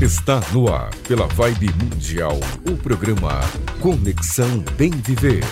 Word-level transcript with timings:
Está 0.00 0.40
no 0.52 0.72
ar, 0.72 0.94
pela 1.08 1.26
Vibe 1.26 1.70
Mundial, 1.72 2.38
o 2.70 2.76
programa 2.76 3.40
Conexão 3.80 4.60
Bem 4.76 4.92
Viver. 4.92 5.42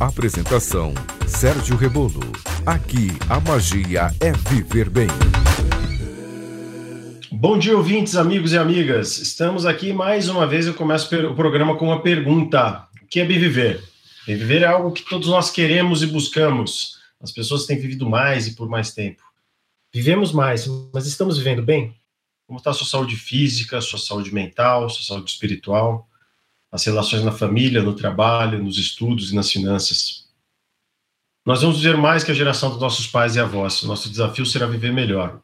Apresentação: 0.00 0.92
Sérgio 1.28 1.76
Rebolo. 1.76 2.20
Aqui 2.66 3.10
a 3.30 3.38
magia 3.38 4.10
é 4.18 4.32
viver 4.50 4.90
bem. 4.90 5.06
Bom 7.30 7.56
dia, 7.56 7.76
ouvintes, 7.76 8.16
amigos 8.16 8.52
e 8.52 8.58
amigas. 8.58 9.18
Estamos 9.18 9.64
aqui 9.64 9.92
mais 9.92 10.28
uma 10.28 10.48
vez. 10.48 10.66
Eu 10.66 10.74
começo 10.74 11.06
o 11.24 11.36
programa 11.36 11.76
com 11.76 11.84
uma 11.84 12.02
pergunta: 12.02 12.88
O 13.00 13.06
que 13.06 13.20
é 13.20 13.24
bem 13.24 13.38
viver? 13.38 13.84
Bem 14.26 14.36
viver 14.36 14.62
é 14.62 14.66
algo 14.66 14.90
que 14.90 15.08
todos 15.08 15.28
nós 15.28 15.48
queremos 15.48 16.02
e 16.02 16.08
buscamos. 16.08 16.98
As 17.20 17.30
pessoas 17.30 17.66
têm 17.66 17.78
vivido 17.78 18.10
mais 18.10 18.48
e 18.48 18.56
por 18.56 18.68
mais 18.68 18.90
tempo. 18.90 19.22
Vivemos 19.94 20.32
mais, 20.32 20.66
mas 20.92 21.06
estamos 21.06 21.38
vivendo 21.38 21.62
bem? 21.62 21.94
Como 22.52 22.58
está 22.58 22.68
a 22.68 22.74
sua 22.74 22.86
saúde 22.86 23.16
física, 23.16 23.80
sua 23.80 23.98
saúde 23.98 24.30
mental, 24.30 24.86
sua 24.90 25.02
saúde 25.02 25.30
espiritual, 25.30 26.06
as 26.70 26.84
relações 26.84 27.24
na 27.24 27.32
família, 27.32 27.80
no 27.82 27.96
trabalho, 27.96 28.62
nos 28.62 28.76
estudos 28.76 29.32
e 29.32 29.34
nas 29.34 29.50
finanças? 29.50 30.26
Nós 31.46 31.62
vamos 31.62 31.80
viver 31.80 31.96
mais 31.96 32.22
que 32.22 32.30
a 32.30 32.34
geração 32.34 32.68
dos 32.68 32.78
nossos 32.78 33.06
pais 33.06 33.36
e 33.36 33.40
avós. 33.40 33.82
Nosso 33.84 34.10
desafio 34.10 34.44
será 34.44 34.66
viver 34.66 34.92
melhor. 34.92 35.40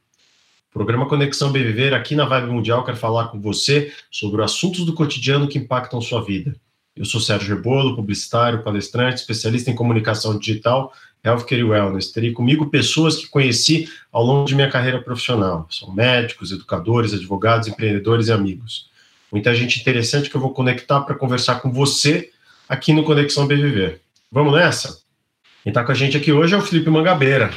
O 0.69 0.71
programa 0.71 1.09
Conexão 1.09 1.51
Bem 1.51 1.65
Viver, 1.65 1.95
aqui 1.95 2.15
na 2.15 2.27
Vibe 2.27 2.52
Mundial, 2.52 2.85
quero 2.85 2.99
falar 2.99 3.29
com 3.29 3.41
você 3.41 3.91
sobre 4.11 4.43
assuntos 4.43 4.85
do 4.85 4.93
cotidiano 4.93 5.49
que 5.49 5.57
impactam 5.57 6.02
sua 6.02 6.23
vida. 6.23 6.61
Eu 6.95 7.07
sou 7.07 7.23
Sérgio 7.23 7.57
Rebolo, 7.57 7.97
publicitário, 7.97 8.63
palestrante, 8.63 9.21
especialista 9.21 9.71
em 9.71 9.75
comunicação 9.75 10.38
digital 10.38 10.93
Healthcare 11.25 11.61
e 11.61 11.65
Wellness. 11.65 12.13
Terei 12.13 12.33
comigo 12.33 12.71
pessoas 12.71 13.17
que 13.17 13.29
conheci 13.29 13.89
ao 14.13 14.25
longo 14.25 14.47
de 14.47 14.55
minha 14.55 14.71
carreira 14.71 15.01
profissional. 15.01 15.67
São 15.71 15.93
médicos, 15.93 16.53
educadores, 16.53 17.13
advogados, 17.13 17.69
empreendedores 17.69 18.29
e 18.29 18.33
amigos. 18.33 18.89
Muita 19.31 19.55
gente 19.55 19.81
interessante 19.81 20.31
que 20.31 20.37
eu 20.37 20.41
vou 20.41 20.55
conectar 20.55 21.01
para 21.03 21.15
conversar 21.15 21.57
com 21.57 21.71
você 21.71 22.30
aqui 22.69 22.93
no 22.93 23.05
Conexão 23.05 23.47
BVV. 23.47 24.01
Vamos 24.30 24.55
nessa? 24.55 25.01
Quem 25.63 25.71
está 25.71 25.85
com 25.85 25.93
a 25.93 25.95
gente 25.95 26.16
aqui 26.16 26.33
hoje 26.33 26.55
é 26.55 26.57
o 26.57 26.63
Felipe 26.63 26.88
Mangabeira, 26.88 27.51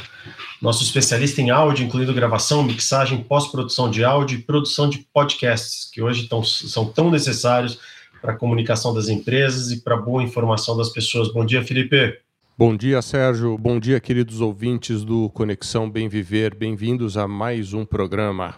nosso 0.60 0.82
especialista 0.82 1.40
em 1.40 1.50
áudio, 1.50 1.86
incluindo 1.86 2.12
gravação, 2.12 2.62
mixagem, 2.62 3.22
pós-produção 3.22 3.90
de 3.90 4.04
áudio 4.04 4.38
e 4.38 4.42
produção 4.42 4.88
de 4.88 4.98
podcasts, 5.12 5.90
que 5.90 6.02
hoje 6.02 6.28
tão, 6.28 6.44
são 6.44 6.86
tão 6.86 7.10
necessários 7.10 7.78
para 8.20 8.32
a 8.32 8.36
comunicação 8.36 8.92
das 8.94 9.08
empresas 9.08 9.70
e 9.70 9.80
para 9.80 9.94
a 9.94 10.00
boa 10.00 10.22
informação 10.22 10.76
das 10.76 10.90
pessoas. 10.90 11.32
Bom 11.32 11.44
dia, 11.44 11.64
Felipe. 11.64 12.18
Bom 12.64 12.76
dia, 12.76 13.02
Sérgio. 13.02 13.58
Bom 13.58 13.80
dia, 13.80 13.98
queridos 13.98 14.40
ouvintes 14.40 15.02
do 15.02 15.28
Conexão 15.30 15.90
Bem 15.90 16.08
Viver. 16.08 16.54
Bem-vindos 16.54 17.16
a 17.16 17.26
mais 17.26 17.74
um 17.74 17.84
programa. 17.84 18.54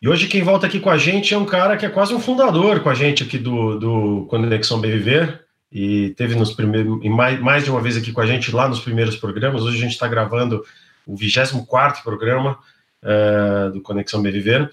E 0.00 0.08
hoje 0.08 0.28
quem 0.28 0.44
volta 0.44 0.68
aqui 0.68 0.78
com 0.78 0.88
a 0.88 0.96
gente 0.96 1.34
é 1.34 1.36
um 1.36 1.44
cara 1.44 1.76
que 1.76 1.84
é 1.84 1.88
quase 1.88 2.14
um 2.14 2.20
fundador 2.20 2.78
com 2.78 2.88
a 2.88 2.94
gente 2.94 3.24
aqui 3.24 3.38
do, 3.38 3.80
do 3.80 4.26
Conexão 4.30 4.80
Bem 4.80 4.92
Viver 4.92 5.40
e 5.72 6.10
teve 6.10 6.36
nos 6.36 6.52
primeiros, 6.52 7.02
mais, 7.02 7.40
mais 7.40 7.64
de 7.64 7.70
uma 7.72 7.80
vez 7.80 7.96
aqui 7.96 8.12
com 8.12 8.20
a 8.20 8.26
gente 8.26 8.54
lá 8.54 8.68
nos 8.68 8.78
primeiros 8.78 9.16
programas. 9.16 9.62
Hoje 9.62 9.76
a 9.76 9.80
gente 9.80 9.94
está 9.94 10.06
gravando 10.06 10.64
o 11.04 11.16
24 11.16 12.04
programa 12.04 12.60
uh, 13.02 13.72
do 13.72 13.82
Conexão 13.82 14.22
Bem 14.22 14.30
Viver. 14.30 14.70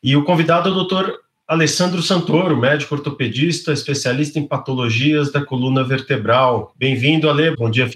E 0.00 0.14
o 0.14 0.22
convidado 0.22 0.68
é 0.68 0.70
o 0.70 0.74
doutor 0.76 1.18
Alessandro 1.48 2.00
Santoro, 2.00 2.56
médico 2.56 2.94
ortopedista, 2.94 3.72
especialista 3.72 4.38
em 4.38 4.46
patologias 4.46 5.32
da 5.32 5.44
coluna 5.44 5.82
vertebral. 5.82 6.72
Bem-vindo, 6.78 7.28
Ale. 7.28 7.56
Bom 7.56 7.68
dia. 7.68 7.90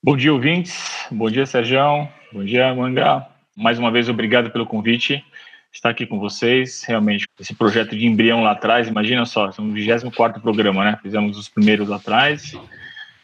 Bom 0.00 0.16
dia, 0.16 0.32
ouvintes. 0.32 1.08
Bom 1.10 1.28
dia, 1.28 1.44
Sérgio. 1.44 2.08
Bom 2.32 2.44
dia, 2.44 2.72
Mangá. 2.72 3.28
Mais 3.56 3.80
uma 3.80 3.90
vez, 3.90 4.08
obrigado 4.08 4.48
pelo 4.48 4.64
convite. 4.64 5.24
Estar 5.72 5.90
aqui 5.90 6.06
com 6.06 6.20
vocês. 6.20 6.84
Realmente, 6.84 7.26
esse 7.38 7.52
projeto 7.52 7.96
de 7.96 8.06
embrião 8.06 8.44
lá 8.44 8.52
atrás, 8.52 8.86
imagina 8.86 9.26
só, 9.26 9.50
são 9.50 9.68
o 9.68 9.72
24 9.72 10.40
programa, 10.40 10.84
né? 10.84 10.98
Fizemos 11.02 11.36
os 11.36 11.48
primeiros 11.48 11.88
lá 11.88 11.96
atrás. 11.96 12.56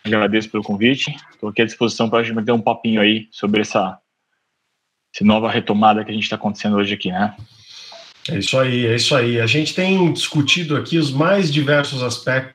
Agradeço 0.03 0.51
pelo 0.51 0.65
convite. 0.65 1.15
Estou 1.31 1.49
aqui 1.49 1.63
à 1.63 1.65
disposição 1.65 2.11
para 2.11 2.19
a 2.19 2.23
gente 2.25 2.45
ter 2.45 2.53
um 2.53 2.61
papinho 2.61 3.01
aí 3.01 3.29
sobre 3.31 3.61
essa, 3.61 3.97
essa 5.15 5.25
nova 5.25 5.49
retomada 5.49 6.05
que 6.05 6.11
a 6.11 6.15
gente 6.15 6.25
está 6.25 6.35
acontecendo 6.35 6.77
hoje 6.77 6.93
aqui, 6.93 7.13
né? 7.13 7.37
É 8.29 8.39
isso 8.39 8.59
aí, 8.59 8.85
é 8.85 8.97
isso 8.97 9.15
aí. 9.15 9.41
A 9.41 9.47
gente 9.47 9.75
tem 9.75 10.13
discutido 10.13 10.77
aqui 10.77 10.99
os 10.99 11.13
mais 11.13 11.53
diversos 11.53 12.03
aspectos 12.03 12.54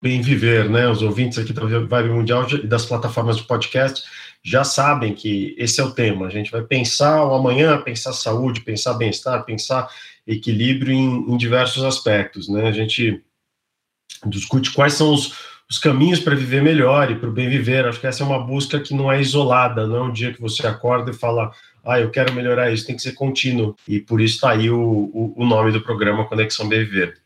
bem 0.00 0.20
viver, 0.20 0.68
né? 0.70 0.88
Os 0.88 1.02
ouvintes 1.02 1.38
aqui 1.38 1.52
da 1.52 1.62
Vibe 1.64 2.10
Mundial 2.10 2.46
e 2.50 2.66
das 2.66 2.86
plataformas 2.86 3.36
de 3.36 3.44
podcast 3.44 4.02
já 4.42 4.62
sabem 4.64 5.14
que 5.14 5.54
esse 5.58 5.80
é 5.80 5.84
o 5.84 5.90
tema. 5.90 6.26
A 6.26 6.30
gente 6.30 6.50
vai 6.50 6.62
pensar 6.62 7.24
o 7.24 7.34
amanhã, 7.34 7.80
pensar 7.80 8.12
saúde, 8.12 8.60
pensar 8.60 8.94
bem-estar, 8.94 9.44
pensar 9.44 9.88
equilíbrio 10.26 10.92
em, 10.92 11.32
em, 11.32 11.36
diversos 11.36 11.84
aspectos, 11.84 12.48
né? 12.48 12.68
A 12.68 12.72
gente 12.72 13.22
discute 14.26 14.72
quais 14.72 14.94
são 14.94 15.12
os, 15.12 15.32
os 15.68 15.78
caminhos 15.78 16.20
para 16.20 16.34
viver 16.34 16.62
melhor 16.62 17.10
e 17.10 17.16
para 17.16 17.28
o 17.28 17.32
bem 17.32 17.48
viver. 17.48 17.86
Acho 17.86 18.00
que 18.00 18.06
essa 18.06 18.22
é 18.22 18.26
uma 18.26 18.44
busca 18.44 18.78
que 18.78 18.94
não 18.94 19.10
é 19.10 19.20
isolada, 19.20 19.86
não 19.86 19.96
é 19.96 20.02
um 20.02 20.12
dia 20.12 20.32
que 20.32 20.40
você 20.40 20.66
acorda 20.66 21.10
e 21.10 21.14
fala 21.14 21.52
ah, 21.84 21.98
eu 21.98 22.10
quero 22.10 22.34
melhorar 22.34 22.70
isso, 22.70 22.86
tem 22.86 22.94
que 22.94 23.02
ser 23.02 23.12
contínuo. 23.12 23.74
E 23.86 23.98
por 23.98 24.20
isso 24.20 24.34
está 24.34 24.50
aí 24.50 24.70
o, 24.70 24.78
o, 24.78 25.32
o, 25.36 25.46
nome 25.46 25.72
do 25.72 25.80
programa 25.80 26.26
Conexão 26.26 26.68
Viver. 26.68 27.16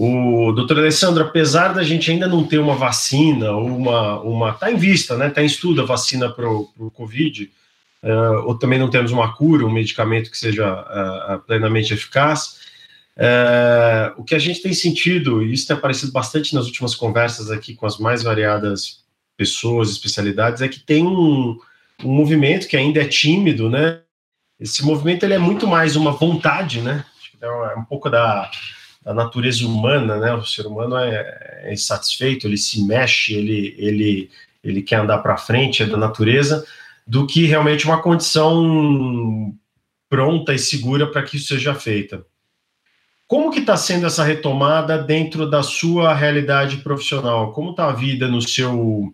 O 0.00 0.52
doutor 0.52 0.78
Alessandro, 0.78 1.24
apesar 1.24 1.74
da 1.74 1.82
gente 1.82 2.08
ainda 2.08 2.28
não 2.28 2.44
ter 2.44 2.58
uma 2.58 2.76
vacina, 2.76 3.50
uma, 3.50 4.20
uma 4.20 4.52
tá 4.52 4.70
em 4.70 4.76
vista, 4.76 5.16
né? 5.16 5.26
Está 5.26 5.42
em 5.42 5.46
estudo 5.46 5.82
a 5.82 5.84
vacina 5.84 6.30
para 6.30 6.48
o 6.48 6.88
Covid, 6.94 7.50
uh, 8.04 8.46
ou 8.46 8.56
também 8.56 8.78
não 8.78 8.88
temos 8.88 9.10
uma 9.10 9.34
cura, 9.34 9.66
um 9.66 9.72
medicamento 9.72 10.30
que 10.30 10.38
seja 10.38 10.72
uh, 10.72 11.40
plenamente 11.40 11.92
eficaz. 11.92 12.60
Uh, 13.16 14.14
o 14.18 14.22
que 14.22 14.36
a 14.36 14.38
gente 14.38 14.62
tem 14.62 14.72
sentido, 14.72 15.42
e 15.42 15.52
isso 15.52 15.66
tem 15.66 15.76
aparecido 15.76 16.12
bastante 16.12 16.54
nas 16.54 16.66
últimas 16.66 16.94
conversas 16.94 17.50
aqui 17.50 17.74
com 17.74 17.84
as 17.84 17.98
mais 17.98 18.22
variadas 18.22 19.00
pessoas, 19.36 19.90
especialidades, 19.90 20.62
é 20.62 20.68
que 20.68 20.78
tem 20.78 21.04
um, 21.04 21.58
um 22.04 22.12
movimento 22.12 22.68
que 22.68 22.76
ainda 22.76 23.02
é 23.02 23.04
tímido, 23.04 23.68
né? 23.68 23.98
Esse 24.60 24.84
movimento 24.84 25.24
ele 25.24 25.34
é 25.34 25.38
muito 25.38 25.66
mais 25.66 25.96
uma 25.96 26.12
vontade, 26.12 26.82
né? 26.82 27.04
É 27.40 27.76
um 27.76 27.84
pouco 27.84 28.08
da, 28.08 28.48
da 29.08 29.14
natureza 29.14 29.66
humana, 29.66 30.18
né? 30.18 30.34
O 30.34 30.44
ser 30.44 30.66
humano 30.66 30.94
é, 30.98 31.62
é 31.62 31.72
insatisfeito, 31.72 32.46
ele 32.46 32.58
se 32.58 32.84
mexe, 32.84 33.32
ele, 33.32 33.74
ele, 33.78 34.30
ele 34.62 34.82
quer 34.82 34.96
andar 34.96 35.16
para 35.18 35.38
frente, 35.38 35.82
é 35.82 35.86
da 35.86 35.96
natureza, 35.96 36.62
do 37.06 37.26
que 37.26 37.46
realmente 37.46 37.86
uma 37.86 38.02
condição 38.02 39.54
pronta 40.10 40.52
e 40.52 40.58
segura 40.58 41.06
para 41.06 41.22
que 41.22 41.38
isso 41.38 41.48
seja 41.48 41.74
feita. 41.74 42.22
Como 43.26 43.50
que 43.50 43.60
está 43.60 43.78
sendo 43.78 44.06
essa 44.06 44.22
retomada 44.22 44.98
dentro 44.98 45.48
da 45.48 45.62
sua 45.62 46.12
realidade 46.12 46.76
profissional? 46.78 47.52
Como 47.52 47.70
está 47.70 47.88
a 47.88 47.94
vida 47.94 48.28
no 48.28 48.42
seu 48.42 49.10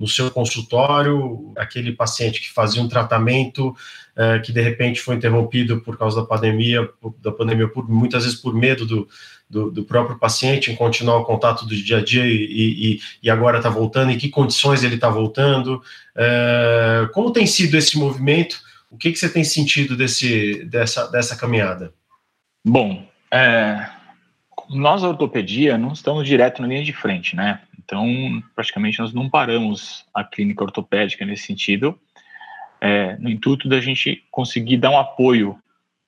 no 0.00 0.08
seu 0.08 0.30
consultório, 0.30 1.52
aquele 1.58 1.92
paciente 1.92 2.40
que 2.40 2.50
fazia 2.50 2.82
um 2.82 2.88
tratamento 2.88 3.76
é, 4.16 4.38
que 4.38 4.50
de 4.50 4.62
repente 4.62 4.98
foi 4.98 5.14
interrompido 5.14 5.82
por 5.82 5.98
causa 5.98 6.22
da 6.22 6.26
pandemia, 6.26 6.88
da 7.22 7.30
pandemia 7.30 7.68
por, 7.68 7.86
muitas 7.86 8.24
vezes 8.24 8.38
por 8.38 8.54
medo 8.54 8.86
do, 8.86 9.08
do, 9.48 9.70
do, 9.70 9.84
próprio 9.84 10.18
paciente 10.18 10.72
em 10.72 10.74
continuar 10.74 11.18
o 11.18 11.24
contato 11.24 11.66
do 11.66 11.76
dia 11.76 11.98
a 11.98 12.04
dia 12.04 12.24
e, 12.24 12.94
e, 12.94 13.00
e 13.22 13.30
agora 13.30 13.58
está 13.58 13.68
voltando, 13.68 14.10
em 14.10 14.16
que 14.16 14.30
condições 14.30 14.82
ele 14.82 14.94
está 14.94 15.10
voltando, 15.10 15.82
é, 16.16 17.06
como 17.12 17.30
tem 17.30 17.46
sido 17.46 17.76
esse 17.76 17.98
movimento, 17.98 18.58
o 18.90 18.96
que, 18.96 19.12
que 19.12 19.18
você 19.18 19.28
tem 19.28 19.44
sentido 19.44 19.96
desse, 19.96 20.64
dessa, 20.64 21.08
dessa 21.08 21.36
caminhada? 21.36 21.92
Bom, 22.64 23.06
é, 23.30 23.86
nós, 24.68 25.02
ortopedia, 25.02 25.78
não 25.78 25.92
estamos 25.92 26.26
direto 26.26 26.60
na 26.60 26.68
linha 26.68 26.84
de 26.84 26.92
frente, 26.92 27.34
né? 27.34 27.60
Então, 27.78 28.42
praticamente, 28.54 28.98
nós 29.00 29.12
não 29.12 29.28
paramos 29.28 30.04
a 30.14 30.22
clínica 30.22 30.62
ortopédica 30.62 31.24
nesse 31.24 31.46
sentido, 31.46 31.98
é, 32.80 33.16
no 33.18 33.28
intuito 33.28 33.68
da 33.68 33.80
gente 33.80 34.24
conseguir 34.30 34.76
dar 34.76 34.90
um 34.90 34.98
apoio 34.98 35.58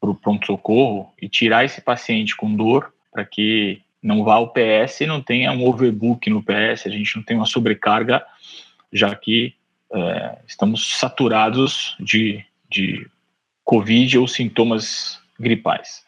para 0.01 0.11
o 0.11 0.15
pronto-socorro 0.15 1.13
e 1.21 1.29
tirar 1.29 1.65
esse 1.65 1.81
paciente 1.81 2.37
com 2.37 2.55
dor 2.55 2.93
para 3.13 3.25
que 3.25 3.83
não 4.03 4.25
vá 4.25 4.35
ao 4.35 4.49
PS 4.53 5.03
e 5.03 5.07
não 5.07 5.21
tenha 5.21 5.53
um 5.53 5.65
overbook 5.67 6.29
no 6.29 6.43
PS, 6.43 6.87
a 6.87 6.91
gente 6.91 7.17
não 7.17 7.23
tenha 7.23 7.39
uma 7.39 7.47
sobrecarga, 7.47 8.25
já 8.93 9.15
que 9.15 9.55
é, 9.93 10.39
estamos 10.47 10.99
saturados 10.99 11.97
de, 12.01 12.45
de 12.71 13.07
Covid 13.65 14.19
ou 14.19 14.27
sintomas 14.27 15.21
gripais. 15.39 16.05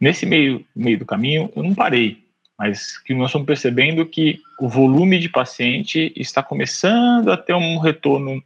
Nesse 0.00 0.24
meio, 0.24 0.64
meio 0.74 0.98
do 0.98 1.06
caminho, 1.06 1.50
eu 1.54 1.62
não 1.62 1.74
parei, 1.74 2.24
mas 2.58 2.98
que 2.98 3.14
nós 3.14 3.28
estamos 3.28 3.46
percebendo 3.46 4.04
que 4.06 4.40
o 4.60 4.68
volume 4.68 5.18
de 5.18 5.28
paciente 5.28 6.12
está 6.16 6.42
começando 6.42 7.30
a 7.30 7.36
ter 7.36 7.54
um 7.54 7.78
retorno 7.78 8.42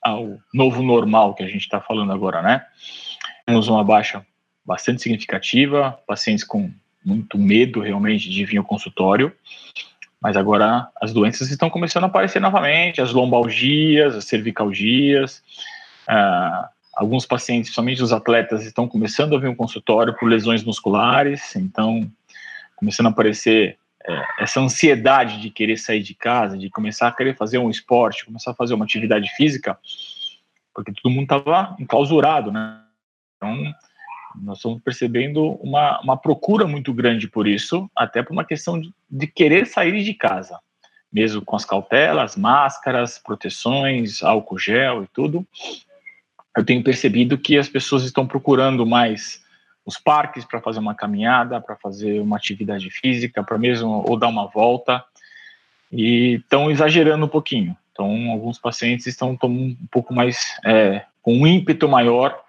ao 0.00 0.38
novo 0.52 0.82
normal 0.82 1.34
que 1.34 1.42
a 1.42 1.46
gente 1.46 1.60
está 1.62 1.80
falando 1.80 2.12
agora, 2.12 2.42
né? 2.42 2.64
Temos 3.46 3.68
uma 3.68 3.84
baixa 3.84 4.26
bastante 4.64 5.02
significativa, 5.02 5.98
pacientes 6.06 6.44
com 6.44 6.72
muito 7.04 7.38
medo 7.38 7.80
realmente 7.80 8.30
de 8.30 8.44
vir 8.44 8.58
ao 8.58 8.64
consultório, 8.64 9.32
mas 10.20 10.36
agora 10.36 10.88
as 11.00 11.12
doenças 11.12 11.50
estão 11.50 11.68
começando 11.68 12.04
a 12.04 12.06
aparecer 12.06 12.40
novamente, 12.40 13.00
as 13.00 13.12
lombalgias, 13.12 14.14
as 14.14 14.24
cervicalgias, 14.24 15.42
ah, 16.06 16.68
alguns 17.02 17.26
pacientes, 17.26 17.74
somente 17.74 18.02
os 18.02 18.12
atletas, 18.12 18.64
estão 18.64 18.86
começando 18.86 19.34
a 19.34 19.38
vir 19.38 19.48
um 19.48 19.54
consultório 19.54 20.16
por 20.16 20.28
lesões 20.28 20.62
musculares, 20.62 21.54
então 21.56 22.10
começando 22.76 23.06
a 23.06 23.10
aparecer 23.10 23.76
é, 24.06 24.22
essa 24.38 24.60
ansiedade 24.60 25.40
de 25.40 25.50
querer 25.50 25.76
sair 25.76 26.02
de 26.02 26.14
casa, 26.14 26.56
de 26.56 26.70
começar 26.70 27.08
a 27.08 27.12
querer 27.12 27.36
fazer 27.36 27.58
um 27.58 27.68
esporte, 27.68 28.24
começar 28.24 28.52
a 28.52 28.54
fazer 28.54 28.74
uma 28.74 28.84
atividade 28.84 29.28
física, 29.36 29.76
porque 30.72 30.92
todo 30.92 31.12
mundo 31.12 31.24
estava 31.24 31.76
enclausurado, 31.78 32.52
né? 32.52 32.80
Então, 33.36 33.74
nós 34.40 34.58
estamos 34.58 34.80
percebendo 34.80 35.54
uma, 35.60 36.00
uma 36.00 36.16
procura 36.16 36.66
muito 36.66 36.94
grande 36.94 37.28
por 37.28 37.48
isso, 37.48 37.90
até 37.96 38.22
por 38.22 38.32
uma 38.32 38.44
questão 38.44 38.80
de, 38.80 38.92
de 39.10 39.26
querer 39.26 39.66
sair 39.66 40.02
de 40.04 40.14
casa, 40.14 40.58
mesmo 41.12 41.44
com 41.44 41.56
as 41.56 41.64
cautelas, 41.64 42.36
máscaras, 42.36 43.18
proteções, 43.18 44.22
álcool 44.22 44.58
gel 44.58 45.02
e 45.02 45.08
tudo. 45.08 45.46
Eu 46.56 46.64
tenho 46.64 46.82
percebido 46.82 47.38
que 47.38 47.56
as 47.56 47.68
pessoas 47.68 48.04
estão 48.04 48.26
procurando 48.26 48.84
mais 48.84 49.42
os 49.84 49.98
parques 49.98 50.44
para 50.44 50.60
fazer 50.60 50.78
uma 50.78 50.94
caminhada, 50.94 51.60
para 51.60 51.76
fazer 51.76 52.20
uma 52.20 52.36
atividade 52.36 52.90
física, 52.90 53.42
para 53.42 53.58
mesmo 53.58 54.04
ou 54.06 54.16
dar 54.16 54.28
uma 54.28 54.46
volta, 54.46 55.04
e 55.90 56.34
estão 56.34 56.70
exagerando 56.70 57.24
um 57.26 57.28
pouquinho. 57.28 57.76
Então, 57.90 58.30
alguns 58.30 58.58
pacientes 58.58 59.06
estão 59.06 59.38
um 59.42 59.76
pouco 59.90 60.14
mais 60.14 60.56
é, 60.64 61.04
com 61.20 61.34
um 61.34 61.46
ímpeto 61.46 61.88
maior 61.88 62.42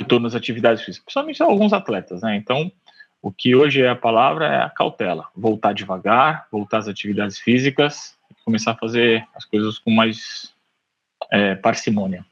de 0.00 0.06
todas 0.06 0.34
as 0.34 0.40
atividades 0.40 0.84
físicas, 0.84 1.04
principalmente 1.04 1.42
alguns 1.42 1.72
atletas, 1.72 2.22
né? 2.22 2.36
Então, 2.36 2.70
o 3.20 3.32
que 3.32 3.56
hoje 3.56 3.82
é 3.82 3.88
a 3.88 3.96
palavra 3.96 4.46
é 4.46 4.62
a 4.62 4.70
cautela, 4.70 5.26
voltar 5.34 5.72
devagar, 5.72 6.46
voltar 6.52 6.78
às 6.78 6.88
atividades 6.88 7.38
físicas, 7.38 8.16
começar 8.44 8.72
a 8.72 8.76
fazer 8.76 9.26
as 9.34 9.44
coisas 9.44 9.78
com 9.78 9.90
mais 9.90 10.54
é, 11.32 11.56
parcimônia. 11.56 12.24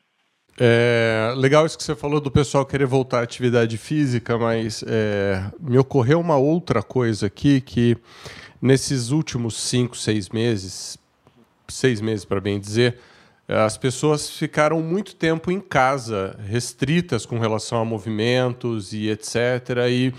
É, 0.58 1.34
legal 1.36 1.66
isso 1.66 1.76
que 1.76 1.84
você 1.84 1.94
falou 1.94 2.18
do 2.18 2.30
pessoal 2.30 2.64
querer 2.64 2.86
voltar 2.86 3.20
à 3.20 3.22
atividade 3.22 3.76
física, 3.76 4.38
mas 4.38 4.82
é, 4.86 5.44
me 5.60 5.76
ocorreu 5.76 6.18
uma 6.18 6.36
outra 6.36 6.82
coisa 6.82 7.26
aqui 7.26 7.60
que 7.60 7.96
nesses 8.60 9.10
últimos 9.10 9.60
cinco, 9.60 9.96
seis 9.96 10.30
meses, 10.30 10.98
seis 11.68 12.00
meses 12.00 12.24
para 12.24 12.40
bem 12.40 12.58
dizer, 12.58 12.98
as 13.46 13.76
pessoas 13.76 14.30
ficaram 14.30 14.80
muito 14.80 15.14
tempo 15.14 15.52
em 15.52 15.60
casa, 15.60 16.36
restritas 16.48 17.24
com 17.24 17.38
relação 17.38 17.78
a 17.78 17.84
movimentos 17.84 18.92
e 18.92 19.08
etc. 19.08 19.36
E 19.88 20.12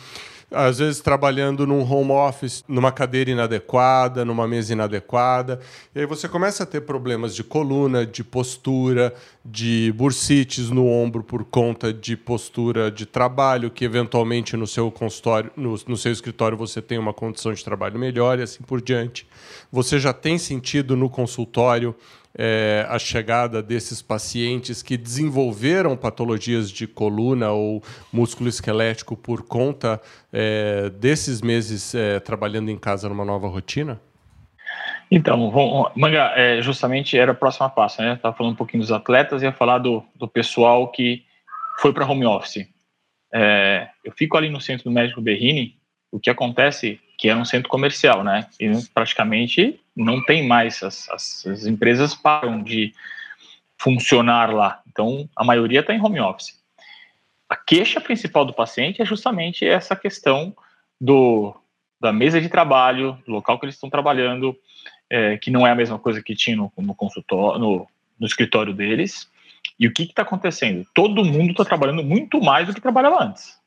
às 0.49 0.79
vezes 0.79 1.01
trabalhando 1.01 1.67
num 1.67 1.81
home 1.81 2.11
office, 2.11 2.63
numa 2.67 2.91
cadeira 2.91 3.29
inadequada, 3.29 4.23
numa 4.23 4.47
mesa 4.47 4.71
inadequada. 4.71 5.59
E 5.94 5.99
aí 5.99 6.05
você 6.05 6.27
começa 6.27 6.63
a 6.63 6.65
ter 6.65 6.81
problemas 6.81 7.35
de 7.35 7.44
coluna, 7.44 8.05
de 8.05 8.23
postura, 8.23 9.13
de 9.44 9.94
bursites 9.95 10.69
no 10.69 10.88
ombro 10.88 11.21
por 11.21 11.44
conta 11.44 11.91
de 11.91 12.15
postura 12.15 12.89
de 12.89 13.05
trabalho, 13.05 13.69
que 13.69 13.83
eventualmente 13.83 14.55
no 14.55 14.65
seu 14.65 14.89
consultório, 14.89 15.51
no, 15.55 15.77
no 15.85 15.97
seu 15.97 16.11
escritório 16.11 16.57
você 16.57 16.81
tem 16.81 16.97
uma 16.97 17.13
condição 17.13 17.53
de 17.53 17.63
trabalho 17.63 17.99
melhor 17.99 18.39
e 18.39 18.44
assim 18.44 18.63
por 18.63 18.81
diante. 18.81 19.27
Você 19.69 19.99
já 19.99 20.13
tem 20.13 20.38
sentido 20.38 20.95
no 20.95 21.09
consultório 21.09 21.94
é, 22.35 22.85
a 22.89 22.97
chegada 22.97 23.62
desses 23.62 24.01
pacientes 24.01 24.81
que 24.81 24.97
desenvolveram 24.97 25.95
patologias 25.95 26.71
de 26.71 26.88
coluna 26.88 27.51
ou 27.51 27.83
músculo 28.12 28.50
esquelético 28.50 29.15
por 29.15 29.44
conta 29.44 30.01
é, 30.31 30.89
desses 30.89 31.41
meses 31.41 31.94
é, 31.94 32.19
trabalhando 32.19 32.69
em 32.69 32.77
casa 32.77 33.09
numa 33.09 33.25
nova 33.25 33.47
rotina? 33.47 34.00
Então, 35.09 35.50
vamos, 35.51 35.91
Manga, 35.95 36.33
é, 36.35 36.62
justamente 36.62 37.18
era 37.18 37.31
a 37.31 37.35
próxima 37.35 37.69
passo, 37.69 38.01
né? 38.01 38.13
Estava 38.13 38.35
falando 38.35 38.53
um 38.53 38.57
pouquinho 38.57 38.81
dos 38.81 38.91
atletas 38.91 39.41
ia 39.41 39.53
falar 39.53 39.77
do, 39.77 40.03
do 40.15 40.27
pessoal 40.27 40.91
que 40.91 41.23
foi 41.80 41.94
para 41.94 42.06
home 42.06 42.25
office. 42.25 42.68
É, 43.33 43.88
eu 44.03 44.12
fico 44.12 44.38
ali 44.38 44.50
no 44.50 44.59
centro 44.59 44.85
do 44.85 44.91
médico 44.91 45.21
Berrini, 45.21 45.75
o 46.12 46.19
que 46.19 46.30
acontece 46.30 47.00
que 47.18 47.30
era 47.30 47.40
um 47.40 47.46
centro 47.46 47.69
comercial, 47.69 48.24
né? 48.24 48.48
E 48.60 48.69
praticamente 48.94 49.80
não 49.96 50.24
tem 50.24 50.48
mais, 50.48 50.84
as, 50.84 51.10
as, 51.10 51.46
as 51.48 51.66
empresas 51.66 52.14
param 52.14 52.62
de 52.62 52.94
funcionar 53.78 54.54
lá. 54.54 54.81
Então, 54.88 55.28
a 55.36 55.44
maioria 55.44 55.80
está 55.80 55.94
em 55.94 56.02
home 56.02 56.19
office. 56.19 56.58
A 57.50 57.56
queixa 57.56 58.00
principal 58.00 58.46
do 58.46 58.54
paciente 58.54 59.02
é 59.02 59.06
justamente 59.06 59.66
essa 59.66 59.96
questão 59.96 60.56
do, 61.00 61.56
da 62.00 62.14
mesa 62.14 62.40
de 62.40 62.50
trabalho, 62.50 63.18
do 63.25 63.31
local 63.31 63.58
que 63.58 63.66
eles 63.66 63.75
estão 63.75 63.90
trabalhando, 63.90 64.56
é, 65.10 65.38
que 65.38 65.50
não 65.50 65.66
é 65.66 65.72
a 65.72 65.75
mesma 65.75 65.98
coisa 65.98 66.22
que 66.22 66.36
tinha 66.36 66.56
no, 66.56 66.72
no 66.78 66.94
consultório, 66.94 67.60
no, 67.60 67.88
no 68.19 68.28
escritório 68.28 68.74
deles. 68.74 69.30
E 69.80 69.88
o 69.88 69.94
que 69.94 70.04
está 70.04 70.22
acontecendo? 70.22 70.86
Todo 70.94 71.25
mundo 71.25 71.52
está 71.52 71.66
trabalhando 71.66 72.04
muito 72.04 72.40
mais 72.42 72.68
do 72.68 72.74
que 72.74 72.81
trabalhava 72.81 73.24
antes. 73.24 73.58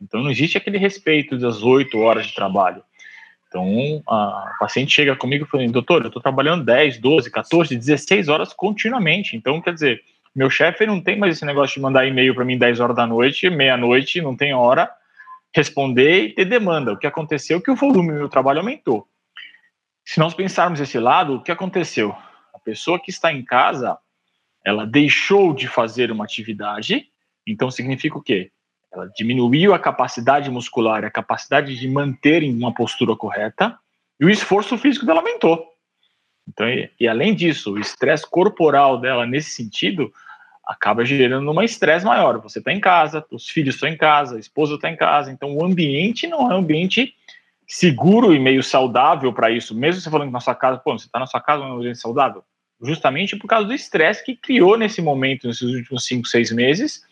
Então 0.00 0.22
não 0.22 0.30
existe 0.30 0.58
aquele 0.58 0.78
respeito 0.78 1.38
das 1.38 1.62
oito 1.62 1.98
horas 1.98 2.26
de 2.26 2.34
trabalho. 2.34 2.82
Então, 3.48 4.02
a 4.08 4.52
paciente 4.58 4.92
chega 4.92 5.16
comigo 5.16 5.44
e 5.44 5.48
fala, 5.48 5.66
doutor, 5.68 6.02
eu 6.02 6.08
estou 6.08 6.22
trabalhando 6.22 6.64
10, 6.64 6.98
12, 6.98 7.30
14, 7.30 7.76
16 7.76 8.28
horas 8.28 8.52
continuamente. 8.52 9.36
Então, 9.36 9.60
quer 9.60 9.72
dizer, 9.72 10.02
meu 10.34 10.50
chefe 10.50 10.84
não 10.84 11.00
tem 11.00 11.16
mais 11.16 11.36
esse 11.36 11.46
negócio 11.46 11.74
de 11.74 11.80
mandar 11.80 12.06
e-mail 12.06 12.34
para 12.34 12.44
mim 12.44 12.58
10 12.58 12.80
horas 12.80 12.96
da 12.96 13.06
noite, 13.06 13.48
meia-noite, 13.48 14.20
não 14.20 14.36
tem 14.36 14.52
hora, 14.52 14.90
responder 15.54 16.24
e 16.24 16.34
ter 16.34 16.44
demanda. 16.44 16.92
O 16.92 16.98
que 16.98 17.06
aconteceu 17.06 17.58
é 17.58 17.60
que 17.60 17.70
o 17.70 17.76
volume 17.76 18.12
do 18.12 18.18
meu 18.18 18.28
trabalho 18.28 18.58
aumentou. 18.58 19.08
Se 20.04 20.20
nós 20.20 20.34
pensarmos 20.34 20.78
esse 20.78 20.98
lado, 20.98 21.36
o 21.36 21.42
que 21.42 21.50
aconteceu? 21.50 22.14
A 22.54 22.58
pessoa 22.58 23.00
que 23.00 23.10
está 23.10 23.32
em 23.32 23.44
casa, 23.44 23.96
ela 24.64 24.84
deixou 24.84 25.54
de 25.54 25.66
fazer 25.66 26.10
uma 26.12 26.24
atividade, 26.24 27.06
então 27.46 27.70
significa 27.70 28.18
o 28.18 28.22
quê? 28.22 28.50
Ela 28.96 29.10
diminuiu 29.14 29.74
a 29.74 29.78
capacidade 29.78 30.50
muscular, 30.50 31.04
a 31.04 31.10
capacidade 31.10 31.76
de 31.76 31.88
manter 31.88 32.42
uma 32.44 32.72
postura 32.72 33.14
correta, 33.14 33.78
e 34.18 34.24
o 34.24 34.30
esforço 34.30 34.78
físico 34.78 35.04
dela 35.04 35.20
aumentou. 35.20 35.66
Então, 36.48 36.68
e, 36.68 36.90
e 36.98 37.06
além 37.06 37.34
disso, 37.34 37.74
o 37.74 37.78
estresse 37.78 38.28
corporal 38.28 38.98
dela 38.98 39.26
nesse 39.26 39.50
sentido 39.50 40.12
acaba 40.66 41.04
gerando 41.04 41.50
um 41.50 41.62
estresse 41.62 42.04
maior. 42.04 42.40
Você 42.40 42.58
está 42.58 42.72
em 42.72 42.80
casa, 42.80 43.24
os 43.30 43.48
filhos 43.48 43.76
estão 43.76 43.88
em 43.88 43.96
casa, 43.96 44.36
a 44.36 44.40
esposa 44.40 44.74
está 44.74 44.90
em 44.90 44.96
casa, 44.96 45.30
então 45.30 45.54
o 45.54 45.64
ambiente 45.64 46.26
não 46.26 46.50
é 46.50 46.54
um 46.54 46.58
ambiente 46.58 47.14
seguro 47.68 48.34
e 48.34 48.38
meio 48.38 48.62
saudável 48.62 49.32
para 49.32 49.50
isso. 49.50 49.74
Mesmo 49.74 50.00
você 50.00 50.10
falando 50.10 50.28
que 50.28 50.32
na 50.32 50.40
sua 50.40 50.54
casa, 50.54 50.78
pô, 50.78 50.96
você 50.96 51.06
está 51.06 51.18
na 51.18 51.26
sua 51.26 51.40
casa, 51.40 51.62
não 51.62 51.70
é 51.70 51.74
um 51.74 51.76
ambiente 51.76 51.98
saudável, 51.98 52.42
justamente 52.82 53.36
por 53.36 53.46
causa 53.46 53.66
do 53.66 53.74
estresse 53.74 54.24
que 54.24 54.34
criou 54.34 54.76
nesse 54.76 55.00
momento, 55.00 55.46
nesses 55.46 55.62
últimos 55.62 56.04
cinco, 56.04 56.26
seis 56.26 56.50
meses, 56.50 57.02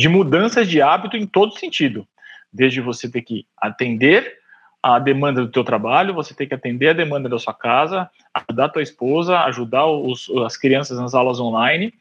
de 0.00 0.08
mudanças 0.08 0.66
de 0.66 0.80
hábito 0.80 1.14
em 1.14 1.26
todo 1.26 1.58
sentido. 1.58 2.08
Desde 2.50 2.80
você 2.80 3.06
ter 3.06 3.20
que 3.20 3.46
atender 3.54 4.38
a 4.82 4.98
demanda 4.98 5.42
do 5.42 5.52
teu 5.52 5.62
trabalho, 5.62 6.14
você 6.14 6.32
ter 6.32 6.46
que 6.46 6.54
atender 6.54 6.88
a 6.88 6.94
demanda 6.94 7.28
da 7.28 7.38
sua 7.38 7.52
casa, 7.52 8.08
ajudar 8.32 8.64
a 8.64 8.68
tua 8.70 8.82
esposa, 8.82 9.40
ajudar 9.40 9.84
os, 9.84 10.30
as 10.46 10.56
crianças 10.56 10.98
nas 10.98 11.12
aulas 11.12 11.38
online. 11.38 11.92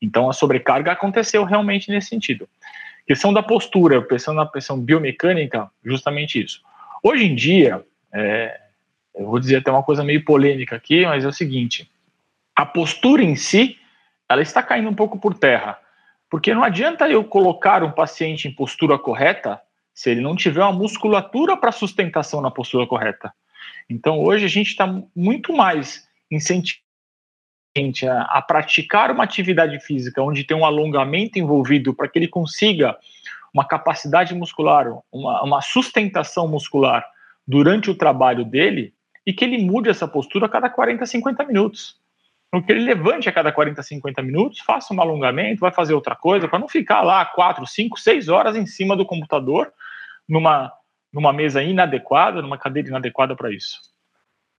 Então, 0.00 0.28
a 0.28 0.34
sobrecarga 0.34 0.92
aconteceu 0.92 1.42
realmente 1.42 1.90
nesse 1.90 2.08
sentido. 2.08 2.46
Questão 3.06 3.32
da 3.32 3.42
postura, 3.42 4.02
pensando 4.02 4.36
na 4.36 4.46
questão 4.46 4.78
biomecânica, 4.78 5.70
justamente 5.82 6.44
isso. 6.44 6.60
Hoje 7.02 7.24
em 7.24 7.34
dia, 7.34 7.82
é, 8.12 8.60
eu 9.14 9.24
vou 9.24 9.40
dizer 9.40 9.56
até 9.56 9.70
uma 9.70 9.82
coisa 9.82 10.04
meio 10.04 10.22
polêmica 10.22 10.76
aqui, 10.76 11.06
mas 11.06 11.24
é 11.24 11.28
o 11.28 11.32
seguinte: 11.32 11.90
a 12.54 12.66
postura 12.66 13.22
em 13.22 13.36
si, 13.36 13.78
ela 14.28 14.42
está 14.42 14.62
caindo 14.62 14.90
um 14.90 14.94
pouco 14.94 15.18
por 15.18 15.32
terra. 15.32 15.78
Porque 16.30 16.54
não 16.54 16.62
adianta 16.62 17.08
eu 17.08 17.24
colocar 17.24 17.82
um 17.82 17.90
paciente 17.90 18.48
em 18.48 18.54
postura 18.54 18.98
correta 18.98 19.60
se 19.94 20.10
ele 20.10 20.20
não 20.20 20.36
tiver 20.36 20.62
uma 20.62 20.72
musculatura 20.72 21.56
para 21.56 21.72
sustentação 21.72 22.40
na 22.40 22.50
postura 22.50 22.86
correta. 22.86 23.32
Então, 23.90 24.22
hoje 24.22 24.44
a 24.44 24.48
gente 24.48 24.68
está 24.68 24.86
muito 25.16 25.52
mais 25.52 26.06
incentivando 26.30 26.88
a, 28.08 28.38
a 28.38 28.42
praticar 28.42 29.10
uma 29.10 29.24
atividade 29.24 29.78
física 29.80 30.22
onde 30.22 30.44
tem 30.44 30.56
um 30.56 30.64
alongamento 30.64 31.38
envolvido 31.38 31.94
para 31.94 32.08
que 32.08 32.18
ele 32.18 32.28
consiga 32.28 32.96
uma 33.52 33.64
capacidade 33.64 34.34
muscular, 34.34 34.86
uma, 35.12 35.42
uma 35.42 35.60
sustentação 35.60 36.48
muscular 36.48 37.04
durante 37.46 37.90
o 37.90 37.94
trabalho 37.94 38.44
dele 38.44 38.92
e 39.26 39.32
que 39.32 39.44
ele 39.44 39.58
mude 39.58 39.88
essa 39.88 40.06
postura 40.06 40.46
a 40.46 40.48
cada 40.48 40.68
40, 40.68 41.04
50 41.06 41.44
minutos. 41.44 41.97
Que 42.64 42.72
ele 42.72 42.84
levante 42.84 43.28
a 43.28 43.32
cada 43.32 43.52
40, 43.52 43.82
50 43.82 44.22
minutos, 44.22 44.60
faça 44.60 44.94
um 44.94 45.00
alongamento, 45.00 45.60
vai 45.60 45.70
fazer 45.70 45.92
outra 45.92 46.16
coisa, 46.16 46.48
para 46.48 46.58
não 46.58 46.68
ficar 46.68 47.02
lá 47.02 47.24
4, 47.24 47.66
5, 47.66 48.00
6 48.00 48.28
horas 48.28 48.56
em 48.56 48.64
cima 48.64 48.96
do 48.96 49.04
computador, 49.04 49.70
numa, 50.26 50.72
numa 51.12 51.32
mesa 51.32 51.62
inadequada, 51.62 52.40
numa 52.40 52.56
cadeira 52.56 52.88
inadequada 52.88 53.36
para 53.36 53.52
isso. 53.52 53.78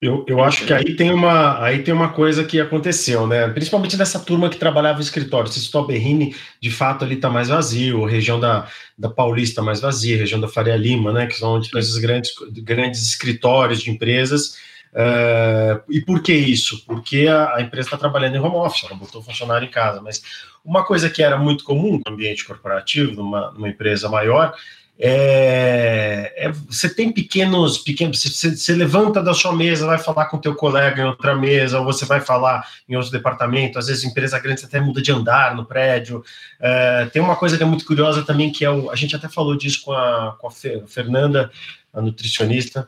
Eu, 0.01 0.23
eu 0.29 0.41
acho 0.41 0.65
que 0.65 0.71
aí 0.71 0.95
tem, 0.95 1.11
uma, 1.11 1.61
aí 1.61 1.83
tem 1.83 1.93
uma 1.93 2.13
coisa 2.13 2.45
que 2.45 2.61
aconteceu, 2.61 3.27
né? 3.27 3.49
Principalmente 3.49 3.97
nessa 3.97 4.17
turma 4.17 4.49
que 4.49 4.57
trabalhava 4.57 4.95
no 4.95 5.03
escritório. 5.03 5.51
Se 5.51 5.75
o 5.75 5.83
Berrini, 5.83 6.33
de 6.61 6.71
fato, 6.71 7.03
ali 7.03 7.15
está 7.15 7.29
mais 7.29 7.49
vazio, 7.49 8.05
a 8.05 8.09
região 8.09 8.39
da, 8.39 8.65
da 8.97 9.09
Paulista 9.09 9.61
mais 9.61 9.81
vazia, 9.81 10.15
a 10.15 10.19
região 10.19 10.39
da 10.39 10.47
Faria 10.47 10.77
Lima, 10.77 11.11
né? 11.11 11.27
Que 11.27 11.33
são 11.33 11.55
onde 11.55 11.69
esses 11.77 11.97
grandes, 11.97 12.31
grandes 12.63 13.03
escritórios 13.03 13.81
de 13.81 13.91
empresas 13.91 14.57
Uh, 14.93 15.83
e 15.89 16.01
por 16.01 16.21
que 16.21 16.33
isso? 16.33 16.83
Porque 16.85 17.27
a, 17.27 17.55
a 17.55 17.61
empresa 17.61 17.87
está 17.87 17.97
trabalhando 17.97 18.35
em 18.35 18.39
home 18.39 18.55
office, 18.55 18.83
ela 18.83 18.95
botou 18.95 19.21
o 19.21 19.23
funcionário 19.23 19.67
em 19.67 19.71
casa. 19.71 20.01
Mas 20.01 20.21
uma 20.63 20.83
coisa 20.83 21.09
que 21.09 21.21
era 21.21 21.37
muito 21.37 21.63
comum 21.63 22.01
no 22.05 22.13
ambiente 22.13 22.45
corporativo, 22.45 23.13
numa, 23.13 23.51
numa 23.51 23.69
empresa 23.69 24.09
maior, 24.09 24.53
é, 25.01 26.33
é, 26.35 26.51
você 26.51 26.93
tem 26.93 27.09
pequenos, 27.09 27.77
pequenos 27.77 28.21
você, 28.21 28.53
você, 28.53 28.75
levanta 28.75 29.23
da 29.23 29.33
sua 29.33 29.55
mesa, 29.55 29.85
vai 29.85 29.97
falar 29.97 30.25
com 30.25 30.37
teu 30.37 30.53
colega 30.53 31.01
em 31.01 31.05
outra 31.05 31.33
mesa, 31.33 31.79
ou 31.79 31.85
você 31.85 32.03
vai 32.03 32.19
falar 32.19 32.67
em 32.87 32.97
outro 32.97 33.09
departamento, 33.09 33.79
às 33.79 33.87
vezes 33.87 34.03
empresa 34.03 34.37
grande 34.39 34.65
até 34.65 34.81
muda 34.81 35.01
de 35.01 35.09
andar 35.09 35.55
no 35.55 35.63
prédio. 35.63 36.21
É, 36.59 37.05
tem 37.05 37.21
uma 37.21 37.37
coisa 37.37 37.55
que 37.55 37.63
é 37.63 37.65
muito 37.65 37.85
curiosa 37.85 38.23
também, 38.23 38.51
que 38.51 38.65
é 38.65 38.69
o, 38.69 38.91
a 38.91 38.95
gente 38.97 39.15
até 39.15 39.29
falou 39.29 39.55
disso 39.55 39.83
com 39.85 39.93
a, 39.93 40.35
com 40.37 40.47
a 40.47 40.51
Fernanda, 40.85 41.49
a 41.93 42.01
nutricionista, 42.01 42.85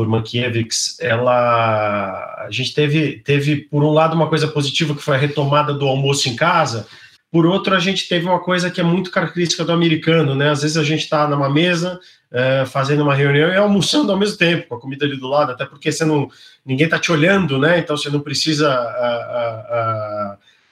Furmankiewicz, 0.00 0.96
ela, 1.00 2.44
a 2.46 2.48
gente 2.50 2.74
teve, 2.74 3.18
teve, 3.18 3.56
por 3.56 3.82
um 3.84 3.90
lado, 3.90 4.14
uma 4.14 4.28
coisa 4.28 4.48
positiva, 4.48 4.94
que 4.94 5.02
foi 5.02 5.16
a 5.16 5.18
retomada 5.18 5.74
do 5.74 5.86
almoço 5.86 6.28
em 6.28 6.36
casa, 6.36 6.86
por 7.30 7.46
outro, 7.46 7.76
a 7.76 7.78
gente 7.78 8.08
teve 8.08 8.26
uma 8.26 8.40
coisa 8.40 8.70
que 8.70 8.80
é 8.80 8.84
muito 8.84 9.10
característica 9.10 9.64
do 9.64 9.70
americano, 9.70 10.34
né? 10.34 10.50
Às 10.50 10.62
vezes 10.62 10.76
a 10.76 10.82
gente 10.82 11.04
está 11.04 11.28
numa 11.28 11.48
mesa, 11.48 12.00
é, 12.32 12.64
fazendo 12.66 13.04
uma 13.04 13.14
reunião 13.14 13.50
e 13.50 13.56
almoçando 13.56 14.10
ao 14.10 14.18
mesmo 14.18 14.36
tempo, 14.36 14.66
com 14.66 14.74
a 14.74 14.80
comida 14.80 15.04
ali 15.04 15.16
do 15.16 15.28
lado, 15.28 15.52
até 15.52 15.64
porque 15.64 15.92
você 15.92 16.04
não, 16.04 16.28
ninguém 16.66 16.86
está 16.86 16.98
te 16.98 17.12
olhando, 17.12 17.56
né? 17.56 17.78
Então 17.78 17.96
você 17.96 18.10
não 18.10 18.18
precisa 18.18 18.66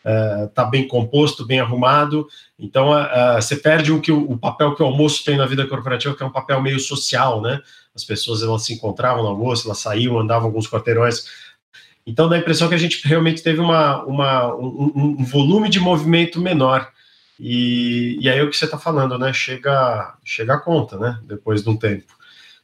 estar 0.04 0.48
tá 0.52 0.64
bem 0.64 0.88
composto, 0.88 1.46
bem 1.46 1.60
arrumado. 1.60 2.26
Então 2.58 2.88
você 3.36 3.54
perde 3.54 3.92
o 3.92 4.00
que 4.00 4.10
o, 4.10 4.36
papel 4.36 4.74
que 4.74 4.82
o 4.82 4.86
almoço 4.86 5.24
tem 5.24 5.36
na 5.36 5.46
vida 5.46 5.64
corporativa, 5.64 6.16
que 6.16 6.24
é 6.24 6.26
um 6.26 6.32
papel 6.32 6.60
meio 6.60 6.80
social, 6.80 7.40
né? 7.40 7.60
As 7.98 8.04
pessoas 8.04 8.42
elas 8.42 8.64
se 8.64 8.72
encontravam 8.72 9.22
no 9.22 9.28
almoço, 9.28 9.66
elas 9.66 9.78
saíam, 9.78 10.18
andavam 10.18 10.46
alguns 10.46 10.68
quarteirões 10.68 11.24
então 12.08 12.26
dá 12.26 12.36
a 12.36 12.38
impressão 12.38 12.70
que 12.70 12.74
a 12.74 12.78
gente 12.78 13.06
realmente 13.06 13.42
teve 13.42 13.60
uma, 13.60 14.02
uma 14.04 14.56
um, 14.56 15.16
um, 15.18 15.24
volume 15.24 15.68
de 15.68 15.78
movimento 15.78 16.40
menor. 16.40 16.90
E, 17.38 18.16
e 18.18 18.30
aí 18.30 18.38
é 18.38 18.42
o 18.42 18.48
que 18.48 18.56
você 18.56 18.64
está 18.64 18.78
falando, 18.78 19.18
né? 19.18 19.30
Chega, 19.34 20.16
chega 20.24 20.54
a 20.54 20.58
conta, 20.58 20.96
né? 20.96 21.20
Depois 21.24 21.62
de 21.62 21.68
um 21.68 21.76
tempo. 21.76 22.14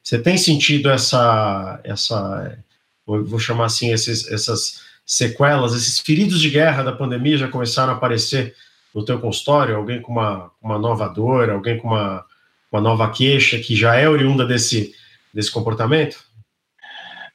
Você 0.02 0.18
tem 0.18 0.38
sentido 0.38 0.88
essa, 0.88 1.78
essa 1.84 2.58
vou 3.06 3.38
chamar 3.38 3.66
assim, 3.66 3.92
esses, 3.92 4.26
essas 4.32 4.80
sequelas, 5.04 5.74
esses 5.74 5.98
feridos 5.98 6.40
de 6.40 6.48
guerra 6.48 6.82
da 6.82 6.92
pandemia 6.92 7.36
já 7.36 7.48
começaram 7.48 7.92
a 7.92 7.96
aparecer 7.96 8.54
no 8.94 9.04
teu 9.04 9.18
consultório? 9.20 9.76
Alguém 9.76 10.00
com 10.00 10.12
uma, 10.12 10.50
uma 10.62 10.78
nova 10.78 11.06
dor, 11.06 11.50
alguém 11.50 11.76
com 11.76 11.88
uma, 11.88 12.24
uma 12.72 12.80
nova 12.80 13.10
queixa 13.10 13.58
que 13.58 13.76
já 13.76 13.94
é 13.94 14.08
oriunda 14.08 14.46
desse, 14.46 14.94
desse 15.34 15.50
comportamento? 15.50 16.24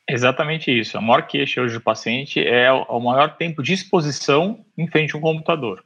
Exatamente 0.09 0.71
isso. 0.71 0.97
A 0.97 1.01
maior 1.01 1.27
queixa 1.27 1.61
hoje 1.61 1.75
do 1.75 1.81
paciente 1.81 2.39
é 2.39 2.71
o 2.71 2.99
maior 2.99 3.35
tempo 3.35 3.61
de 3.61 3.73
exposição 3.73 4.65
em 4.75 4.87
frente 4.87 5.13
a 5.13 5.19
um 5.19 5.21
computador. 5.21 5.83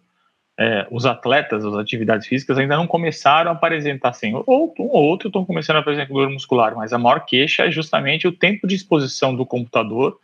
É, 0.57 0.87
os 0.91 1.05
atletas, 1.05 1.65
as 1.65 1.73
atividades 1.73 2.27
físicas 2.27 2.57
ainda 2.59 2.77
não 2.77 2.85
começaram 2.85 3.49
a 3.49 3.55
apresentar 3.55 4.09
assim, 4.09 4.33
ou 4.45 4.73
um 4.79 4.83
ou 4.83 5.03
outro 5.03 5.27
estão 5.27 5.43
começando 5.43 5.77
a 5.77 5.79
apresentar 5.79 6.13
dor 6.13 6.29
muscular, 6.29 6.75
mas 6.75 6.93
a 6.93 6.99
maior 6.99 7.25
queixa 7.25 7.63
é 7.63 7.71
justamente 7.71 8.27
o 8.27 8.31
tempo 8.31 8.67
de 8.67 8.75
exposição 8.75 9.35
do 9.35 9.47
computador, 9.47 10.19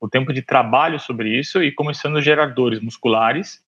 o 0.00 0.08
tempo 0.08 0.32
de 0.32 0.40
trabalho 0.40 0.98
sobre 0.98 1.28
isso 1.28 1.62
e 1.62 1.70
começando 1.70 2.16
a 2.16 2.22
gerar 2.22 2.46
dores 2.46 2.80
musculares, 2.80 3.62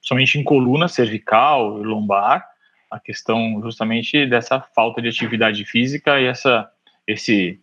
somente 0.00 0.38
em 0.38 0.42
coluna 0.42 0.88
cervical 0.88 1.78
e 1.78 1.84
lombar, 1.84 2.44
a 2.90 2.98
questão 2.98 3.60
justamente 3.62 4.26
dessa 4.26 4.60
falta 4.74 5.00
de 5.00 5.08
atividade 5.08 5.64
física 5.64 6.18
e 6.18 6.24
essa 6.24 6.68
esse 7.12 7.60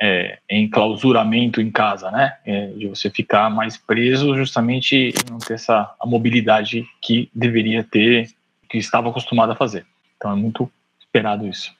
é, 0.00 0.38
enclausuramento 0.50 1.60
em 1.60 1.70
casa, 1.70 2.10
né? 2.10 2.36
É, 2.46 2.66
de 2.68 2.86
você 2.86 3.10
ficar 3.10 3.50
mais 3.50 3.76
preso 3.76 4.36
justamente 4.36 5.12
não 5.28 5.38
ter 5.38 5.54
essa 5.54 5.94
a 5.98 6.06
mobilidade 6.06 6.86
que 7.02 7.28
deveria 7.34 7.82
ter, 7.82 8.30
que 8.68 8.78
estava 8.78 9.08
acostumado 9.08 9.52
a 9.52 9.56
fazer. 9.56 9.84
Então 10.16 10.30
é 10.32 10.36
muito 10.36 10.70
esperado 11.00 11.46
isso. 11.46 11.76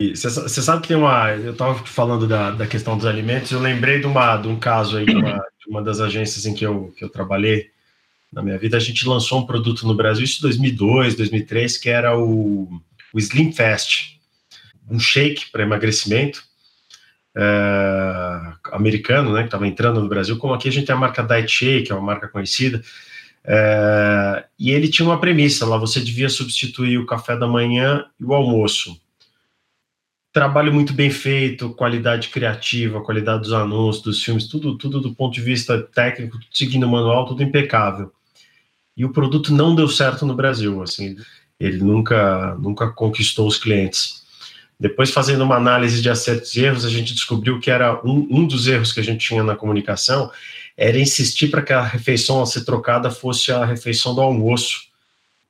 Você 0.00 0.62
sabe 0.62 0.82
que 0.82 0.88
tem 0.88 0.96
uma. 0.96 1.30
Eu 1.32 1.52
estava 1.52 1.74
falando 1.84 2.28
da, 2.28 2.52
da 2.52 2.66
questão 2.68 2.96
dos 2.96 3.06
alimentos, 3.06 3.50
eu 3.50 3.58
lembrei 3.58 3.98
de, 3.98 4.06
uma, 4.06 4.36
de 4.36 4.46
um 4.46 4.56
caso 4.56 4.96
aí 4.96 5.04
de 5.04 5.12
uma, 5.12 5.32
de 5.32 5.68
uma 5.68 5.82
das 5.82 5.98
agências 5.98 6.46
em 6.46 6.54
que 6.54 6.64
eu, 6.64 6.94
que 6.96 7.04
eu 7.04 7.08
trabalhei 7.08 7.70
na 8.32 8.40
minha 8.40 8.56
vida. 8.56 8.76
A 8.76 8.80
gente 8.80 9.08
lançou 9.08 9.40
um 9.40 9.46
produto 9.46 9.84
no 9.88 9.96
Brasil, 9.96 10.22
isso 10.24 10.38
em 10.38 10.42
2002, 10.42 11.16
2003, 11.16 11.78
que 11.78 11.88
era 11.88 12.16
o, 12.16 12.68
o 13.12 13.18
Slim 13.18 13.50
Fast, 13.50 14.17
um 14.90 14.98
shake 14.98 15.50
para 15.50 15.62
emagrecimento 15.62 16.48
é, 17.36 18.52
americano, 18.72 19.32
né, 19.32 19.40
que 19.42 19.46
estava 19.46 19.66
entrando 19.66 20.00
no 20.00 20.08
Brasil, 20.08 20.36
como 20.38 20.54
aqui 20.54 20.68
a 20.68 20.72
gente 20.72 20.86
tem 20.86 20.94
a 20.94 20.98
marca 20.98 21.22
Diet 21.22 21.50
Shake, 21.50 21.86
que 21.86 21.92
é 21.92 21.94
uma 21.94 22.04
marca 22.04 22.26
conhecida, 22.28 22.82
é, 23.44 24.44
e 24.58 24.70
ele 24.70 24.88
tinha 24.88 25.06
uma 25.06 25.20
premissa 25.20 25.64
lá, 25.64 25.78
você 25.78 26.00
devia 26.00 26.28
substituir 26.28 26.98
o 26.98 27.06
café 27.06 27.36
da 27.36 27.46
manhã 27.46 28.04
e 28.18 28.24
o 28.24 28.34
almoço. 28.34 29.00
Trabalho 30.32 30.72
muito 30.72 30.92
bem 30.92 31.10
feito, 31.10 31.70
qualidade 31.70 32.28
criativa, 32.28 33.00
qualidade 33.00 33.42
dos 33.42 33.52
anúncios, 33.52 34.04
dos 34.04 34.22
filmes, 34.22 34.46
tudo, 34.46 34.76
tudo 34.76 35.00
do 35.00 35.14
ponto 35.14 35.32
de 35.32 35.40
vista 35.40 35.80
técnico, 35.80 36.38
seguindo 36.52 36.84
o 36.84 36.90
manual, 36.90 37.24
tudo 37.24 37.42
impecável. 37.42 38.12
E 38.96 39.04
o 39.04 39.12
produto 39.12 39.54
não 39.54 39.74
deu 39.74 39.88
certo 39.88 40.26
no 40.26 40.34
Brasil, 40.34 40.82
assim, 40.82 41.16
ele 41.58 41.78
nunca, 41.78 42.56
nunca 42.56 42.90
conquistou 42.90 43.46
os 43.46 43.56
clientes. 43.56 44.17
Depois, 44.78 45.10
fazendo 45.10 45.42
uma 45.42 45.56
análise 45.56 46.00
de 46.00 46.08
acertos 46.08 46.54
e 46.54 46.64
erros, 46.64 46.84
a 46.84 46.90
gente 46.90 47.12
descobriu 47.12 47.58
que 47.58 47.70
era 47.70 48.00
um, 48.06 48.26
um 48.30 48.46
dos 48.46 48.68
erros 48.68 48.92
que 48.92 49.00
a 49.00 49.04
gente 49.04 49.26
tinha 49.26 49.42
na 49.42 49.56
comunicação 49.56 50.30
era 50.76 50.96
insistir 50.96 51.48
para 51.48 51.62
que 51.62 51.72
a 51.72 51.82
refeição 51.82 52.40
a 52.40 52.46
ser 52.46 52.64
trocada 52.64 53.10
fosse 53.10 53.50
a 53.50 53.64
refeição 53.64 54.14
do 54.14 54.20
almoço. 54.20 54.86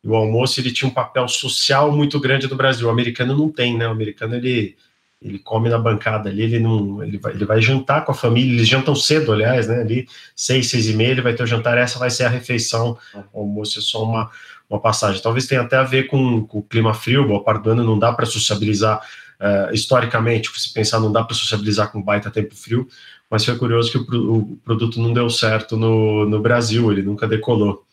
E 0.03 0.09
o 0.09 0.15
almoço 0.15 0.59
ele 0.59 0.73
tinha 0.73 0.89
um 0.89 0.95
papel 0.95 1.29
social 1.29 1.95
muito 1.95 2.19
grande 2.19 2.49
no 2.49 2.57
Brasil. 2.57 2.87
O 2.87 2.91
americano 2.91 3.37
não 3.37 3.51
tem, 3.51 3.77
né? 3.77 3.87
O 3.87 3.91
americano 3.91 4.37
ele 4.37 4.75
ele 5.21 5.41
come 5.41 5.69
na 5.69 5.79
bancada 5.79 6.29
ali, 6.31 6.43
ele 6.43 6.61
não, 6.61 7.03
ele 7.03 7.19
vai, 7.19 7.33
ele 7.33 7.45
vai 7.45 7.61
jantar 7.61 8.05
com 8.05 8.13
a 8.13 8.15
família, 8.15 8.53
eles 8.53 8.69
jantam 8.69 8.95
cedo, 8.95 9.33
aliás, 9.33 9.67
né? 9.67 9.81
Ali 9.81 10.09
seis, 10.35 10.71
seis 10.71 10.89
e 10.89 10.95
meia, 10.95 11.11
ele 11.11 11.21
vai 11.21 11.35
ter 11.35 11.43
o 11.43 11.47
jantar, 11.47 11.77
essa 11.77 11.99
vai 11.99 12.09
ser 12.09 12.25
a 12.25 12.29
refeição. 12.29 12.97
O 13.33 13.41
almoço 13.41 13.81
é 13.81 13.83
só 13.83 14.05
uma 14.05 14.31
uma 14.69 14.81
passagem. 14.81 15.23
Talvez 15.23 15.47
tenha 15.47 15.63
até 15.63 15.77
a 15.77 15.83
ver 15.83 16.05
com, 16.09 16.45
com 16.47 16.59
o 16.59 16.63
clima 16.63 16.93
frio, 16.93 17.27
boa 17.27 17.43
parte 17.43 17.63
do 17.63 17.71
ano 17.71 17.85
não 17.85 17.99
dá 17.99 18.13
para 18.13 18.27
sociabilizar 18.27 19.01
uh, 19.41 19.73
historicamente, 19.73 20.51
se 20.61 20.73
pensar, 20.73 21.01
não 21.01 21.11
dá 21.11 21.25
para 21.25 21.35
sociabilizar 21.35 21.91
com 21.91 22.03
baita 22.03 22.31
tempo 22.31 22.55
frio, 22.55 22.87
mas 23.31 23.45
foi 23.45 23.57
curioso 23.57 23.91
que 23.91 23.99
o, 24.17 24.35
o 24.35 24.57
produto 24.65 25.01
não 25.01 25.13
deu 25.13 25.29
certo 25.31 25.77
no, 25.77 26.29
no 26.29 26.41
Brasil, 26.41 26.91
ele 26.93 27.03
nunca 27.03 27.27
decolou. 27.27 27.85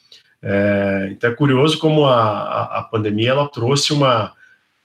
É, 0.42 1.10
então 1.12 1.32
é 1.32 1.34
curioso 1.34 1.80
como 1.80 2.06
a, 2.06 2.22
a, 2.22 2.80
a 2.80 2.84
pandemia 2.84 3.32
ela 3.32 3.50
trouxe 3.50 3.92
uma, 3.92 4.32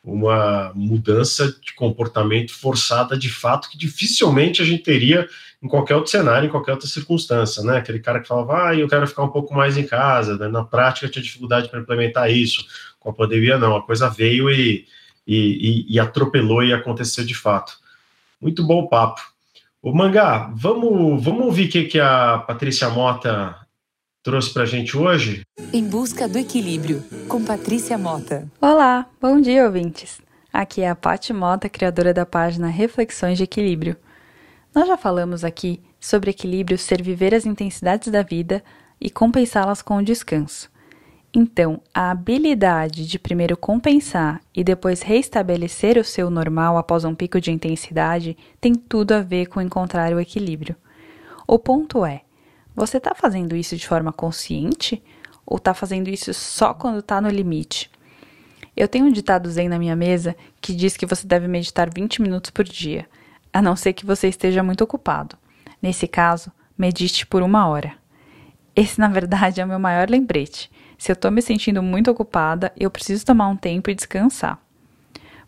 uma 0.02 0.72
mudança 0.74 1.54
de 1.60 1.74
comportamento 1.74 2.54
forçada 2.54 3.16
de 3.18 3.28
fato 3.28 3.68
que 3.68 3.76
dificilmente 3.76 4.62
a 4.62 4.64
gente 4.64 4.82
teria 4.82 5.28
em 5.62 5.68
qualquer 5.68 5.94
outro 5.94 6.10
cenário, 6.10 6.46
em 6.46 6.50
qualquer 6.50 6.72
outra 6.72 6.88
circunstância, 6.88 7.62
né? 7.62 7.76
Aquele 7.76 8.00
cara 8.00 8.20
que 8.20 8.28
falava, 8.28 8.68
ah, 8.68 8.74
eu 8.74 8.88
quero 8.88 9.06
ficar 9.06 9.24
um 9.24 9.28
pouco 9.28 9.54
mais 9.54 9.76
em 9.76 9.86
casa, 9.86 10.36
né? 10.38 10.48
na 10.48 10.64
prática 10.64 11.08
tinha 11.08 11.22
dificuldade 11.22 11.68
para 11.68 11.80
implementar 11.80 12.30
isso, 12.30 12.64
com 12.98 13.10
a 13.10 13.12
pandemia 13.12 13.58
não, 13.58 13.76
a 13.76 13.82
coisa 13.82 14.08
veio 14.08 14.50
e, 14.50 14.86
e, 15.26 15.36
e, 15.36 15.94
e 15.94 16.00
atropelou 16.00 16.64
e 16.64 16.72
aconteceu 16.72 17.24
de 17.24 17.34
fato. 17.34 17.74
Muito 18.40 18.66
bom 18.66 18.80
o 18.80 18.88
papo. 18.88 19.20
O 19.82 19.92
Mangá, 19.94 20.50
vamos, 20.54 21.22
vamos 21.22 21.44
ouvir 21.46 21.68
o 21.68 21.70
que, 21.70 21.84
que 21.84 22.00
a 22.00 22.38
Patrícia 22.38 22.88
Mota 22.88 23.56
trouxe 24.22 24.52
para 24.52 24.62
a 24.62 24.66
gente 24.66 24.96
hoje? 24.96 25.42
Em 25.72 25.86
Busca 25.86 26.28
do 26.28 26.38
Equilíbrio, 26.38 27.02
com 27.28 27.44
Patrícia 27.44 27.96
Mota. 27.96 28.46
Olá, 28.60 29.06
bom 29.20 29.40
dia, 29.40 29.64
ouvintes. 29.64 30.20
Aqui 30.52 30.82
é 30.82 30.90
a 30.90 30.94
Paty 30.94 31.32
Mota, 31.32 31.68
criadora 31.68 32.12
da 32.12 32.26
página 32.26 32.68
Reflexões 32.68 33.38
de 33.38 33.44
Equilíbrio. 33.44 33.96
Nós 34.72 34.86
já 34.86 34.96
falamos 34.96 35.42
aqui 35.42 35.82
sobre 35.98 36.30
equilíbrio 36.30 36.78
ser 36.78 37.02
viver 37.02 37.34
as 37.34 37.44
intensidades 37.44 38.10
da 38.12 38.22
vida 38.22 38.62
e 39.00 39.10
compensá-las 39.10 39.82
com 39.82 39.96
o 39.96 40.02
descanso. 40.02 40.70
Então, 41.34 41.80
a 41.92 42.10
habilidade 42.12 43.06
de 43.06 43.18
primeiro 43.18 43.56
compensar 43.56 44.40
e 44.54 44.62
depois 44.62 45.02
restabelecer 45.02 45.98
o 45.98 46.04
seu 46.04 46.30
normal 46.30 46.78
após 46.78 47.04
um 47.04 47.16
pico 47.16 47.40
de 47.40 47.50
intensidade 47.50 48.36
tem 48.60 48.72
tudo 48.74 49.12
a 49.12 49.20
ver 49.20 49.46
com 49.46 49.60
encontrar 49.60 50.12
o 50.12 50.20
equilíbrio. 50.20 50.76
O 51.48 51.58
ponto 51.58 52.04
é: 52.04 52.22
você 52.74 52.98
está 52.98 53.12
fazendo 53.12 53.56
isso 53.56 53.76
de 53.76 53.88
forma 53.88 54.12
consciente 54.12 55.02
ou 55.44 55.56
está 55.56 55.74
fazendo 55.74 56.08
isso 56.08 56.32
só 56.32 56.74
quando 56.74 57.00
está 57.00 57.20
no 57.20 57.28
limite? 57.28 57.90
Eu 58.76 58.86
tenho 58.86 59.06
um 59.06 59.12
ditado 59.12 59.50
zen 59.50 59.68
na 59.68 59.80
minha 59.80 59.96
mesa 59.96 60.36
que 60.60 60.72
diz 60.72 60.96
que 60.96 61.06
você 61.06 61.26
deve 61.26 61.48
meditar 61.48 61.92
20 61.92 62.22
minutos 62.22 62.50
por 62.50 62.64
dia 62.64 63.08
a 63.52 63.60
não 63.60 63.76
ser 63.76 63.92
que 63.92 64.06
você 64.06 64.28
esteja 64.28 64.62
muito 64.62 64.82
ocupado. 64.82 65.36
Nesse 65.82 66.06
caso, 66.06 66.52
medite 66.76 67.26
por 67.26 67.42
uma 67.42 67.66
hora. 67.68 67.94
Esse, 68.74 69.00
na 69.00 69.08
verdade, 69.08 69.60
é 69.60 69.64
o 69.64 69.68
meu 69.68 69.78
maior 69.78 70.08
lembrete. 70.08 70.70
Se 70.96 71.10
eu 71.10 71.14
estou 71.14 71.30
me 71.30 71.42
sentindo 71.42 71.82
muito 71.82 72.10
ocupada, 72.10 72.72
eu 72.76 72.90
preciso 72.90 73.24
tomar 73.24 73.48
um 73.48 73.56
tempo 73.56 73.90
e 73.90 73.94
descansar. 73.94 74.60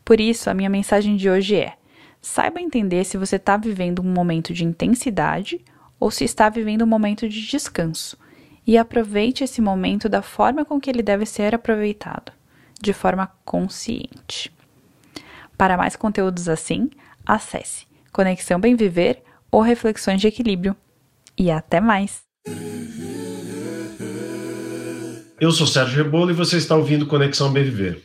Por 0.05 0.21
isso, 0.21 0.51
a 0.51 0.55
minha 0.55 0.71
mensagem 0.71 1.17
de 1.17 1.31
hoje 1.31 1.57
é: 1.57 1.75
Saiba 2.21 2.61
entender 2.61 3.05
se 3.05 3.17
você 3.17 3.37
está 3.37 3.57
vivendo 3.57 4.01
um 4.01 4.13
momento 4.13 4.53
de 4.53 4.65
intensidade 4.65 5.61
ou 6.01 6.11
se 6.11 6.25
está 6.25 6.49
vivendo 6.49 6.83
um 6.83 6.87
momento 6.87 7.29
de 7.29 7.47
descanso. 7.47 8.19
E 8.67 8.79
aproveite 8.79 9.45
esse 9.45 9.61
momento 9.61 10.09
da 10.09 10.23
forma 10.23 10.65
com 10.65 10.81
que 10.81 10.89
ele 10.89 11.03
deve 11.03 11.27
ser 11.27 11.55
aproveitado, 11.55 12.33
de 12.81 12.93
forma 12.93 13.31
consciente. 13.45 14.53
Para 15.59 15.77
mais 15.77 15.97
conteúdos 15.97 16.49
assim, 16.49 16.91
acesse 17.27 17.92
Conexão 18.13 18.61
Bem 18.61 18.77
Viver 18.77 19.23
ou 19.51 19.63
Reflexões 19.63 20.21
de 20.21 20.29
Equilíbrio. 20.29 20.77
E 21.37 21.51
até 21.51 21.81
mais! 21.81 22.23
Eu 25.41 25.51
sou 25.51 25.67
Sérgio 25.67 26.05
Rebolo 26.05 26.31
e 26.31 26.35
você 26.35 26.59
está 26.59 26.77
ouvindo 26.77 27.07
Conexão 27.07 27.51
Bem 27.51 27.65
Viver. 27.65 28.03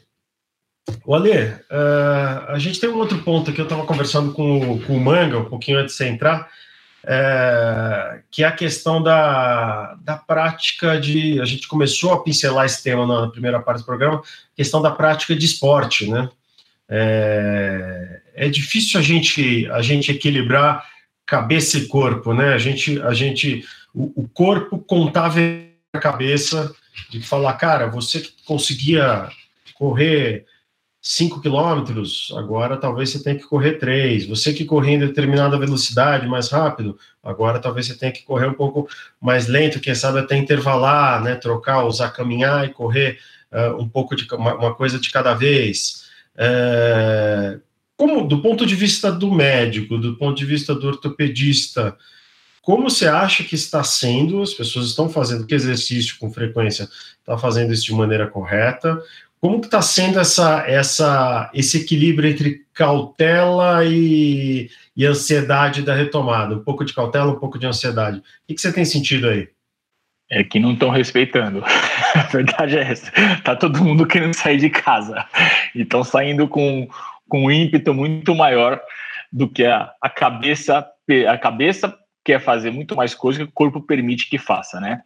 O 1.05 1.13
Ale, 1.13 1.31
uh, 1.33 2.47
a 2.47 2.57
gente 2.57 2.79
tem 2.79 2.89
um 2.89 2.97
outro 2.97 3.21
ponto 3.21 3.51
aqui, 3.51 3.59
eu 3.59 3.65
estava 3.65 3.85
conversando 3.85 4.31
com, 4.31 4.79
com, 4.79 4.95
o 4.95 4.99
Manga 4.99 5.37
um 5.37 5.45
pouquinho 5.45 5.77
antes 5.77 5.91
de 5.93 5.97
você 5.97 6.07
entrar, 6.07 6.49
é, 7.05 8.21
que 8.31 8.43
é 8.43 8.47
a 8.47 8.51
questão 8.51 9.03
da, 9.03 9.95
da 10.01 10.17
prática 10.17 10.99
de. 10.99 11.39
A 11.39 11.45
gente 11.45 11.67
começou 11.67 12.13
a 12.13 12.23
pincelar 12.23 12.65
esse 12.65 12.81
tema 12.81 13.05
na 13.05 13.29
primeira 13.29 13.61
parte 13.61 13.79
do 13.79 13.85
programa, 13.85 14.21
questão 14.55 14.81
da 14.81 14.91
prática 14.91 15.35
de 15.35 15.45
esporte, 15.45 16.09
né? 16.09 16.29
É, 16.89 18.21
é 18.37 18.47
difícil 18.47 18.99
a 18.99 19.03
gente, 19.03 19.67
a 19.71 19.81
gente 19.81 20.11
equilibrar 20.11 20.85
cabeça 21.25 21.77
e 21.77 21.87
corpo, 21.87 22.33
né? 22.33 22.53
A 22.53 22.57
gente, 22.57 23.01
a 23.01 23.13
gente 23.13 23.65
o, 23.93 24.23
o 24.23 24.29
corpo 24.29 24.77
contava 24.77 25.39
a 25.91 25.99
cabeça 25.99 26.71
de 27.09 27.21
falar, 27.21 27.53
cara, 27.53 27.87
você 27.87 28.23
conseguia 28.45 29.27
correr 29.73 30.45
5 31.01 31.41
quilômetros, 31.41 32.33
agora 32.35 32.77
talvez 32.77 33.09
você 33.09 33.23
tenha 33.23 33.35
que 33.35 33.45
correr 33.45 33.73
3. 33.73 34.27
Você 34.27 34.53
que 34.53 34.65
corria 34.65 34.95
em 34.95 34.99
determinada 34.99 35.57
velocidade 35.57 36.27
mais 36.27 36.49
rápido, 36.49 36.97
agora 37.23 37.59
talvez 37.59 37.87
você 37.87 37.97
tenha 37.97 38.11
que 38.11 38.23
correr 38.23 38.47
um 38.47 38.53
pouco 38.53 38.87
mais 39.19 39.47
lento, 39.47 39.79
quem 39.79 39.95
sabe 39.95 40.19
até 40.19 40.37
intervalar, 40.37 41.23
né? 41.23 41.35
Trocar, 41.35 41.85
usar 41.85 42.09
caminhar 42.09 42.65
e 42.65 42.73
correr 42.73 43.17
uh, 43.51 43.81
um 43.81 43.87
pouco 43.87 44.15
de 44.15 44.27
uma, 44.33 44.53
uma, 44.55 44.75
coisa 44.75 44.99
de 44.99 45.09
cada 45.09 45.33
vez. 45.33 46.07
É, 46.35 47.57
como, 47.97 48.27
do 48.27 48.41
ponto 48.41 48.65
de 48.65 48.75
vista 48.75 49.11
do 49.11 49.33
médico, 49.33 49.97
do 49.97 50.15
ponto 50.15 50.37
de 50.37 50.45
vista 50.45 50.75
do 50.75 50.87
ortopedista, 50.87 51.97
como 52.61 52.89
você 52.89 53.07
acha 53.07 53.43
que 53.43 53.55
está 53.55 53.83
sendo? 53.83 54.41
As 54.41 54.53
pessoas 54.53 54.87
estão 54.87 55.09
fazendo 55.09 55.47
que 55.47 55.55
exercício 55.55 56.17
com 56.19 56.31
frequência? 56.31 56.87
Está 57.19 57.37
fazendo 57.37 57.73
isso 57.73 57.85
de 57.85 57.93
maneira 57.93 58.27
correta? 58.27 59.01
Como 59.39 59.59
que 59.59 59.67
está 59.67 59.81
sendo 59.81 60.19
essa, 60.19 60.63
essa, 60.67 61.49
esse 61.53 61.77
equilíbrio 61.77 62.29
entre 62.29 62.65
cautela 62.73 63.85
e, 63.85 64.69
e, 64.95 65.05
ansiedade 65.05 65.81
da 65.81 65.95
retomada? 65.95 66.55
Um 66.55 66.63
pouco 66.63 66.83
de 66.83 66.93
cautela, 66.93 67.31
um 67.31 67.39
pouco 67.39 67.57
de 67.57 67.65
ansiedade. 67.65 68.17
O 68.17 68.21
que, 68.47 68.55
que 68.55 68.61
você 68.61 68.73
tem 68.73 68.83
sentido 68.83 69.29
aí? 69.29 69.47
É 70.29 70.43
que 70.43 70.59
não 70.59 70.73
estão 70.73 70.89
respeitando. 70.89 71.63
A 72.15 72.23
verdade 72.23 72.77
é 72.77 72.81
essa. 72.81 73.11
Tá 73.43 73.55
todo 73.55 73.83
mundo 73.83 74.05
querendo 74.05 74.33
sair 74.33 74.57
de 74.57 74.69
casa. 74.69 75.25
E 75.73 75.83
estão 75.83 76.03
saindo 76.03 76.47
com, 76.47 76.89
com 77.27 77.45
um 77.45 77.51
ímpeto 77.51 77.93
muito 77.93 78.33
maior 78.35 78.81
do 79.31 79.47
que 79.49 79.65
a, 79.65 79.91
a 80.01 80.09
cabeça. 80.09 80.87
A 81.29 81.37
cabeça 81.37 81.97
quer 82.23 82.39
fazer 82.39 82.71
muito 82.71 82.95
mais 82.95 83.15
coisa 83.15 83.39
que 83.39 83.45
o 83.45 83.51
corpo 83.51 83.81
permite 83.81 84.29
que 84.29 84.37
faça, 84.37 84.79
né? 84.79 85.01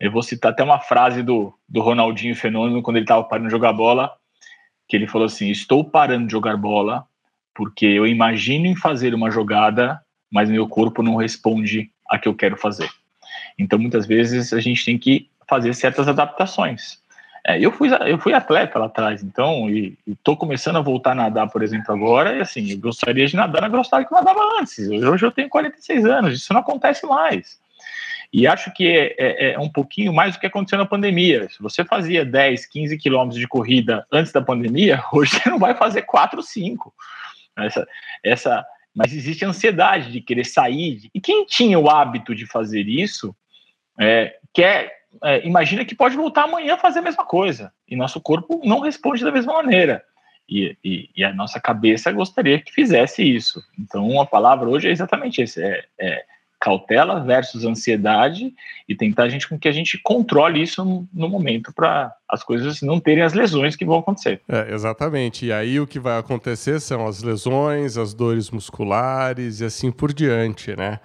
Eu 0.00 0.10
vou 0.10 0.22
citar 0.22 0.52
até 0.52 0.62
uma 0.62 0.80
frase 0.80 1.22
do, 1.22 1.54
do 1.68 1.80
Ronaldinho 1.80 2.34
Fenômeno, 2.34 2.82
quando 2.82 2.96
ele 2.96 3.04
estava 3.04 3.22
parando 3.24 3.48
de 3.48 3.52
jogar 3.52 3.72
bola, 3.72 4.12
que 4.88 4.96
ele 4.96 5.06
falou 5.06 5.26
assim: 5.26 5.50
Estou 5.50 5.84
parando 5.84 6.26
de 6.26 6.32
jogar 6.32 6.56
bola 6.56 7.06
porque 7.54 7.86
eu 7.86 8.06
imagino 8.06 8.66
em 8.66 8.74
fazer 8.74 9.14
uma 9.14 9.30
jogada, 9.30 10.00
mas 10.30 10.50
meu 10.50 10.68
corpo 10.68 11.02
não 11.02 11.14
responde 11.14 11.90
a 12.10 12.18
que 12.18 12.28
eu 12.28 12.34
quero 12.34 12.56
fazer. 12.56 12.90
Então, 13.56 13.78
muitas 13.78 14.06
vezes, 14.06 14.52
a 14.52 14.60
gente 14.60 14.84
tem 14.84 14.98
que 14.98 15.30
fazer 15.48 15.72
certas 15.74 16.08
adaptaçõe 16.08 16.76
É, 17.46 17.60
eu, 17.60 17.70
fui, 17.70 17.90
eu 18.06 18.18
fui 18.18 18.32
atleta 18.32 18.78
lá 18.78 18.86
atrás, 18.86 19.22
então, 19.22 19.68
e 19.68 19.98
estou 20.06 20.34
começando 20.34 20.76
a 20.76 20.80
voltar 20.80 21.12
a 21.12 21.14
nadar, 21.14 21.50
por 21.50 21.62
exemplo, 21.62 21.94
agora, 21.94 22.36
e 22.36 22.40
assim, 22.40 22.70
eu 22.70 22.78
gostaria 22.78 23.26
de 23.26 23.36
nadar 23.36 23.60
na 23.60 23.68
velocidade 23.68 24.06
que 24.06 24.14
eu 24.14 24.16
nadava 24.16 24.40
antes. 24.58 24.78
Hoje 24.88 25.26
eu 25.26 25.30
tenho 25.30 25.50
46 25.50 26.06
anos, 26.06 26.34
isso 26.34 26.52
não 26.54 26.60
acontece 26.60 27.04
mais. 27.04 27.58
E 28.32 28.48
acho 28.48 28.72
que 28.72 28.88
é, 28.88 29.14
é, 29.18 29.52
é, 29.52 29.58
um 29.60 29.68
pouquinho 29.68 30.12
mais 30.12 30.34
do 30.34 30.40
que 30.40 30.46
aconteceu 30.46 30.76
na 30.76 30.84
pandemia. 30.84 31.48
Se 31.50 31.62
você 31.62 31.84
fazia 31.84 32.24
10, 32.24 32.66
15 32.66 32.98
quilômetros 32.98 33.38
de 33.38 33.46
corrida 33.46 34.04
antes 34.10 34.32
da 34.32 34.40
pandemia, 34.40 35.04
hoje 35.12 35.38
você 35.38 35.48
não 35.48 35.58
vai 35.58 35.74
fazer 35.76 36.02
4, 36.02 36.42
5. 36.42 36.92
Essa, 37.56 37.86
essa, 38.24 38.66
mas 38.92 39.12
existe 39.12 39.44
ansiedade 39.44 40.10
de 40.10 40.20
querer 40.20 40.44
sair. 40.44 41.08
E 41.14 41.20
quem 41.20 41.46
tinha 41.46 41.78
o 41.78 41.88
hábito 41.88 42.34
de 42.34 42.44
fazer 42.44 42.88
isso, 42.88 43.36
é, 44.00 44.34
quer, 44.52 45.03
é, 45.22 45.46
imagina 45.46 45.84
que 45.84 45.94
pode 45.94 46.16
voltar 46.16 46.44
amanhã 46.44 46.74
a 46.74 46.78
fazer 46.78 47.00
a 47.00 47.02
mesma 47.02 47.24
coisa. 47.24 47.72
E 47.88 47.96
nosso 47.96 48.20
corpo 48.20 48.60
não 48.64 48.80
responde 48.80 49.24
da 49.24 49.32
mesma 49.32 49.52
maneira. 49.52 50.02
E, 50.48 50.76
e, 50.84 51.10
e, 51.16 51.24
a 51.24 51.32
nossa 51.32 51.58
cabeça 51.58 52.12
gostaria 52.12 52.60
que 52.60 52.72
fizesse 52.72 53.22
isso. 53.22 53.62
Então, 53.78 54.20
a 54.20 54.26
palavra 54.26 54.68
hoje 54.68 54.88
é 54.88 54.90
exatamente 54.90 55.42
isso: 55.42 55.58
é, 55.60 55.84
é 55.98 56.24
cautela 56.64 57.20
versus 57.20 57.64
ansiedade 57.64 58.54
e 58.88 58.94
tentar 58.94 59.24
a 59.24 59.28
gente 59.28 59.46
com 59.46 59.58
que 59.58 59.68
a 59.68 59.72
gente 59.72 59.98
controle 60.02 60.62
isso 60.62 60.82
no, 60.82 61.06
no 61.12 61.28
momento 61.28 61.70
para 61.74 62.10
as 62.26 62.42
coisas 62.42 62.80
não 62.80 62.98
terem 62.98 63.22
as 63.22 63.34
lesões 63.34 63.76
que 63.76 63.84
vão 63.84 63.98
acontecer. 63.98 64.40
É, 64.48 64.72
exatamente. 64.72 65.44
E 65.44 65.52
aí 65.52 65.78
o 65.78 65.86
que 65.86 65.98
vai 65.98 66.18
acontecer 66.18 66.80
são 66.80 67.06
as 67.06 67.22
lesões, 67.22 67.98
as 67.98 68.14
dores 68.14 68.50
musculares 68.50 69.60
e 69.60 69.64
assim 69.66 69.92
por 69.92 70.12
diante, 70.12 70.74
né? 70.74 71.00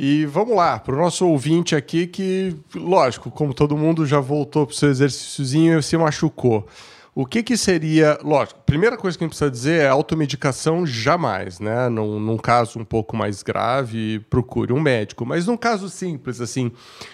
E 0.00 0.24
vamos 0.26 0.54
lá, 0.54 0.78
para 0.78 0.94
o 0.94 0.96
nosso 0.98 1.26
ouvinte 1.26 1.74
aqui 1.74 2.06
que, 2.06 2.54
lógico, 2.72 3.32
como 3.32 3.52
todo 3.52 3.76
mundo 3.76 4.06
já 4.06 4.20
voltou 4.20 4.64
para 4.64 4.72
o 4.72 4.76
seu 4.76 4.90
exercíciozinho 4.90 5.80
e 5.80 5.82
se 5.82 5.96
machucou. 5.96 6.68
O 7.12 7.26
que, 7.26 7.42
que 7.42 7.56
seria. 7.56 8.16
Lógico, 8.22 8.60
primeira 8.64 8.96
coisa 8.96 9.18
que 9.18 9.24
a 9.24 9.26
gente 9.26 9.32
precisa 9.32 9.50
dizer 9.50 9.80
é 9.80 9.88
automedicação 9.88 10.86
jamais, 10.86 11.58
né? 11.58 11.88
Num, 11.88 12.20
num 12.20 12.36
caso 12.36 12.78
um 12.78 12.84
pouco 12.84 13.16
mais 13.16 13.42
grave, 13.42 14.20
procure 14.30 14.72
um 14.72 14.78
médico. 14.78 15.26
Mas 15.26 15.48
num 15.48 15.56
caso 15.56 15.88
simples, 15.88 16.40
assim, 16.40 16.70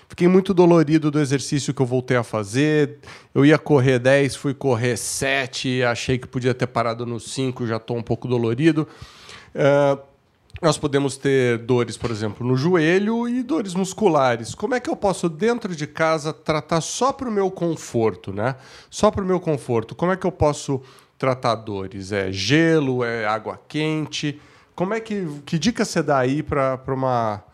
fiquei 0.07 0.29
muito 0.29 0.53
dolorido 0.53 1.11
do 1.11 1.19
exercício 1.19 1.73
que 1.73 1.81
eu 1.81 1.87
voltei 1.87 2.19
a 2.19 2.23
fazer. 2.23 2.99
Eu 3.35 3.47
ia 3.47 3.57
correr 3.57 3.99
10, 3.99 4.37
fui 4.37 4.53
correr 4.53 4.99
7, 4.99 5.83
achei 5.85 6.19
que 6.19 6.29
podia 6.29 6.53
ter 6.53 6.67
parado 6.67 7.07
no 7.07 7.19
5, 7.19 7.67
já 7.67 7.79
estou 7.79 7.97
um 7.97 8.03
pouco 8.03 8.29
dolorido. 8.29 8.87
Uh, 9.55 10.14
nós 10.65 10.79
podemos 10.79 11.17
ter 11.17 11.59
dores, 11.59 11.97
por 11.97 12.11
exemplo, 12.11 12.47
no 12.47 12.57
joelho 12.57 13.29
e 13.29 13.43
dores 13.43 13.75
musculares. 13.75 14.55
Como 14.55 14.75
é 14.75 14.81
que 14.81 14.89
eu 14.89 14.97
posso, 14.97 15.29
dentro 15.29 15.77
de 15.77 15.87
casa, 15.87 16.33
tratar 16.33 16.81
só 16.81 17.13
para 17.13 17.29
o 17.29 17.33
meu 17.33 17.51
conforto, 17.51 18.33
né? 18.33 18.57
Só 18.89 19.11
para 19.11 19.23
o 19.23 19.27
meu 19.27 19.39
conforto. 19.39 19.95
Como 19.95 20.11
é 20.11 20.17
que 20.17 20.27
eu 20.27 20.33
posso 20.33 20.83
tratar 21.19 21.55
dores? 21.57 22.13
É 22.13 22.33
gelo? 22.33 23.05
É 23.05 23.27
água 23.27 23.61
quente? 23.69 24.41
Como 24.75 24.95
é 24.95 25.01
que. 25.01 25.27
Que 25.45 25.59
dica 25.59 25.85
você 25.85 26.03
dá 26.03 26.19
aí 26.19 26.43
para 26.43 26.81
uma. 26.89 27.45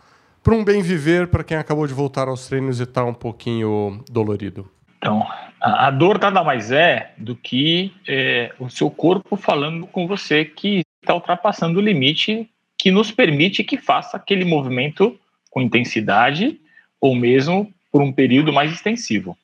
Para 0.43 0.55
um 0.55 0.65
bem 0.65 0.81
viver 0.81 1.27
para 1.27 1.45
quem 1.45 1.57
acabou 1.57 1.87
de 1.87 1.93
voltar 1.93 2.29
aos 2.29 2.47
treinos 2.47 2.81
e 2.81 2.85
está 2.85 3.05
um 3.05 3.13
pouquinho 3.13 4.03
dolorido? 4.11 4.71
Então, 4.97 5.27
a 5.61 5.91
dor 5.91 6.19
nada 6.19 6.43
mais 6.43 6.71
é 6.71 7.13
do 7.19 7.35
que 7.35 7.93
é, 8.09 8.53
o 8.59 8.71
seu 8.71 8.91
corpo 8.91 9.37
falando 9.37 9.87
com 9.87 10.07
você 10.07 10.45
que 10.45 10.83
está 11.03 11.15
ultrapassando 11.15 11.79
o 11.79 11.83
limite 11.83 12.49
que 12.81 12.91
nos 12.91 13.11
permite 13.11 13.63
que 13.63 13.77
faça 13.77 14.17
aquele 14.17 14.43
movimento 14.43 15.21
com 15.51 15.61
intensidade 15.61 16.59
ou 16.99 17.15
mesmo 17.15 17.71
por 17.93 18.01
um 18.01 18.11
período 18.11 18.55
mais 18.55 18.73
extensivo. 18.73 19.37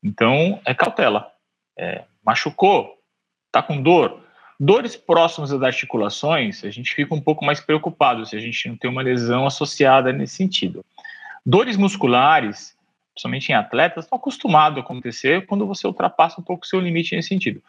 Então, 0.00 0.60
é 0.64 0.72
cautela. 0.72 1.32
É, 1.76 2.04
machucou? 2.24 2.96
Está 3.48 3.60
com 3.60 3.82
dor? 3.82 4.22
Dores 4.58 4.94
próximas 4.94 5.50
das 5.50 5.60
articulações, 5.60 6.62
a 6.62 6.70
gente 6.70 6.94
fica 6.94 7.12
um 7.12 7.20
pouco 7.20 7.44
mais 7.44 7.58
preocupado 7.58 8.24
se 8.24 8.36
a 8.36 8.40
gente 8.40 8.68
não 8.68 8.76
tem 8.76 8.88
uma 8.88 9.02
lesão 9.02 9.46
associada 9.46 10.12
nesse 10.12 10.36
sentido. 10.36 10.84
Dores 11.44 11.76
musculares, 11.76 12.76
principalmente 13.12 13.48
em 13.48 13.54
atletas, 13.54 14.04
estão 14.04 14.16
acostumados 14.16 14.78
a 14.78 14.82
acontecer 14.82 15.44
quando 15.46 15.66
você 15.66 15.88
ultrapassa 15.88 16.40
um 16.40 16.44
pouco 16.44 16.64
o 16.64 16.68
seu 16.68 16.78
limite 16.78 17.16
nesse 17.16 17.30
sentido. 17.30 17.60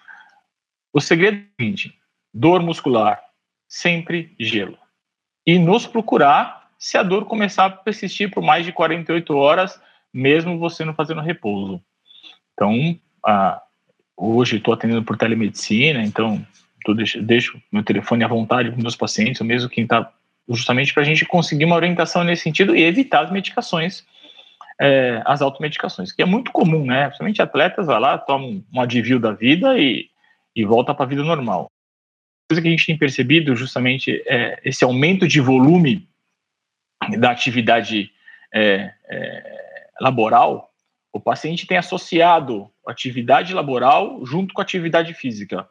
O 0.94 1.02
segredo 1.02 1.38
é 1.38 1.42
o 1.42 1.64
seguinte: 1.64 1.98
dor 2.32 2.62
muscular, 2.62 3.20
sempre 3.68 4.36
gelo 4.38 4.81
e 5.46 5.58
nos 5.58 5.88
procurar 5.88 6.70
se 6.78 6.98
a 6.98 7.04
dor 7.04 7.26
começar 7.26 7.66
a 7.66 7.70
persistir 7.70 8.32
por 8.32 8.42
mais 8.42 8.66
de 8.66 8.72
48 8.72 9.36
horas, 9.36 9.80
mesmo 10.14 10.58
você 10.58 10.84
não 10.84 10.94
fazendo 10.94 11.22
repouso. 11.22 11.82
Então, 12.54 13.00
ah, 13.26 13.62
hoje 14.18 14.58
estou 14.58 14.74
atendendo 14.74 15.04
por 15.04 15.18
telemedicina, 15.18 16.02
então 16.04 16.46
deixo, 16.96 17.22
deixo, 17.22 17.62
meu 17.72 17.84
telefone 17.84 18.24
à 18.24 18.28
vontade 18.28 18.72
para 18.72 18.82
meus 18.82 18.96
pacientes, 18.96 19.42
ou 19.42 19.48
mesmo 19.48 19.70
quem 19.70 19.84
está, 19.84 20.12
justamente 20.50 20.94
para 20.94 21.04
a 21.04 21.06
gente 21.06 21.26
conseguir 21.26 21.66
uma 21.66 21.76
orientação 21.76 22.24
nesse 22.24 22.44
sentido 22.44 22.76
e 22.76 22.84
evitar 22.84 23.26
as 23.26 23.32
medicações, 23.32 24.04
é, 24.80 25.22
as 25.26 25.42
automedicações, 25.42 26.12
que 26.12 26.22
é 26.22 26.26
muito 26.26 26.52
comum, 26.52 26.86
né? 26.86 27.06
Principalmente 27.06 27.42
atletas, 27.42 27.86
vai 27.86 28.00
lá, 28.00 28.18
tomam 28.18 28.64
um 28.74 28.82
advil 28.82 29.20
da 29.20 29.32
vida 29.32 29.78
e, 29.78 30.10
e 30.56 30.66
volta 30.66 30.94
para 30.94 31.06
a 31.06 31.10
vida 31.10 31.24
normal. 31.24 31.72
Coisa 32.52 32.62
que 32.62 32.68
a 32.68 32.72
gente 32.72 32.86
tem 32.86 32.98
percebido 32.98 33.56
justamente 33.56 34.22
é 34.28 34.60
esse 34.66 34.84
aumento 34.84 35.26
de 35.26 35.40
volume 35.40 36.06
da 37.18 37.32
atividade 37.32 38.12
é, 38.54 38.92
é, 39.10 39.88
laboral, 40.02 40.70
o 41.14 41.20
paciente 41.20 41.66
tem 41.66 41.78
associado 41.78 42.70
atividade 42.86 43.54
laboral 43.54 44.26
junto 44.26 44.54
com 44.54 44.62
atividade 44.62 45.14
física. 45.14 45.66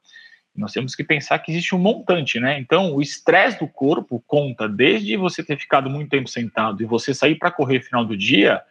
Nós 0.57 0.73
temos 0.73 0.95
que 0.95 1.05
pensar 1.05 1.39
que 1.41 1.53
existe 1.53 1.75
um 1.75 1.79
montante, 1.79 2.41
né? 2.41 2.59
Então, 2.59 2.95
o 2.95 3.03
estresse 3.03 3.59
do 3.59 3.69
corpo 3.69 4.25
conta 4.27 4.67
desde 4.67 5.17
você 5.19 5.45
ter 5.45 5.59
ficado 5.59 5.91
muito 5.91 6.09
tempo 6.09 6.29
sentado 6.29 6.83
e 6.83 6.87
você 6.87 7.13
sair 7.13 7.35
para 7.35 7.51
correr 7.51 7.79
no 7.79 7.85
final 7.85 8.05
do 8.07 8.17
dia, 8.17 8.63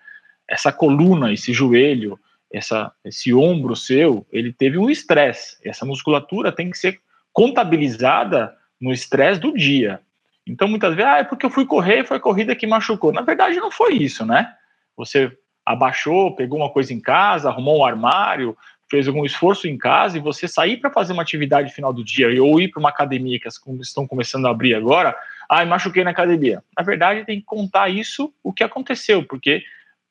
essa 0.47 0.71
coluna, 0.71 1.31
esse 1.31 1.53
joelho, 1.53 2.19
essa, 2.51 2.91
esse 3.05 3.31
ombro 3.33 3.75
seu, 3.75 4.25
ele 4.31 4.51
teve 4.51 4.79
um 4.79 4.89
estresse. 4.89 5.57
Essa 5.63 5.85
musculatura 5.85 6.51
tem 6.51 6.71
que 6.71 6.77
ser 6.77 6.99
contabilizada 7.33 8.55
no 8.79 8.91
estresse 8.91 9.39
do 9.39 9.53
dia. 9.53 10.01
Então, 10.47 10.67
muitas 10.67 10.95
vezes, 10.95 11.11
ah, 11.11 11.17
é 11.19 11.23
porque 11.23 11.45
eu 11.45 11.49
fui 11.49 11.65
correr 11.65 11.99
e 11.99 12.05
foi 12.05 12.17
a 12.17 12.21
corrida 12.21 12.55
que 12.55 12.65
machucou. 12.65 13.11
Na 13.11 13.21
verdade, 13.21 13.57
não 13.57 13.69
foi 13.69 13.93
isso, 13.93 14.25
né? 14.25 14.51
Você 14.97 15.31
abaixou, 15.65 16.35
pegou 16.35 16.57
uma 16.57 16.71
coisa 16.71 16.93
em 16.93 16.99
casa, 16.99 17.49
arrumou 17.49 17.79
um 17.79 17.85
armário, 17.85 18.57
fez 18.89 19.07
algum 19.07 19.23
esforço 19.23 19.67
em 19.67 19.77
casa 19.77 20.17
e 20.17 20.21
você 20.21 20.47
sair 20.47 20.77
para 20.77 20.89
fazer 20.89 21.13
uma 21.13 21.21
atividade 21.21 21.71
final 21.71 21.93
do 21.93 22.03
dia 22.03 22.41
ou 22.41 22.59
ir 22.59 22.69
para 22.69 22.79
uma 22.79 22.89
academia 22.89 23.39
que 23.39 23.47
estão 23.81 24.07
começando 24.07 24.47
a 24.47 24.49
abrir 24.49 24.73
agora, 24.73 25.15
ah, 25.47 25.63
machuquei 25.65 26.03
na 26.03 26.09
academia. 26.09 26.63
Na 26.75 26.83
verdade, 26.83 27.25
tem 27.25 27.39
que 27.39 27.45
contar 27.45 27.89
isso, 27.89 28.33
o 28.43 28.51
que 28.51 28.63
aconteceu, 28.63 29.23
porque 29.23 29.63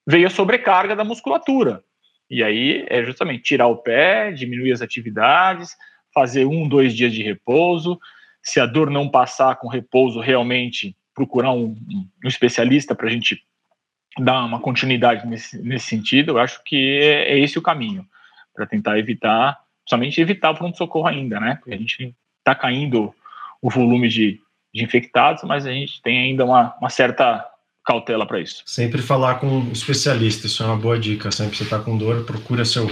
veio 0.07 0.26
a 0.26 0.31
sobrecarga 0.31 0.94
da 0.94 1.04
musculatura. 1.04 1.83
E 2.31 2.42
aí 2.42 2.87
é 2.88 3.02
justamente 3.04 3.42
tirar 3.42 3.66
o 3.66 3.76
pé, 3.76 4.31
diminuir 4.31 4.72
as 4.72 4.83
atividades, 4.83 5.76
fazer 6.12 6.47
um, 6.47 6.68
dois 6.68 6.94
dias 6.94 7.12
de 7.12 7.23
repouso. 7.23 7.99
Se 8.42 8.61
a 8.61 8.66
dor 8.66 8.90
não 8.90 9.09
passar 9.09 9.57
com 9.57 9.68
repouso, 9.68 10.21
realmente 10.21 10.97
procurar 11.14 11.53
um, 11.53 11.77
um 12.25 12.29
especialista 12.29 12.94
para 12.94 13.09
a 13.09 13.11
gente 13.11 13.42
dar 14.18 14.44
uma 14.44 14.61
continuidade 14.61 15.27
nesse, 15.27 15.61
nesse 15.62 15.87
sentido. 15.87 16.33
Eu 16.33 16.38
acho 16.38 16.62
que 16.64 16.99
é, 17.01 17.33
é 17.33 17.38
esse 17.38 17.59
o 17.59 17.62
caminho 17.62 18.07
para 18.55 18.66
tentar 18.66 18.99
evitar, 18.99 19.59
somente 19.88 20.21
evitar 20.21 20.51
o 20.51 20.55
pronto-socorro 20.55 21.07
ainda, 21.07 21.38
né? 21.38 21.57
Porque 21.57 21.75
a 21.75 21.79
gente 21.79 22.14
está 22.38 22.55
caindo 22.55 23.14
o 23.61 23.71
volume 23.71 24.09
de, 24.09 24.40
de 24.75 24.85
infectados, 24.85 25.42
mas 25.44 25.66
a 25.66 25.73
gente 25.73 26.01
tem 26.03 26.18
ainda 26.18 26.44
uma, 26.44 26.75
uma 26.81 26.90
certa 26.90 27.44
cautela 27.85 28.27
para 28.27 28.40
isso. 28.40 28.62
Sempre 28.66 29.01
falar 29.01 29.37
com 29.37 29.47
um 29.47 29.73
especialista, 29.73 30.47
isso 30.47 30.62
é 30.62 30.66
uma 30.66 30.77
boa 30.77 30.99
dica. 30.99 31.31
Sempre 31.31 31.57
você 31.57 31.64
está 31.64 31.79
com 31.79 31.97
dor, 31.97 32.25
procura 32.25 32.64
seu, 32.64 32.87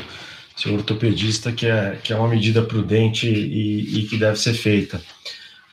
seu 0.56 0.74
ortopedista, 0.74 1.52
que 1.52 1.66
é, 1.66 1.98
que 2.02 2.12
é 2.12 2.16
uma 2.16 2.28
medida 2.28 2.62
prudente 2.62 3.28
e, 3.28 4.00
e 4.00 4.06
que 4.08 4.16
deve 4.16 4.38
ser 4.38 4.54
feita. 4.54 5.00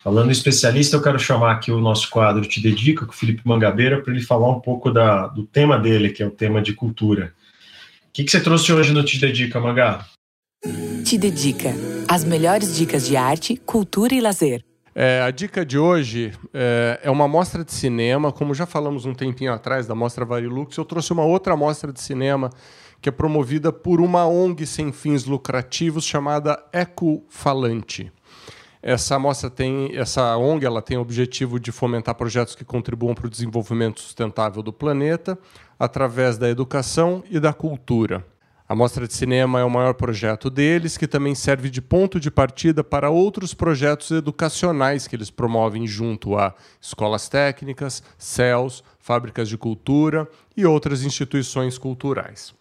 Falando 0.04 0.28
em 0.28 0.34
especialista, 0.34 0.98
eu 0.98 1.02
quero 1.02 1.18
chamar 1.18 1.54
aqui 1.54 1.72
o 1.72 1.80
nosso 1.80 2.10
quadro 2.10 2.46
Te 2.46 2.62
Dedica, 2.62 3.06
com 3.06 3.14
o 3.14 3.16
Felipe 3.16 3.42
Mangabeira, 3.46 4.02
para 4.02 4.14
ele 4.14 4.22
falar 4.22 4.50
um 4.50 4.60
pouco 4.60 4.92
da, 4.92 5.28
do 5.28 5.44
tema 5.44 5.80
dele, 5.80 6.10
que 6.10 6.22
é 6.22 6.28
o 6.28 6.32
tema 6.32 6.62
de 6.62 6.74
cultura. 6.74 7.34
O 8.10 8.12
que, 8.12 8.26
que 8.26 8.30
você 8.30 8.42
trouxe 8.42 8.74
hoje 8.74 8.92
no 8.92 9.04
Te 9.04 9.18
Dedica, 9.18 9.62
Mangá? 9.62 10.06
Te 11.06 11.18
Dedica. 11.18 11.74
As 12.10 12.26
melhores 12.26 12.76
dicas 12.76 13.08
de 13.08 13.16
arte, 13.16 13.56
cultura 13.56 14.14
e 14.14 14.20
lazer. 14.20 14.62
É, 14.94 15.22
a 15.22 15.32
dica 15.32 15.66
de 15.66 15.78
hoje 15.78 16.34
é, 16.54 17.00
é, 17.04 17.10
uma 17.10 17.28
mostra 17.28 17.64
de 17.64 17.72
cinema, 17.72 18.32
como 18.32 18.54
já 18.54 18.66
falamos 18.66 19.06
um 19.06 19.14
tempinho 19.14 19.52
atrás 19.52 19.88
da 19.88 19.96
mostra 19.96 20.24
Varilux, 20.24 20.78
eu 20.78 20.86
trouxe 20.86 21.12
uma 21.12 21.26
outra 21.26 21.56
mostra 21.56 21.92
de 21.92 22.00
cinema 22.00 22.52
que 23.04 23.10
é 23.10 23.12
promovida 23.12 23.74
por 23.74 24.00
uma 24.00 24.26
ONG 24.26 24.66
sem 24.66 24.94
fins 24.94 25.26
lucrativos 25.26 26.06
chamada 26.06 26.58
Ecofalante. 26.72 28.10
Essa 28.82 29.20
mostra 29.20 29.50
tem, 29.50 29.94
essa 29.94 30.38
ONG, 30.38 30.66
ela 30.66 30.82
tem 30.82 30.98
o 30.98 31.02
objetivo 31.02 31.60
de 31.60 31.70
fomentar 31.70 32.16
projetos 32.16 32.56
que 32.56 32.64
contribuam 32.64 33.14
para 33.14 33.28
o 33.28 33.30
desenvolvimento 33.30 34.00
sustentável 34.00 34.64
do 34.64 34.72
planeta 34.72 35.38
através 35.78 36.38
da 36.38 36.50
educação 36.50 37.22
e 37.30 37.42
da 37.42 37.52
cultura. 37.52 38.26
A 38.70 38.74
Mostra 38.74 39.06
de 39.06 39.14
Cinema 39.14 39.60
é 39.60 39.66
o 39.66 39.70
maior 39.70 39.96
projeto 39.96 40.50
deles, 40.50 40.96
que 40.96 41.06
também 41.06 41.36
serve 41.36 41.70
de 41.70 41.82
ponto 41.82 42.22
de 42.22 42.32
partida 42.32 42.86
para 42.86 43.10
outros 43.10 43.54
projetos 43.54 44.12
educacionais 44.12 45.08
que 45.08 45.16
eles 45.18 45.30
promovem 45.30 45.86
junto 45.86 46.38
a 46.38 46.56
escolas 46.80 47.28
técnicas, 47.28 48.02
CELS, 48.18 48.82
fábricas 48.98 49.50
de 49.50 49.58
cultura 49.58 50.26
e 50.56 50.66
outras 50.66 51.04
instituições 51.04 51.78
culturais. 51.78 52.54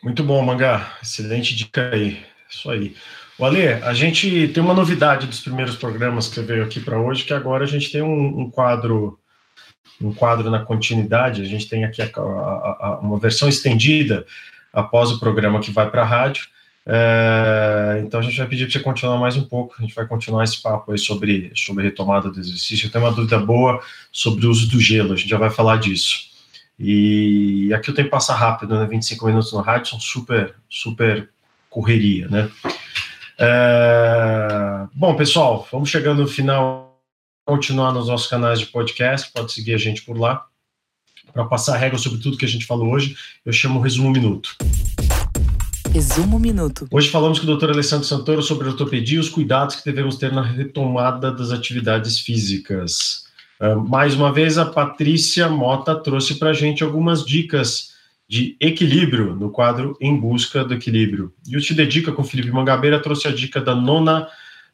Muito 0.00 0.22
bom, 0.22 0.40
Mangá. 0.42 0.96
Excelente 1.02 1.56
dica 1.56 1.90
aí. 1.92 2.24
Isso 2.48 2.70
aí. 2.70 2.94
O 3.36 3.44
Ale, 3.44 3.66
a 3.66 3.92
gente 3.92 4.46
tem 4.54 4.62
uma 4.62 4.74
novidade 4.74 5.26
dos 5.26 5.40
primeiros 5.40 5.74
programas 5.74 6.28
que 6.28 6.40
veio 6.40 6.62
aqui 6.62 6.78
para 6.78 7.00
hoje, 7.00 7.24
que 7.24 7.34
agora 7.34 7.64
a 7.64 7.66
gente 7.66 7.90
tem 7.90 8.00
um, 8.00 8.42
um, 8.42 8.48
quadro 8.48 9.18
um 10.00 10.14
quadro 10.14 10.48
na 10.50 10.64
continuidade, 10.64 11.42
a 11.42 11.44
gente 11.44 11.68
tem 11.68 11.84
aqui 11.84 12.00
a, 12.00 12.06
a, 12.06 12.20
a, 12.20 13.00
uma 13.00 13.18
versão 13.18 13.48
estendida 13.48 14.24
após 14.74 15.10
o 15.10 15.20
programa 15.20 15.60
que 15.60 15.70
vai 15.70 15.88
para 15.90 16.02
a 16.02 16.06
rádio. 16.06 16.46
É, 16.86 18.02
então 18.04 18.20
a 18.20 18.22
gente 18.22 18.36
vai 18.36 18.46
pedir 18.46 18.64
para 18.64 18.72
você 18.72 18.80
continuar 18.80 19.16
mais 19.16 19.36
um 19.36 19.44
pouco, 19.44 19.74
a 19.78 19.82
gente 19.82 19.94
vai 19.94 20.06
continuar 20.06 20.44
esse 20.44 20.60
papo 20.60 20.92
aí 20.92 20.98
sobre, 20.98 21.50
sobre 21.54 21.84
retomada 21.84 22.30
do 22.30 22.38
exercício. 22.38 22.86
Eu 22.86 22.90
tenho 22.90 23.04
uma 23.04 23.12
dúvida 23.12 23.38
boa 23.38 23.80
sobre 24.12 24.46
o 24.46 24.50
uso 24.50 24.68
do 24.68 24.78
gelo, 24.78 25.14
a 25.14 25.16
gente 25.16 25.30
já 25.30 25.38
vai 25.38 25.50
falar 25.50 25.78
disso. 25.78 26.34
E 26.78 27.72
aqui 27.72 27.90
o 27.90 27.94
tempo 27.94 28.10
passa 28.10 28.34
rápido, 28.34 28.78
né? 28.78 28.86
25 28.86 29.26
minutos 29.26 29.52
no 29.52 29.60
rádio 29.60 29.90
são 29.90 30.00
super, 30.00 30.54
super 30.68 31.30
correria, 31.70 32.28
né? 32.28 32.50
É... 33.38 34.86
Bom, 34.92 35.14
pessoal, 35.14 35.66
vamos 35.70 35.88
chegando 35.88 36.22
no 36.22 36.28
final. 36.28 37.00
Continuar 37.46 37.92
nos 37.92 38.08
nossos 38.08 38.26
canais 38.26 38.58
de 38.58 38.66
podcast, 38.66 39.30
pode 39.30 39.52
seguir 39.52 39.74
a 39.74 39.78
gente 39.78 40.02
por 40.02 40.18
lá. 40.18 40.46
Para 41.34 41.46
passar 41.46 41.74
a 41.74 41.76
regra 41.76 41.98
sobre 41.98 42.20
tudo 42.20 42.38
que 42.38 42.44
a 42.44 42.48
gente 42.48 42.64
falou 42.64 42.92
hoje, 42.92 43.16
eu 43.44 43.52
chamo 43.52 43.80
Resumo 43.80 44.08
Minuto. 44.12 44.56
Resumo 45.92 46.38
Minuto. 46.38 46.86
Hoje 46.92 47.10
falamos 47.10 47.40
com 47.40 47.50
o 47.50 47.56
Dr. 47.56 47.70
Alessandro 47.70 48.06
Santoro 48.06 48.40
sobre 48.40 48.68
ortopedia 48.68 49.16
e 49.16 49.20
os 49.20 49.28
cuidados 49.28 49.74
que 49.74 49.84
devemos 49.84 50.16
ter 50.16 50.32
na 50.32 50.42
retomada 50.42 51.32
das 51.32 51.50
atividades 51.50 52.20
físicas. 52.20 53.24
Uh, 53.60 53.80
mais 53.80 54.14
uma 54.14 54.32
vez, 54.32 54.58
a 54.58 54.64
Patrícia 54.64 55.48
Mota 55.48 55.96
trouxe 55.96 56.36
para 56.36 56.50
a 56.50 56.54
gente 56.54 56.84
algumas 56.84 57.24
dicas 57.24 57.94
de 58.28 58.56
equilíbrio 58.60 59.34
no 59.34 59.50
quadro 59.50 59.96
Em 60.00 60.16
Busca 60.16 60.64
do 60.64 60.74
Equilíbrio. 60.74 61.32
E 61.48 61.56
o 61.56 61.60
Te 61.60 61.74
Dedica 61.74 62.12
com 62.12 62.22
Felipe 62.22 62.52
Mangabeira 62.52 63.02
trouxe 63.02 63.26
a 63.26 63.32
dica 63.32 63.60
da 63.60 63.74
nona 63.74 64.28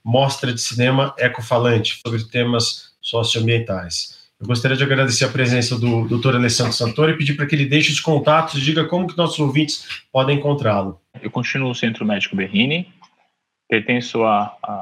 Mostra 0.04 0.52
de 0.52 0.60
Cinema 0.60 1.14
Ecofalante 1.16 2.00
sobre 2.06 2.22
temas 2.24 2.90
socioambientais. 3.00 4.19
Eu 4.40 4.46
gostaria 4.46 4.74
de 4.74 4.82
agradecer 4.82 5.26
a 5.26 5.28
presença 5.28 5.78
do 5.78 6.08
Dr. 6.08 6.36
Alessandro 6.36 6.72
Santoro 6.72 7.10
e 7.10 7.16
pedir 7.16 7.34
para 7.34 7.44
que 7.44 7.54
ele 7.54 7.66
deixe 7.66 7.92
os 7.92 8.00
contatos 8.00 8.54
e 8.54 8.64
diga 8.64 8.86
como 8.86 9.06
que 9.06 9.14
nossos 9.14 9.38
ouvintes 9.38 10.02
podem 10.10 10.38
encontrá-lo. 10.38 10.98
Eu 11.20 11.30
continuo 11.30 11.68
no 11.68 11.74
Centro 11.74 12.06
Médico 12.06 12.34
Berrini, 12.34 12.90
pertenço 13.68 14.24
a, 14.24 14.56
a, 14.62 14.72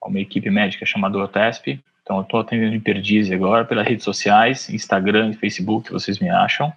a 0.00 0.06
uma 0.06 0.20
equipe 0.20 0.48
médica 0.48 0.86
chamada 0.86 1.18
OTESP, 1.18 1.82
então 2.02 2.18
eu 2.18 2.22
estou 2.22 2.38
atendendo 2.38 2.72
em 2.76 2.80
Perdiz 2.80 3.32
agora 3.32 3.64
pelas 3.64 3.84
redes 3.84 4.04
sociais, 4.04 4.70
Instagram 4.70 5.30
e 5.30 5.34
Facebook, 5.34 5.90
vocês 5.90 6.20
me 6.20 6.30
acham. 6.30 6.72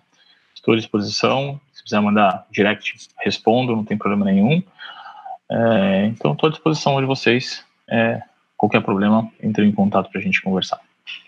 estou 0.56 0.74
à 0.74 0.78
disposição. 0.78 1.62
Se 1.72 1.82
precisar 1.82 2.02
mandar 2.02 2.48
direct, 2.52 3.10
respondo, 3.24 3.76
não 3.76 3.86
tem 3.86 3.96
problema 3.96 4.26
nenhum. 4.26 4.64
É, 5.52 6.06
então, 6.08 6.34
estou 6.34 6.48
à 6.48 6.52
disposição 6.52 7.00
de 7.00 7.06
vocês. 7.06 7.64
É, 7.88 8.20
qualquer 8.58 8.82
problema, 8.82 9.30
entre 9.42 9.64
em 9.66 9.72
contato 9.72 10.10
para 10.10 10.20
a 10.20 10.24
gente 10.24 10.42
conversar. 10.42 10.80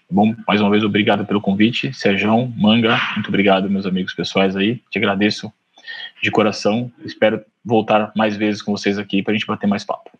Bom, 0.09 0.35
mais 0.47 0.61
uma 0.61 0.69
vez, 0.69 0.83
obrigado 0.83 1.25
pelo 1.25 1.41
convite. 1.41 1.93
Sérgio, 1.93 2.47
Manga, 2.57 2.99
muito 3.15 3.27
obrigado, 3.27 3.69
meus 3.69 3.85
amigos 3.85 4.13
pessoais 4.13 4.55
aí. 4.55 4.81
Te 4.89 4.97
agradeço 4.97 5.51
de 6.21 6.29
coração. 6.31 6.91
Espero 7.03 7.43
voltar 7.63 8.11
mais 8.15 8.37
vezes 8.37 8.61
com 8.61 8.71
vocês 8.71 8.97
aqui 8.97 9.23
para 9.23 9.31
a 9.31 9.35
gente 9.35 9.47
bater 9.47 9.67
mais 9.67 9.83
papo. 9.83 10.11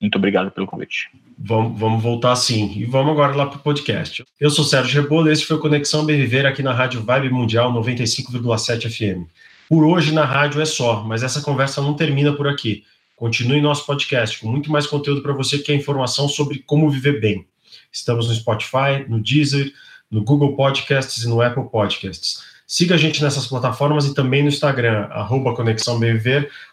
Muito 0.00 0.16
obrigado 0.16 0.50
pelo 0.52 0.66
convite. 0.66 1.10
Vamos, 1.36 1.78
vamos 1.78 2.02
voltar 2.02 2.36
sim. 2.36 2.72
E 2.76 2.84
vamos 2.84 3.12
agora 3.12 3.34
lá 3.34 3.46
para 3.46 3.58
o 3.58 3.62
podcast. 3.62 4.24
Eu 4.40 4.50
sou 4.50 4.64
Sérgio 4.64 5.02
Rebolo, 5.02 5.28
esse 5.30 5.44
foi 5.44 5.56
o 5.56 5.60
Conexão 5.60 6.04
Bem 6.04 6.16
Viver 6.16 6.46
aqui 6.46 6.62
na 6.62 6.72
Rádio 6.72 7.02
Vibe 7.02 7.30
Mundial 7.30 7.72
95,7 7.72 8.88
FM. 8.88 9.28
Por 9.68 9.84
hoje 9.84 10.12
na 10.12 10.24
rádio 10.24 10.62
é 10.62 10.64
só, 10.64 11.02
mas 11.02 11.22
essa 11.24 11.42
conversa 11.42 11.82
não 11.82 11.94
termina 11.94 12.32
por 12.32 12.46
aqui. 12.46 12.84
Continue 13.16 13.60
nosso 13.60 13.84
podcast 13.84 14.40
com 14.40 14.48
muito 14.48 14.70
mais 14.70 14.86
conteúdo 14.86 15.20
para 15.20 15.32
você 15.32 15.58
que 15.58 15.64
quer 15.64 15.74
informação 15.74 16.28
sobre 16.28 16.60
como 16.60 16.88
viver 16.88 17.20
bem. 17.20 17.44
Estamos 17.92 18.28
no 18.28 18.34
Spotify, 18.34 19.04
no 19.08 19.20
Deezer, 19.20 19.72
no 20.10 20.22
Google 20.22 20.56
Podcasts 20.56 21.24
e 21.24 21.28
no 21.28 21.40
Apple 21.40 21.68
Podcasts. 21.70 22.42
Siga 22.66 22.96
a 22.96 22.98
gente 22.98 23.22
nessas 23.22 23.46
plataformas 23.46 24.04
e 24.06 24.14
também 24.14 24.42
no 24.42 24.48
Instagram, 24.48 25.06
arroba 25.10 25.54
Conexão 25.54 25.98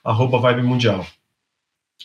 arroba 0.03 0.39
Vibe 0.39 0.63
Mundial. 0.63 1.07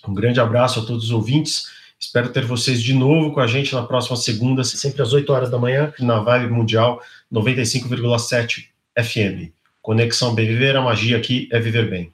Um 0.06 0.14
grande 0.14 0.40
abraço 0.40 0.80
a 0.80 0.84
todos 0.84 1.04
os 1.04 1.10
ouvintes. 1.10 1.66
Espero 1.98 2.30
ter 2.30 2.46
vocês 2.46 2.82
de 2.82 2.94
novo 2.94 3.32
com 3.32 3.40
a 3.40 3.46
gente 3.46 3.74
na 3.74 3.82
próxima 3.82 4.16
segunda, 4.16 4.64
sempre 4.64 5.02
às 5.02 5.12
8 5.12 5.30
horas 5.32 5.50
da 5.50 5.58
manhã, 5.58 5.92
na 5.98 6.20
Vibe 6.20 6.52
Mundial 6.52 7.02
95,7 7.32 8.66
FM. 8.96 9.52
Conexão 9.82 10.34
Bem 10.34 10.46
Viver, 10.46 10.76
a 10.76 10.82
magia 10.82 11.16
aqui 11.16 11.48
é 11.52 11.58
viver 11.58 11.90
bem. 11.90 12.12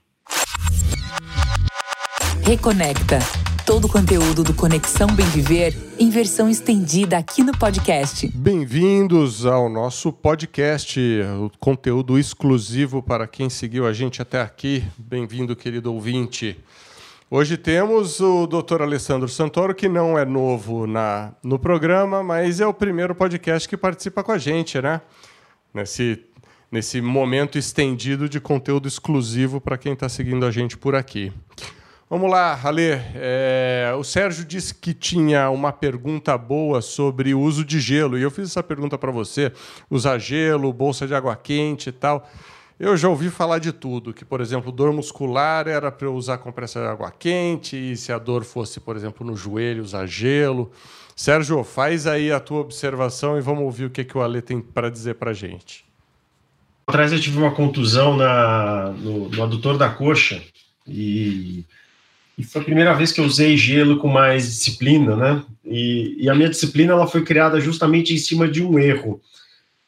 Reconecta. 2.42 3.45
Todo 3.66 3.86
o 3.86 3.88
conteúdo 3.88 4.44
do 4.44 4.54
Conexão 4.54 5.08
Bem 5.08 5.26
Viver 5.26 5.76
em 5.98 6.08
versão 6.08 6.48
estendida 6.48 7.18
aqui 7.18 7.42
no 7.42 7.50
podcast. 7.58 8.28
Bem-vindos 8.28 9.44
ao 9.44 9.68
nosso 9.68 10.12
podcast, 10.12 11.00
o 11.40 11.50
conteúdo 11.58 12.16
exclusivo 12.16 13.02
para 13.02 13.26
quem 13.26 13.50
seguiu 13.50 13.84
a 13.84 13.92
gente 13.92 14.22
até 14.22 14.40
aqui. 14.40 14.84
Bem-vindo, 14.96 15.56
querido 15.56 15.92
ouvinte. 15.92 16.56
Hoje 17.28 17.56
temos 17.56 18.20
o 18.20 18.46
Dr. 18.46 18.82
Alessandro 18.82 19.28
Santoro, 19.28 19.74
que 19.74 19.88
não 19.88 20.16
é 20.16 20.24
novo 20.24 20.86
na, 20.86 21.32
no 21.42 21.58
programa, 21.58 22.22
mas 22.22 22.60
é 22.60 22.66
o 22.68 22.72
primeiro 22.72 23.16
podcast 23.16 23.68
que 23.68 23.76
participa 23.76 24.22
com 24.22 24.30
a 24.30 24.38
gente, 24.38 24.80
né? 24.80 25.00
Nesse, 25.74 26.24
nesse 26.70 27.00
momento 27.00 27.58
estendido 27.58 28.28
de 28.28 28.38
conteúdo 28.38 28.86
exclusivo 28.86 29.60
para 29.60 29.76
quem 29.76 29.94
está 29.94 30.08
seguindo 30.08 30.46
a 30.46 30.52
gente 30.52 30.78
por 30.78 30.94
aqui. 30.94 31.32
Vamos 32.08 32.30
lá, 32.30 32.58
Ale. 32.62 33.00
É, 33.16 33.92
o 33.98 34.04
Sérgio 34.04 34.44
disse 34.44 34.72
que 34.72 34.94
tinha 34.94 35.50
uma 35.50 35.72
pergunta 35.72 36.38
boa 36.38 36.80
sobre 36.80 37.34
o 37.34 37.40
uso 37.40 37.64
de 37.64 37.80
gelo, 37.80 38.16
e 38.16 38.22
eu 38.22 38.30
fiz 38.30 38.50
essa 38.50 38.62
pergunta 38.62 38.96
para 38.96 39.10
você: 39.10 39.52
usar 39.90 40.16
gelo, 40.18 40.72
bolsa 40.72 41.04
de 41.04 41.14
água 41.14 41.34
quente 41.34 41.88
e 41.88 41.92
tal. 41.92 42.28
Eu 42.78 42.96
já 42.96 43.08
ouvi 43.08 43.28
falar 43.28 43.58
de 43.58 43.72
tudo, 43.72 44.12
que, 44.12 44.24
por 44.24 44.40
exemplo, 44.40 44.70
dor 44.70 44.92
muscular 44.92 45.66
era 45.66 45.90
para 45.90 46.06
eu 46.06 46.14
usar 46.14 46.38
compressa 46.38 46.78
de 46.78 46.86
água 46.86 47.10
quente, 47.10 47.74
e 47.74 47.96
se 47.96 48.12
a 48.12 48.18
dor 48.18 48.44
fosse, 48.44 48.78
por 48.78 48.94
exemplo, 48.94 49.26
no 49.26 49.34
joelho, 49.34 49.82
usar 49.82 50.06
gelo. 50.06 50.70
Sérgio, 51.16 51.64
faz 51.64 52.06
aí 52.06 52.30
a 52.30 52.38
tua 52.38 52.60
observação 52.60 53.36
e 53.36 53.40
vamos 53.40 53.64
ouvir 53.64 53.86
o 53.86 53.90
que, 53.90 54.04
que 54.04 54.16
o 54.16 54.22
Ale 54.22 54.42
tem 54.42 54.60
para 54.60 54.90
dizer 54.90 55.14
para 55.14 55.32
gente. 55.32 55.84
Atrás 56.86 57.12
eu 57.12 57.18
tive 57.18 57.38
uma 57.38 57.50
contusão 57.52 58.16
na, 58.16 58.90
no, 58.92 59.28
no 59.30 59.42
adutor 59.42 59.76
da 59.76 59.88
coxa 59.88 60.40
e, 60.86 61.64
e, 62.38 62.44
foi 62.44 62.60
a 62.60 62.64
primeira 62.64 62.94
vez 62.94 63.12
que 63.12 63.20
eu 63.20 63.24
usei 63.24 63.56
gelo 63.56 63.98
com 63.98 64.08
mais 64.08 64.46
disciplina, 64.46 65.16
né? 65.16 65.44
E, 65.64 66.16
e 66.24 66.28
a 66.28 66.34
minha 66.34 66.48
disciplina 66.48 66.92
ela 66.92 67.06
foi 67.06 67.24
criada 67.24 67.60
justamente 67.60 68.14
em 68.14 68.18
cima 68.18 68.48
de 68.48 68.62
um 68.62 68.78
erro 68.78 69.20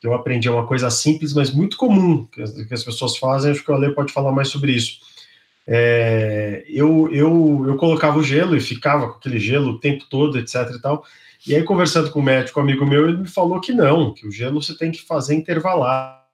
eu 0.03 0.15
aprendi 0.15 0.49
uma 0.49 0.67
coisa 0.67 0.91
simples, 0.91 1.33
mas 1.35 1.51
muito 1.51 1.77
comum 1.77 2.25
que 2.27 2.41
as, 2.41 2.53
que 2.53 2.75
as 2.75 2.85
pessoas 2.85 3.17
fazem. 3.17 3.51
Acho 3.51 3.65
que 3.65 3.71
o 3.71 3.75
Ale 3.75 3.95
pode 3.95 4.13
falar 4.13 4.33
mais 4.33 4.49
sobre 4.49 4.73
isso. 4.73 5.01
É, 5.67 6.65
eu, 6.69 7.13
eu, 7.13 7.65
eu 7.67 7.77
colocava 7.77 8.19
o 8.19 8.23
gelo 8.23 8.57
e 8.57 8.61
ficava 8.61 9.09
com 9.09 9.19
aquele 9.19 9.39
gelo 9.39 9.73
o 9.73 9.81
tempo 9.81 10.05
todo, 10.09 10.39
etc 10.39 10.71
e 10.75 10.81
tal. 10.81 11.05
E 11.47 11.55
aí, 11.55 11.63
conversando 11.63 12.11
com 12.11 12.21
o 12.21 12.23
médico, 12.23 12.59
um 12.59 12.63
amigo 12.63 12.87
meu, 12.87 13.09
ele 13.09 13.19
me 13.19 13.29
falou 13.29 13.61
que 13.61 13.73
não, 13.73 14.13
que 14.15 14.27
o 14.27 14.31
gelo 14.31 14.63
você 14.63 14.77
tem 14.77 14.91
que 14.91 15.03
fazer 15.03 15.35
intervalar 15.35 16.25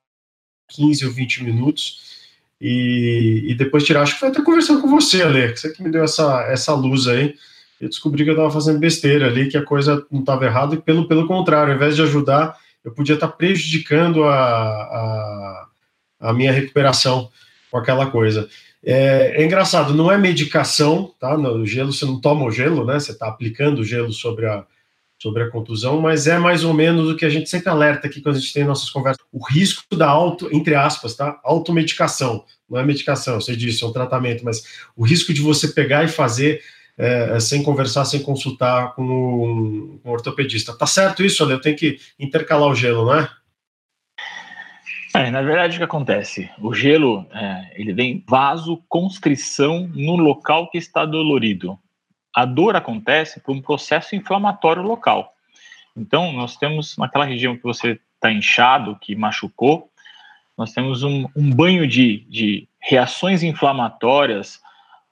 15 0.69 1.07
ou 1.07 1.13
20 1.13 1.45
minutos 1.45 2.24
e, 2.61 3.45
e 3.49 3.55
depois 3.55 3.85
tirar. 3.85 4.03
Acho 4.03 4.15
que 4.15 4.21
foi 4.21 4.29
até 4.29 4.43
conversando 4.43 4.81
com 4.81 4.89
você, 4.89 5.23
Ale, 5.23 5.53
que 5.53 5.61
você 5.61 5.73
que 5.73 5.83
me 5.83 5.91
deu 5.91 6.05
essa, 6.05 6.43
essa 6.49 6.75
luz 6.75 7.07
aí. 7.07 7.35
Eu 7.81 7.89
descobri 7.89 8.25
que 8.25 8.31
eu 8.31 8.35
estava 8.35 8.51
fazendo 8.51 8.79
besteira 8.79 9.27
ali, 9.27 9.49
que 9.49 9.57
a 9.57 9.65
coisa 9.65 10.07
não 10.11 10.21
estava 10.21 10.45
errada, 10.45 10.75
e 10.75 10.81
pelo, 10.81 11.07
pelo 11.07 11.27
contrário, 11.27 11.73
ao 11.73 11.77
invés 11.77 11.97
de 11.97 12.03
ajudar, 12.03 12.57
eu 12.85 12.93
podia 12.93 13.15
estar 13.15 13.29
prejudicando 13.29 14.25
a, 14.25 14.35
a, 14.35 15.67
a 16.21 16.33
minha 16.33 16.53
recuperação 16.53 17.31
com 17.71 17.79
aquela 17.79 18.11
coisa. 18.11 18.49
É, 18.83 19.41
é, 19.41 19.45
engraçado, 19.45 19.95
não 19.95 20.13
é 20.13 20.19
medicação, 20.19 21.13
tá? 21.19 21.37
No 21.37 21.67
gelo, 21.67 21.93
você 21.93 22.05
não 22.05 22.21
toma 22.21 22.45
o 22.45 22.51
gelo, 22.51 22.85
né? 22.85 23.01
Você 23.01 23.13
está 23.13 23.29
aplicando 23.29 23.81
o 23.81 23.85
gelo 23.85 24.13
sobre 24.13 24.47
a, 24.47 24.65
sobre 25.25 25.43
a 25.43 25.51
contusão, 25.51 26.03
mas 26.03 26.27
é 26.27 26.39
mais 26.39 26.65
ou 26.65 26.75
menos 26.75 27.09
o 27.09 27.17
que 27.17 27.25
a 27.25 27.31
gente 27.31 27.49
sempre 27.49 27.71
alerta 27.71 28.07
aqui 28.07 28.21
quando 28.21 28.37
a 28.37 28.39
gente 28.39 28.53
tem 28.53 28.63
nossas 28.63 28.91
conversas. 28.91 29.25
O 29.33 29.43
risco 29.43 29.97
da 29.97 30.07
auto, 30.07 30.55
entre 30.55 30.75
aspas, 30.75 31.17
tá? 31.17 31.41
Automedicação. 31.43 32.45
Não 32.69 32.79
é 32.79 32.85
medicação, 32.85 33.41
você 33.41 33.57
disse, 33.57 33.83
é 33.83 33.87
um 33.87 33.93
tratamento, 33.93 34.45
mas 34.45 34.63
o 34.95 35.03
risco 35.03 35.33
de 35.33 35.41
você 35.41 35.69
pegar 35.69 36.05
e 36.05 36.09
fazer 36.09 36.61
é, 36.99 37.37
é, 37.37 37.41
sem 37.41 37.63
conversar, 37.63 38.05
sem 38.05 38.23
consultar 38.23 38.95
com 38.95 39.03
um, 39.03 40.01
um 40.05 40.11
ortopedista. 40.11 40.77
Tá 40.77 40.87
certo 40.87 41.25
isso, 41.25 41.43
Ale? 41.43 41.55
Eu 41.55 41.61
tenho 41.61 41.77
que 41.77 41.99
intercalar 42.21 42.69
o 42.69 42.75
gelo, 42.75 43.07
não 43.07 43.15
é? 43.15 43.31
É, 45.17 45.31
na 45.31 45.41
verdade, 45.41 45.77
o 45.77 45.79
que 45.79 45.85
acontece? 45.85 46.51
O 46.61 46.75
gelo, 46.75 47.27
é, 47.33 47.81
ele 47.81 47.95
vem 47.95 48.23
vasoconstrição 48.29 49.89
no 49.95 50.17
local 50.17 50.69
que 50.71 50.77
está 50.77 51.07
dolorido. 51.07 51.79
A 52.35 52.45
dor 52.45 52.77
acontece 52.77 53.41
por 53.41 53.55
um 53.55 53.63
processo 53.63 54.17
inflamatório 54.17 54.83
local. 54.83 55.35
Então, 55.97 56.33
nós 56.33 56.57
temos 56.57 56.97
naquela 56.97 57.25
região 57.25 57.57
que 57.57 57.63
você 57.63 58.01
está 58.17 58.33
inchado, 58.33 58.99
que 59.01 59.15
machucou, 59.15 59.91
nós 60.57 60.73
temos 60.73 61.03
um, 61.03 61.27
um 61.37 61.51
banho 61.51 61.87
de, 61.87 62.25
de 62.29 62.69
reações 62.81 63.43
inflamatórias, 63.43 64.61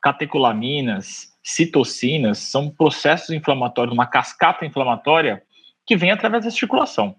catecolaminas, 0.00 1.32
citocinas 1.42 2.38
são 2.38 2.70
processos 2.70 3.30
inflamatórios, 3.30 3.92
uma 3.92 4.06
cascata 4.06 4.64
inflamatória 4.64 5.42
que 5.84 5.96
vem 5.96 6.10
através 6.10 6.44
da 6.44 6.50
circulação. 6.50 7.16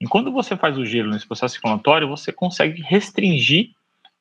E 0.00 0.06
quando 0.06 0.32
você 0.32 0.56
faz 0.56 0.78
o 0.78 0.86
gelo 0.86 1.10
nesse 1.10 1.26
processo 1.26 1.56
inflamatório, 1.58 2.08
você 2.08 2.32
consegue 2.32 2.80
restringir 2.82 3.70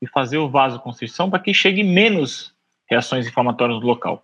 e 0.01 0.07
fazer 0.07 0.37
o 0.37 0.49
vasoconstrição 0.49 1.29
para 1.29 1.39
que 1.39 1.53
chegue 1.53 1.83
menos 1.83 2.53
reações 2.89 3.27
inflamatórias 3.27 3.79
no 3.79 3.85
local. 3.85 4.23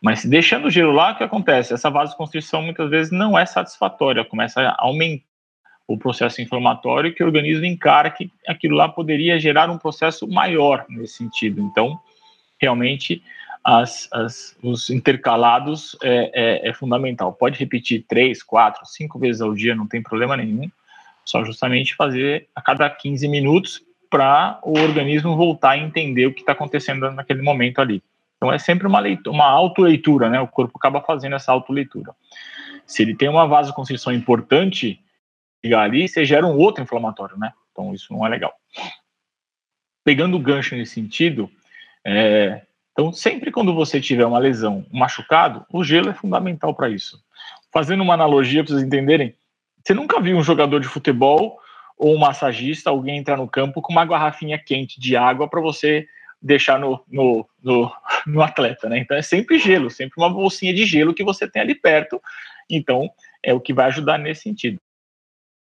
Mas 0.00 0.24
deixando 0.24 0.66
o 0.66 0.70
gelo 0.70 0.92
lá, 0.92 1.12
o 1.12 1.16
que 1.16 1.24
acontece? 1.24 1.74
Essa 1.74 1.90
vasoconstrição 1.90 2.62
muitas 2.62 2.88
vezes 2.88 3.12
não 3.12 3.38
é 3.38 3.44
satisfatória, 3.44 4.24
começa 4.24 4.60
a 4.60 4.76
aumentar 4.78 5.24
o 5.86 5.98
processo 5.98 6.40
inflamatório 6.40 7.12
que 7.12 7.22
o 7.22 7.26
organismo 7.26 7.64
encara 7.64 8.10
que 8.10 8.30
aquilo 8.46 8.76
lá 8.76 8.88
poderia 8.88 9.40
gerar 9.40 9.68
um 9.68 9.76
processo 9.76 10.26
maior 10.28 10.86
nesse 10.88 11.14
sentido. 11.14 11.60
Então, 11.60 11.98
realmente, 12.60 13.20
as, 13.64 14.08
as, 14.12 14.56
os 14.62 14.88
intercalados 14.88 15.96
é, 16.00 16.30
é, 16.32 16.68
é, 16.68 16.72
fundamental. 16.72 17.32
Pode 17.32 17.58
repetir 17.58 18.04
três, 18.08 18.40
quatro, 18.40 18.86
cinco 18.86 19.18
vezes 19.18 19.42
ao 19.42 19.52
dia, 19.52 19.74
não 19.74 19.86
tem 19.86 20.00
problema 20.00 20.36
nenhum. 20.36 20.70
Só 21.24 21.44
justamente 21.44 21.96
fazer 21.96 22.48
a 22.54 22.62
cada 22.62 22.88
15 22.88 23.26
minutos 23.26 23.82
para 24.08 24.60
o 24.62 24.78
organismo 24.78 25.36
voltar 25.36 25.70
a 25.70 25.78
entender 25.78 26.26
o 26.26 26.32
que 26.32 26.40
está 26.40 26.52
acontecendo 26.52 27.10
naquele 27.10 27.42
momento 27.42 27.80
ali. 27.80 28.00
Então 28.40 28.50
é 28.50 28.58
sempre 28.58 28.86
uma, 28.86 28.98
leitura, 28.98 29.30
uma 29.36 29.44
autoleitura, 29.44 30.30
né? 30.30 30.40
O 30.40 30.48
corpo 30.48 30.78
acaba 30.78 31.02
fazendo 31.02 31.36
essa 31.36 31.52
autoleitura. 31.52 32.14
Se 32.86 33.02
ele 33.02 33.14
tem 33.14 33.28
uma 33.28 33.46
vasoconstrição 33.46 34.10
importante, 34.14 34.98
ali, 35.76 36.08
você 36.08 36.24
gera 36.24 36.46
um 36.46 36.56
outro 36.56 36.82
inflamatório, 36.82 37.36
né? 37.36 37.52
Então 37.70 37.92
isso 37.92 38.10
não 38.14 38.26
é 38.26 38.30
legal. 38.30 38.54
Pegando 40.02 40.38
o 40.38 40.40
gancho 40.40 40.74
nesse 40.74 40.94
sentido, 40.94 41.50
é, 42.02 42.62
então, 42.92 43.12
sempre 43.12 43.50
quando 43.50 43.74
você 43.74 44.00
tiver 44.00 44.24
uma 44.24 44.38
lesão, 44.38 44.84
um 44.92 44.98
machucado, 44.98 45.64
o 45.72 45.84
gelo 45.84 46.10
é 46.10 46.14
fundamental 46.14 46.74
para 46.74 46.88
isso. 46.88 47.22
Fazendo 47.72 48.02
uma 48.02 48.14
analogia 48.14 48.64
para 48.64 48.72
vocês 48.72 48.86
entenderem, 48.86 49.34
você 49.84 49.94
nunca 49.94 50.20
viu 50.20 50.36
um 50.36 50.42
jogador 50.42 50.80
de 50.80 50.88
futebol 50.88 51.58
ou 51.96 52.14
um 52.14 52.18
massagista, 52.18 52.90
alguém 52.90 53.18
entrar 53.18 53.36
no 53.36 53.48
campo 53.48 53.80
com 53.80 53.92
uma 53.92 54.04
garrafinha 54.04 54.58
quente 54.58 54.98
de 54.98 55.16
água 55.16 55.48
para 55.48 55.60
você 55.60 56.08
deixar 56.40 56.78
no, 56.78 57.04
no, 57.08 57.46
no, 57.62 57.92
no, 58.26 58.42
atleta, 58.42 58.88
né? 58.88 58.98
Então 58.98 59.16
é 59.16 59.22
sempre 59.22 59.58
gelo, 59.58 59.90
sempre 59.90 60.14
uma 60.16 60.30
bolsinha 60.30 60.72
de 60.72 60.86
gelo 60.86 61.14
que 61.14 61.24
você 61.24 61.48
tem 61.48 61.62
ali 61.62 61.74
perto. 61.74 62.20
Então 62.68 63.10
é 63.42 63.52
o 63.52 63.60
que 63.60 63.74
vai 63.74 63.86
ajudar 63.86 64.18
nesse 64.18 64.42
sentido. 64.42 64.80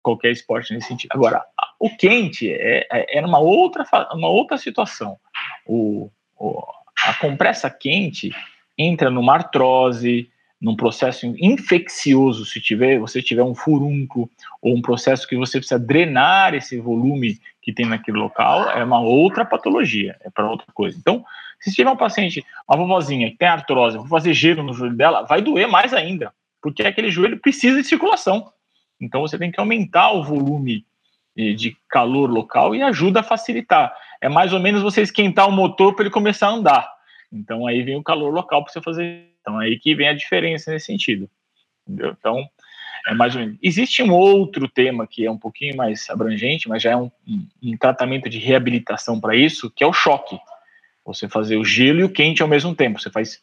Qualquer 0.02 0.32
esporte 0.32 0.74
nesse 0.74 0.88
sentido. 0.88 1.12
Agora, 1.12 1.44
O 1.80 1.90
quente 1.96 2.52
é, 2.52 2.88
é, 2.92 3.20
é 3.20 3.26
uma, 3.26 3.40
outra, 3.40 3.86
uma 4.14 4.30
outra 4.30 4.58
situação. 4.58 5.18
O, 5.66 6.10
o, 6.38 6.64
a 7.04 7.14
compressa 7.16 7.70
quente 7.70 8.32
entra 8.78 9.10
numa 9.10 9.34
artrose, 9.34 10.30
num 10.62 10.76
processo 10.76 11.26
infeccioso, 11.40 12.46
se 12.46 12.62
tiver, 12.62 12.98
você 12.98 13.22
tiver 13.22 13.44
um 13.44 13.54
furúnculo 13.54 14.30
ou 14.62 14.76
um 14.76 14.82
processo 14.82 15.28
que 15.28 15.36
você 15.36 15.60
precisa 15.60 15.80
drenar 15.80 16.54
esse 16.54 16.80
volume 16.80 17.38
que 17.62 17.74
tem 17.74 17.86
naquele 17.86 18.18
local, 18.18 18.70
é 18.72 18.84
uma 18.84 19.00
outra 19.00 19.44
patologia, 19.44 20.16
é 20.22 20.30
para 20.30 20.50
outra 20.50 20.68
coisa. 20.74 20.98
Então, 20.98 21.26
se 21.60 21.74
tiver 21.74 21.90
um 21.90 21.98
paciente, 21.98 22.44
uma 22.68 22.78
vovozinha 22.78 23.30
que 23.30 23.38
tem 23.38 23.48
artrose, 23.48 23.98
vou 23.98 24.08
fazer 24.08 24.34
gelo 24.34 24.64
no 24.64 24.74
joelho 24.74 24.96
dela, 24.96 25.24
vai 25.24 25.42
doer 25.42 25.68
mais 25.68 25.94
ainda, 25.94 26.34
porque 26.62 26.84
aquele 26.84 27.12
joelho 27.12 27.40
precisa 27.40 27.82
de 27.82 27.88
circulação. 27.88 28.52
Então, 29.00 29.22
você 29.22 29.38
tem 29.38 29.52
que 29.52 29.60
aumentar 29.60 30.12
o 30.12 30.24
volume 30.24 30.86
de 31.36 31.76
calor 31.90 32.30
local 32.30 32.74
e 32.74 32.82
ajuda 32.82 33.20
a 33.20 33.24
facilitar. 33.24 33.94
É 34.22 34.30
mais 34.30 34.54
ou 34.54 34.60
menos 34.60 34.82
você 34.82 35.02
esquentar 35.02 35.50
o 35.50 35.52
motor 35.52 35.94
para 35.94 36.06
ele 36.06 36.14
começar 36.14 36.48
a 36.48 36.52
andar. 36.52 36.90
Então, 37.32 37.68
aí 37.68 37.84
vem 37.84 37.98
o 37.98 38.04
calor 38.04 38.34
local 38.34 38.64
para 38.64 38.72
você 38.72 38.82
fazer 38.82 39.35
então, 39.46 39.62
é 39.62 39.66
aí 39.66 39.78
que 39.78 39.94
vem 39.94 40.08
a 40.08 40.14
diferença 40.14 40.72
nesse 40.72 40.88
sentido. 40.88 41.30
Entendeu? 41.88 42.16
Então, 42.20 42.44
é 43.08 43.14
mais 43.14 43.36
ou 43.36 43.42
menos. 43.42 43.58
Existe 43.62 44.02
um 44.02 44.12
outro 44.12 44.68
tema 44.68 45.06
que 45.06 45.24
é 45.24 45.30
um 45.30 45.38
pouquinho 45.38 45.78
mais 45.78 46.10
abrangente, 46.10 46.68
mas 46.68 46.82
já 46.82 46.92
é 46.92 46.98
um, 46.98 47.12
um, 47.28 47.48
um 47.62 47.78
tratamento 47.78 48.28
de 48.28 48.40
reabilitação 48.40 49.20
para 49.20 49.36
isso, 49.36 49.70
que 49.70 49.84
é 49.84 49.88
o 49.88 49.94
choque. 49.94 50.40
Você 51.06 51.30
fazer 51.30 51.58
o 51.58 51.64
gelo 51.64 52.00
e 52.00 52.04
o 52.04 52.10
quente 52.10 52.42
ao 52.42 52.48
mesmo 52.48 52.74
tempo. 52.74 53.00
Você 53.00 53.12
faz, 53.12 53.40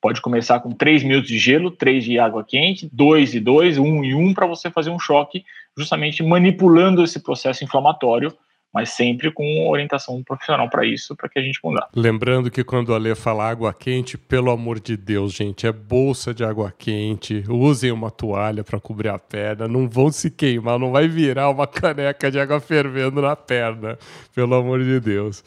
pode 0.00 0.20
começar 0.20 0.60
com 0.60 0.70
3 0.70 1.02
minutos 1.02 1.28
de 1.28 1.38
gelo, 1.38 1.72
3 1.72 2.04
de 2.04 2.20
água 2.20 2.44
quente, 2.44 2.88
2 2.92 3.34
e 3.34 3.40
2, 3.40 3.78
1 3.78 4.04
e 4.04 4.14
1, 4.14 4.32
para 4.32 4.46
você 4.46 4.70
fazer 4.70 4.90
um 4.90 5.00
choque, 5.00 5.44
justamente 5.76 6.22
manipulando 6.22 7.02
esse 7.02 7.18
processo 7.18 7.64
inflamatório 7.64 8.32
mas 8.72 8.90
sempre 8.90 9.32
com 9.32 9.68
orientação 9.68 10.22
profissional 10.22 10.68
para 10.70 10.86
isso, 10.86 11.16
para 11.16 11.28
que 11.28 11.38
a 11.38 11.42
gente 11.42 11.58
mudar. 11.62 11.88
Lembrando 11.94 12.50
que 12.50 12.62
quando 12.62 12.94
a 12.94 12.98
Lê 12.98 13.14
fala 13.14 13.48
água 13.48 13.74
quente, 13.74 14.16
pelo 14.16 14.50
amor 14.50 14.78
de 14.78 14.96
Deus, 14.96 15.32
gente, 15.32 15.66
é 15.66 15.72
bolsa 15.72 16.32
de 16.32 16.44
água 16.44 16.72
quente. 16.76 17.44
Usem 17.48 17.90
uma 17.90 18.10
toalha 18.10 18.62
para 18.62 18.80
cobrir 18.80 19.08
a 19.08 19.18
perna, 19.18 19.66
não 19.66 19.88
vão 19.88 20.12
se 20.12 20.30
queimar, 20.30 20.78
não 20.78 20.92
vai 20.92 21.08
virar 21.08 21.50
uma 21.50 21.66
caneca 21.66 22.30
de 22.30 22.38
água 22.38 22.60
fervendo 22.60 23.20
na 23.20 23.34
perna, 23.34 23.98
pelo 24.34 24.54
amor 24.54 24.82
de 24.82 25.00
Deus. 25.00 25.42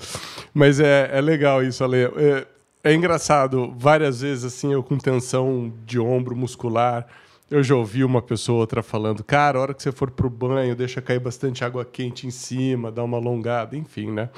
Mas 0.54 0.80
é, 0.80 1.10
é 1.14 1.22
legal 1.22 1.64
isso, 1.64 1.84
Ale. 1.84 2.04
É, 2.04 2.48
é 2.84 2.94
engraçado, 2.94 3.74
várias 3.78 4.20
vezes 4.20 4.44
assim, 4.44 4.74
eu 4.74 4.84
com 4.84 4.98
tensão 4.98 5.74
de 5.86 5.98
ombro 5.98 6.36
muscular, 6.36 7.08
eu 7.54 7.62
já 7.62 7.76
ouvi 7.76 8.04
uma 8.04 8.20
pessoa 8.20 8.62
outra 8.62 8.82
falando, 8.82 9.24
cara, 9.24 9.60
a 9.60 9.62
hora 9.62 9.74
que 9.76 9.84
você 9.84 9.92
for 9.92 10.10
pro 10.10 10.28
banho, 10.28 10.76
deixa 10.76 11.00
cair 11.04 11.20
bastante 11.20 11.64
água 11.64 11.86
quente 11.86 12.26
em 12.26 12.32
cima, 12.32 12.92
dá 12.92 13.04
uma 13.04 13.18
alongada, 13.18 13.78
enfim, 13.78 14.12
né? 14.12 14.32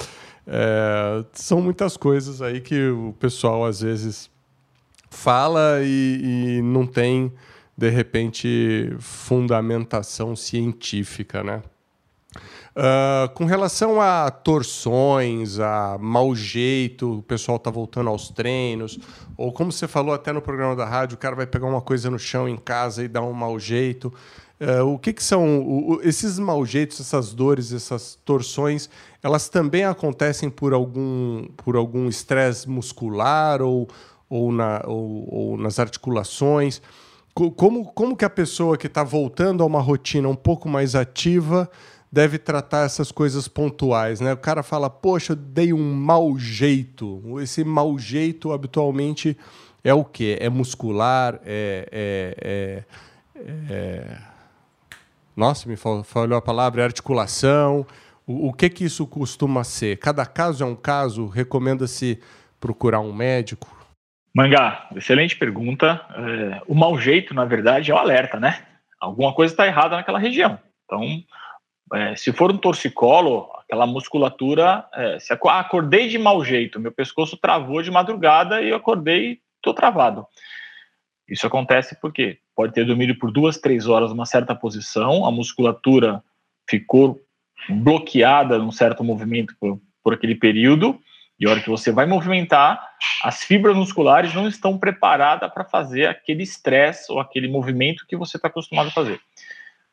É, 0.45 1.23
são 1.32 1.62
muitas 1.62 1.95
coisas 1.95 2.41
aí 2.41 2.60
que 2.60 2.89
o 2.89 3.15
pessoal 3.17 3.63
às 3.63 3.80
vezes 3.80 4.30
fala 5.10 5.80
e, 5.82 6.58
e 6.58 6.62
não 6.62 6.86
tem, 6.86 7.32
de 7.78 7.89
repente, 7.89 8.93
fundamentação 8.99 10.36
científica, 10.36 11.41
né? 11.41 11.62
Uh, 12.75 13.33
com 13.33 13.45
relação 13.45 14.01
a 14.01 14.29
torções, 14.29 15.59
a 15.59 15.97
mau 15.97 16.35
jeito, 16.35 17.19
o 17.19 17.23
pessoal 17.23 17.57
tá 17.57 17.71
voltando 17.71 18.09
aos 18.09 18.27
treinos, 18.27 18.99
ou 19.38 19.53
como 19.53 19.71
você 19.71 19.88
falou 19.88 20.13
até 20.13 20.33
no 20.33 20.41
programa 20.41 20.75
da 20.75 20.83
rádio, 20.83 21.15
o 21.15 21.17
cara 21.17 21.38
vai 21.38 21.47
pegar 21.47 21.67
uma 21.67 21.79
coisa 21.79 22.09
no 22.09 22.19
chão 22.19 22.49
em 22.49 22.57
casa 22.57 23.01
e 23.01 23.07
dar 23.07 23.21
um 23.21 23.31
mau 23.31 23.57
jeito. 23.57 24.13
Uh, 24.59 24.83
o 24.93 24.99
que, 24.99 25.13
que 25.13 25.23
são 25.23 25.61
o, 25.61 26.01
esses 26.03 26.38
mau 26.38 26.65
jeitos, 26.65 26.99
essas 26.99 27.33
dores, 27.33 27.71
essas 27.71 28.19
torções? 28.25 28.89
Elas 29.23 29.47
também 29.47 29.85
acontecem 29.85 30.49
por 30.49 30.73
algum 30.73 31.47
por 31.55 31.77
algum 31.77 32.09
estresse 32.09 32.69
muscular 32.69 33.61
ou, 33.61 33.88
ou, 34.29 34.51
na, 34.51 34.81
ou, 34.85 35.33
ou 35.33 35.57
nas 35.57 35.79
articulações? 35.79 36.81
Como, 37.33 37.85
como 37.85 38.15
que 38.15 38.23
a 38.23 38.29
pessoa 38.29 38.77
que 38.77 38.88
está 38.88 39.03
voltando 39.03 39.61
a 39.61 39.65
uma 39.65 39.81
rotina 39.81 40.27
um 40.27 40.35
pouco 40.35 40.69
mais 40.69 40.95
ativa 40.95 41.69
deve 42.15 42.38
tratar 42.38 42.86
essas 42.86 43.12
coisas 43.12 43.45
pontuais, 43.45 44.21
né? 44.21 44.32
O 44.32 44.38
cara 44.38 44.63
fala, 44.63 44.89
poxa, 44.89 45.34
eu 45.34 45.36
dei 45.36 45.73
um 45.73 45.93
mau 45.93 46.39
jeito. 46.39 47.21
Esse 47.41 47.62
mau 47.65 47.99
jeito 47.99 48.54
habitualmente 48.54 49.38
é 49.84 49.93
o 49.93 50.06
quê? 50.06 50.38
É 50.39 50.47
muscular, 50.47 51.41
é, 51.45 51.89
é, 51.91 52.86
é, 53.36 53.43
é... 53.69 54.17
Nossa, 55.36 55.67
me 55.67 55.75
falhou 55.75 56.38
a 56.38 56.41
palavra, 56.41 56.84
é 56.84 56.86
articulação. 56.86 57.86
O, 58.25 58.47
o, 58.47 58.54
que 58.54 58.69
que 58.69 58.86
isso 58.86 59.06
costuma 59.06 59.65
ser? 59.65 59.97
Cada 59.97 60.25
caso 60.25 60.63
é 60.63 60.65
um 60.65 60.75
caso? 60.75 61.28
Recomenda-se 61.28 62.21
procurar 62.62 63.01
um 63.01 63.12
médico? 63.12 63.67
Mangá, 64.34 64.88
excelente 64.95 65.36
pergunta. 65.36 65.99
É, 66.15 66.62
o 66.65 66.73
mau 66.73 66.97
jeito, 66.97 67.34
na 67.34 67.43
verdade, 67.43 67.91
é 67.91 67.93
o 67.93 67.97
alerta, 67.97 68.39
né? 68.39 68.65
Alguma 69.01 69.34
coisa 69.34 69.54
está 69.54 69.67
errada 69.67 69.97
naquela 69.97 70.17
região. 70.17 70.58
Então, 70.86 71.01
é, 71.93 72.15
se 72.15 72.34
for 72.34 72.52
um 72.52 72.58
torcicolo, 72.58 73.50
aquela 73.60 73.86
musculatura, 73.86 74.86
é, 74.93 75.19
se 75.19 75.32
ah, 75.34 75.60
acordei 75.60 76.08
de 76.08 76.17
mau 76.17 76.43
jeito, 76.43 76.80
meu 76.80 76.91
pescoço 76.91 77.38
travou 77.38 77.82
de 77.82 77.91
madrugada 77.91 78.62
e 78.62 78.69
eu 78.69 78.76
acordei, 78.76 79.39
estou 79.58 79.74
travado. 79.74 80.26
Isso 81.28 81.45
acontece 81.45 82.00
porque 82.00 82.39
pode 82.56 82.74
ter 82.74 82.86
dormido 82.86 83.15
por 83.15 83.32
duas, 83.32 83.58
três 83.58 83.88
horas 83.88 84.10
numa 84.10 84.26
certa 84.26 84.56
posição, 84.56 85.26
a 85.26 85.32
musculatura 85.32 86.24
ficou 86.67 87.19
bloqueada 87.69 88.58
num 88.58 88.71
certo 88.71 89.04
movimento 89.04 89.56
por, 89.60 89.80
por 90.04 90.13
aquele 90.13 90.36
período, 90.36 91.00
e 91.39 91.45
a 91.45 91.52
hora 91.52 91.62
que 91.62 91.69
você 91.69 91.91
vai 91.91 92.06
movimentar, 92.06 92.80
as 93.21 93.43
fibras 93.43 93.76
musculares 93.76 94.34
não 94.34 94.48
estão 94.48 94.78
preparadas 94.78 95.52
para 95.52 95.65
fazer 95.65 96.08
aquele 96.08 96.43
estresse 96.43 97.12
ou 97.12 97.19
aquele 97.19 97.48
movimento 97.48 98.06
que 98.08 98.15
você 98.15 98.38
está 98.38 98.48
acostumado 98.48 98.88
a 98.88 98.91
fazer. 98.91 99.19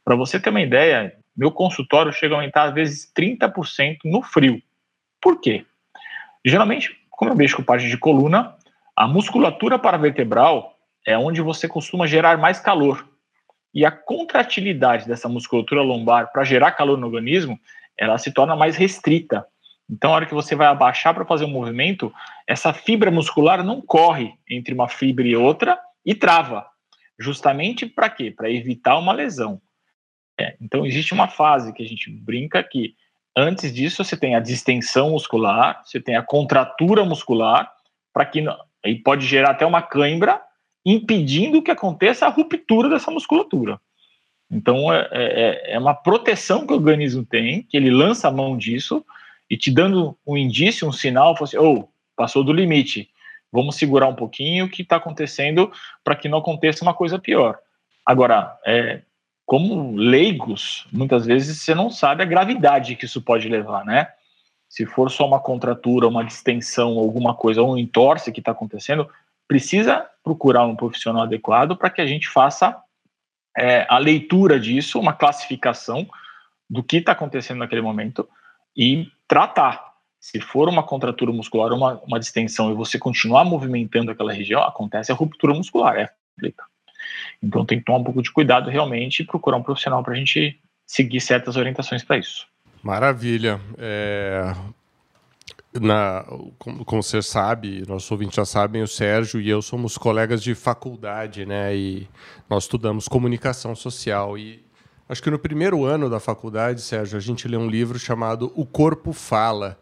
Para 0.05 0.15
você 0.15 0.39
ter 0.39 0.51
uma 0.51 0.61
ideia, 0.61 1.17
meu 1.37 1.51
consultório 1.51 2.13
chega 2.13 2.35
a 2.35 2.39
aumentar 2.39 2.65
às 2.65 2.75
vezes 2.75 3.13
30% 3.17 3.99
no 4.05 4.23
frio. 4.23 4.63
Por 5.21 5.41
quê? 5.41 5.65
Geralmente, 6.45 6.97
como 7.11 7.31
eu 7.31 7.37
mexo 7.37 7.57
com 7.57 7.63
parte 7.63 7.89
de 7.89 7.97
coluna, 7.97 8.57
a 8.97 9.07
musculatura 9.07 9.79
paravertebral 9.79 10.77
é 11.07 11.17
onde 11.17 11.41
você 11.41 11.67
costuma 11.67 12.07
gerar 12.07 12.37
mais 12.39 12.61
calor. 12.61 13.09
E 13.75 13.87
a 13.87 13.91
contratilidade 13.91 15.07
dessa 15.07 15.29
musculatura 15.29 15.83
lombar 15.83 16.31
para 16.31 16.45
gerar 16.45 16.73
calor 16.73 16.99
no 16.99 17.07
organismo, 17.07 17.59
ela 17.97 18.19
se 18.19 18.33
torna 18.33 18.55
mais 18.55 18.77
restrita. 18.77 19.47
Então, 19.89 20.11
a 20.11 20.17
hora 20.17 20.27
que 20.27 20.35
você 20.35 20.55
vai 20.55 20.67
abaixar 20.67 21.15
para 21.15 21.25
fazer 21.25 21.45
um 21.45 21.51
movimento, 21.51 22.13
essa 22.47 22.73
fibra 22.73 23.11
muscular 23.11 23.65
não 23.65 23.81
corre 23.81 24.35
entre 24.49 24.75
uma 24.75 24.89
fibra 24.89 25.27
e 25.27 25.37
outra 25.37 25.79
e 26.05 26.15
trava. 26.15 26.67
Justamente 27.19 27.87
para 27.87 28.11
quê? 28.11 28.31
Para 28.31 28.51
evitar 28.51 28.99
uma 28.99 29.13
lesão. 29.13 29.61
É, 30.43 30.57
então, 30.61 30.85
existe 30.85 31.15
uma 31.15 31.29
fase 31.29 31.73
que 31.73 31.83
a 31.83 31.87
gente 31.87 32.11
brinca 32.11 32.63
que 32.63 32.95
antes 33.37 33.73
disso 33.73 34.05
você 34.05 34.17
tem 34.17 34.35
a 34.35 34.41
distensão 34.41 35.11
muscular, 35.11 35.83
você 35.85 36.01
tem 36.01 36.17
a 36.17 36.23
contratura 36.23 37.05
muscular, 37.05 37.71
para 38.13 38.27
que 38.27 38.45
e 38.85 38.97
pode 38.97 39.25
gerar 39.25 39.53
até 39.53 39.65
uma 39.65 39.81
cãibra, 39.81 40.43
impedindo 40.85 41.63
que 41.63 41.71
aconteça 41.71 42.27
a 42.27 42.29
ruptura 42.29 42.89
dessa 42.89 43.11
musculatura. 43.11 43.81
Então, 44.51 44.93
é, 44.93 45.09
é, 45.13 45.75
é 45.75 45.79
uma 45.79 45.95
proteção 45.95 46.67
que 46.67 46.73
o 46.73 46.77
organismo 46.77 47.25
tem, 47.25 47.63
que 47.63 47.77
ele 47.77 47.91
lança 47.91 48.27
a 48.27 48.33
mão 48.33 48.57
disso 48.57 49.05
e 49.49 49.57
te 49.57 49.71
dando 49.71 50.19
um 50.27 50.37
indício, 50.37 50.89
um 50.89 50.93
sinal, 50.93 51.35
assim, 51.41 51.57
oh, 51.57 51.89
passou 52.17 52.43
do 52.43 52.53
limite, 52.53 53.09
vamos 53.53 53.77
segurar 53.77 54.09
um 54.09 54.15
pouquinho 54.15 54.65
o 54.65 54.69
que 54.69 54.83
está 54.83 54.97
acontecendo 54.97 55.71
para 56.03 56.17
que 56.17 56.29
não 56.29 56.39
aconteça 56.39 56.85
uma 56.85 56.93
coisa 56.93 57.19
pior. 57.19 57.59
Agora, 58.05 58.59
é, 58.67 59.03
como 59.45 59.97
leigos, 59.97 60.87
muitas 60.93 61.27
vezes 61.27 61.59
você 61.59 61.75
não 61.75 61.91
sabe 61.91 62.23
a 62.23 62.27
gravidade 62.27 62.97
que 62.97 63.05
isso 63.05 63.21
pode 63.21 63.49
levar, 63.49 63.85
né? 63.85 64.09
Se 64.69 64.87
for 64.87 65.11
só 65.11 65.27
uma 65.27 65.41
contratura, 65.41 66.09
uma 66.09 66.25
distensão, 66.25 66.99
alguma 66.99 67.35
coisa, 67.35 67.63
um 67.63 67.77
entorse 67.77 68.33
que 68.33 68.41
está 68.41 68.53
acontecendo, 68.53 69.09
precisa 69.47 70.07
procurar 70.25 70.65
um 70.65 70.75
profissional 70.75 71.25
adequado 71.25 71.77
para 71.77 71.91
que 71.91 72.01
a 72.01 72.07
gente 72.07 72.29
faça 72.29 72.81
é, 73.57 73.87
a 73.89 73.99
leitura 73.99 74.59
disso, 74.59 74.99
uma 74.99 75.13
classificação 75.13 76.09
do 76.71 76.83
que 76.83 76.97
está 76.97 77.13
acontecendo 77.13 77.59
naquele 77.59 77.83
momento 77.83 78.27
e 78.75 79.07
tratar. 79.29 79.93
Se 80.19 80.41
for 80.41 80.69
uma 80.69 80.83
contratura 80.83 81.33
muscular, 81.33 81.73
uma, 81.73 82.01
uma 82.07 82.19
distensão 82.19 82.71
e 82.71 82.75
você 82.75 82.99
continuar 82.99 83.45
movimentando 83.45 84.11
aquela 84.11 84.33
região, 84.33 84.63
acontece 84.63 85.13
a 85.13 85.15
ruptura 85.15 85.53
muscular, 85.53 85.97
é 85.97 86.09
complicado. 86.35 86.72
Então 87.43 87.65
tem 87.65 87.79
que 87.79 87.85
tomar 87.85 87.99
um 87.99 88.05
pouco 88.05 88.23
de 88.23 88.33
cuidado 88.33 88.71
realmente 88.71 89.21
e 89.21 89.27
procurar 89.27 89.57
um 89.57 89.63
profissional 89.63 90.03
para 90.03 90.15
a 90.15 90.17
gente 90.17 90.59
seguir 90.87 91.21
certas 91.21 91.57
orientações 91.57 92.03
para 92.03 92.19
isso. 92.19 92.47
Maravilha. 92.83 93.61
É... 93.79 94.55
Na, 95.81 96.23
como, 96.59 96.85
como, 96.85 97.03
você 97.03 97.23
sabe, 97.23 97.83
nossos 97.89 98.11
ouvintes 98.11 98.37
já 98.37 98.45
sabem, 98.45 98.83
o 98.83 98.87
Sérgio 98.87 99.41
e 99.41 99.49
eu 99.49 99.63
somos 99.63 99.97
colegas 99.97 100.43
de 100.43 100.55
faculdade, 100.55 101.47
né? 101.47 101.75
E 101.75 102.07
nós 102.49 102.65
estudamos 102.65 103.09
comunicação 103.09 103.75
social. 103.75 104.37
E 104.37 104.63
Acho 105.13 105.23
que 105.23 105.31
no 105.31 105.39
primeiro 105.39 105.85
ano 105.85 106.09
da 106.09 106.19
faculdade, 106.19 106.81
Sérgio, 106.81 107.19
a 107.19 107.21
gente 107.21 107.47
lê 107.47 107.57
um 107.57 107.69
livro 107.69 107.99
chamado 107.99 108.51
O 108.55 108.65
Corpo 108.65 109.13
Fala, 109.13 109.79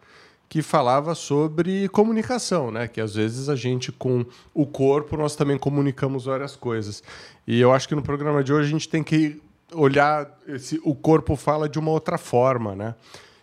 que 0.51 0.63
falava 0.63 1.15
sobre 1.15 1.89
comunicação, 1.91 2.73
né? 2.73 2.89
Que 2.89 3.01
às 3.01 3.15
vezes 3.15 3.49
a 3.49 3.55
gente 3.55 3.93
com 3.93 4.27
o 4.53 4.67
corpo 4.67 5.17
nós 5.17 5.37
também 5.37 5.57
comunicamos 5.57 6.25
várias 6.25 6.57
coisas. 6.57 7.05
E 7.47 7.61
eu 7.61 7.73
acho 7.73 7.87
que 7.87 7.95
no 7.95 8.03
programa 8.03 8.43
de 8.43 8.53
hoje 8.53 8.67
a 8.69 8.73
gente 8.73 8.89
tem 8.89 9.05
que 9.05 9.41
olhar 9.73 10.29
esse, 10.49 10.81
o 10.83 10.93
corpo 10.93 11.37
fala 11.37 11.69
de 11.69 11.79
uma 11.79 11.93
outra 11.93 12.19
forma, 12.19 12.75
né? 12.75 12.97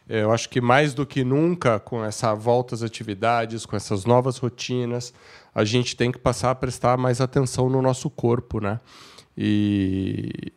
É, 0.09 0.23
eu 0.23 0.33
acho 0.33 0.49
que 0.49 0.59
mais 0.59 0.93
do 0.93 1.05
que 1.05 1.23
nunca, 1.23 1.79
com 1.79 2.03
essa 2.03 2.33
volta 2.33 2.75
às 2.75 2.83
atividades, 2.83 3.65
com 3.65 3.77
essas 3.77 4.03
novas 4.03 4.37
rotinas, 4.37 5.13
a 5.55 5.63
gente 5.63 5.95
tem 5.95 6.11
que 6.11 6.19
passar 6.19 6.51
a 6.51 6.55
prestar 6.55 6.97
mais 6.97 7.21
atenção 7.21 7.69
no 7.69 7.81
nosso 7.81 8.09
corpo, 8.09 8.59
né? 8.59 8.81
E, 9.37 10.51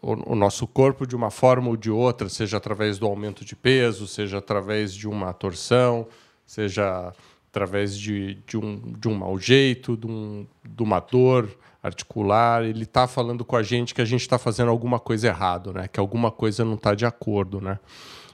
o, 0.00 0.32
o, 0.32 0.34
nosso 0.34 0.66
corpo 0.66 1.06
de 1.06 1.16
uma 1.16 1.30
forma 1.30 1.68
ou 1.68 1.76
de 1.76 1.90
outra, 1.90 2.28
seja 2.28 2.56
através 2.56 2.98
do 2.98 3.06
aumento 3.06 3.44
de 3.44 3.54
peso, 3.56 4.06
seja 4.06 4.38
através 4.38 4.94
de 4.94 5.08
uma 5.08 5.32
torção, 5.32 6.06
seja 6.46 7.12
através 7.50 7.98
de, 7.98 8.34
de, 8.46 8.56
um, 8.56 8.92
de 8.98 9.08
um 9.08 9.14
mau 9.14 9.38
jeito, 9.38 9.96
de, 9.96 10.06
um, 10.06 10.46
de 10.64 10.82
uma 10.82 11.00
dor 11.00 11.48
articular, 11.82 12.62
ele 12.64 12.84
está 12.84 13.06
falando 13.06 13.44
com 13.44 13.56
a 13.56 13.62
gente 13.62 13.94
que 13.94 14.00
a 14.00 14.04
gente 14.04 14.20
está 14.20 14.38
fazendo 14.38 14.70
alguma 14.70 15.00
coisa 15.00 15.28
errado, 15.28 15.72
né? 15.72 15.88
que 15.88 15.98
alguma 15.98 16.30
coisa 16.30 16.64
não 16.64 16.74
está 16.74 16.94
de 16.94 17.06
acordo. 17.06 17.60
Né? 17.60 17.78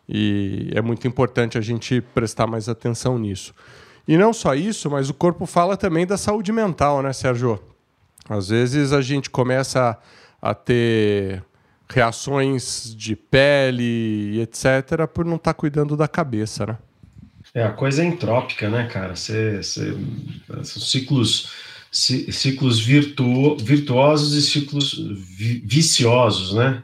E 0.09 0.71
é 0.75 0.83
muito 0.83 1.07
importante 1.07 1.57
a 1.57 1.61
gente 1.61 2.01
prestar 2.01 2.47
mais 2.47 2.69
atenção 2.69 3.19
nisso. 3.19 3.55
E 4.07 4.17
não 4.17 4.33
só 4.33 4.55
isso, 4.55 4.91
mas 4.91 5.09
o 5.09 5.15
corpo 5.15 5.47
fala 5.47 5.77
também 5.77 6.07
da 6.07 6.17
saúde 6.17 6.53
mental, 6.53 7.03
né, 7.03 7.13
Sérgio? 7.13 7.59
Às 8.29 8.49
vezes 8.49 8.93
a 8.93 9.01
gente 9.01 9.29
começa 9.31 9.99
a 10.41 10.55
ter 10.55 11.43
reações 11.89 12.95
de 12.97 13.15
pele 13.15 14.41
etc., 14.41 15.07
por 15.13 15.25
não 15.25 15.37
estar 15.37 15.55
tá 15.55 15.59
cuidando 15.59 15.97
da 15.97 16.09
cabeça, 16.09 16.67
né? 16.67 16.79
É, 17.55 17.63
a 17.63 17.73
coisa 17.73 18.03
é 18.03 18.07
entrópica, 18.07 18.69
né, 18.69 18.87
cara? 18.87 19.17
Você, 19.17 19.63
são 19.63 20.83
ciclos, 20.83 21.53
ciclos 21.91 22.79
virtuo, 22.81 23.57
virtuosos 23.57 24.35
e 24.35 24.43
ciclos 24.43 24.95
vi, 24.95 25.63
viciosos, 25.65 26.55
né? 26.55 26.83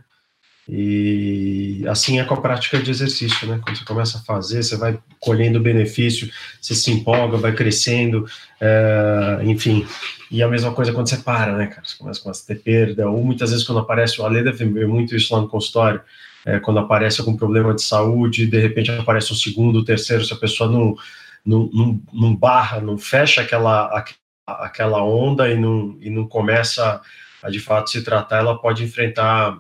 E 0.69 1.85
assim 1.89 2.21
é 2.21 2.25
com 2.25 2.35
a 2.35 2.41
prática 2.41 2.79
de 2.79 2.91
exercício, 2.91 3.49
né? 3.49 3.61
Quando 3.63 3.77
você 3.77 3.85
começa 3.85 4.19
a 4.19 4.21
fazer, 4.21 4.63
você 4.63 4.77
vai 4.77 4.99
colhendo 5.19 5.59
benefício, 5.59 6.31
você 6.61 6.75
se 6.75 6.91
empolga, 6.91 7.37
vai 7.37 7.53
crescendo, 7.53 8.27
é, 8.61 9.41
enfim. 9.45 9.87
E 10.31 10.43
a 10.43 10.49
mesma 10.49 10.73
coisa 10.73 10.93
quando 10.93 11.09
você 11.09 11.17
para, 11.17 11.57
né, 11.57 11.67
cara? 11.67 11.83
Você 11.85 11.97
começa 11.99 12.31
a 12.31 12.47
ter 12.47 12.63
perda, 12.63 13.09
ou 13.11 13.23
muitas 13.25 13.51
vezes 13.51 13.67
quando 13.67 13.81
aparece, 13.81 14.21
o 14.21 14.25
Ale 14.25 14.45
deve 14.45 14.65
ver 14.65 14.87
muito 14.87 15.17
isso 15.17 15.35
lá 15.35 15.41
no 15.41 15.49
consultório, 15.49 16.01
é, 16.47 16.61
quando 16.61 16.79
aparece 16.79 17.21
algum 17.21 17.37
problema 17.37 17.75
de 17.75 17.83
saúde, 17.83 18.47
de 18.47 18.61
repente 18.61 18.91
aparece 18.91 19.33
um 19.33 19.37
segundo, 19.37 19.85
terceiro, 19.85 20.25
se 20.25 20.33
a 20.33 20.37
pessoa 20.37 20.71
não, 20.71 20.95
não, 21.45 21.71
não, 21.73 22.01
não 22.13 22.37
barra, 22.37 22.81
não 22.81 22.97
fecha 22.97 23.41
aquela, 23.41 24.05
aquela 24.47 25.05
onda 25.05 25.49
e 25.51 25.59
não, 25.59 25.99
e 26.01 26.09
não 26.09 26.27
começa 26.27 27.01
a 27.43 27.51
de 27.51 27.59
fato 27.59 27.91
se 27.91 28.03
tratar, 28.03 28.39
ela 28.39 28.59
pode 28.59 28.85
enfrentar 28.85 29.59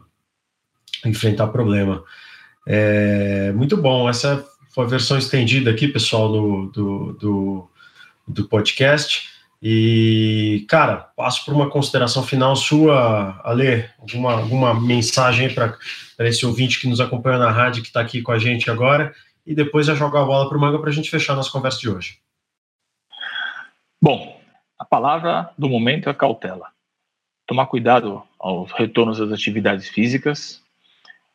enfrentar 1.05 1.48
problema. 1.48 2.05
É, 2.66 3.53
muito 3.53 3.76
bom, 3.76 4.09
essa 4.09 4.44
foi 4.70 4.84
a 4.84 4.88
versão 4.88 5.18
estendida 5.18 5.70
aqui, 5.70 5.88
pessoal, 5.88 6.30
do, 6.30 6.66
do, 6.66 7.12
do, 7.12 7.70
do 8.26 8.48
podcast. 8.48 9.30
E, 9.62 10.64
cara, 10.68 10.96
passo 10.96 11.44
por 11.44 11.55
uma 11.55 11.70
consideração 11.70 12.22
final 12.22 12.57
sua, 12.57 13.40
Ale, 13.44 13.88
alguma, 14.00 14.32
alguma 14.32 14.80
mensagem 14.80 15.55
para 15.55 15.78
esse 16.20 16.44
ouvinte 16.44 16.80
que 16.80 16.88
nos 16.88 17.00
acompanha 17.00 17.38
na 17.38 17.50
rádio, 17.50 17.82
que 17.82 17.88
está 17.88 18.00
aqui 18.00 18.22
com 18.22 18.32
a 18.32 18.38
gente 18.38 18.70
agora, 18.70 19.14
e 19.46 19.55
depois 19.55 19.86
já 19.86 19.94
jogar 19.94 20.22
a 20.22 20.24
bola 20.24 20.48
para 20.48 20.59
o 20.59 20.61
Manga 20.61 20.78
para 20.78 20.90
a 20.90 20.92
gente 20.92 21.11
fechar 21.11 21.36
nossa 21.36 21.50
conversa 21.50 21.78
de 21.78 21.88
hoje. 21.88 22.18
Bom, 24.00 24.40
a 24.76 24.84
palavra 24.84 25.50
do 25.57 25.68
momento 25.68 26.09
é 26.09 26.14
cautela. 26.14 26.68
Tomar 27.46 27.66
cuidado 27.66 28.22
aos 28.40 28.72
retornos 28.72 29.18
das 29.18 29.30
atividades 29.30 29.88
físicas, 29.88 30.61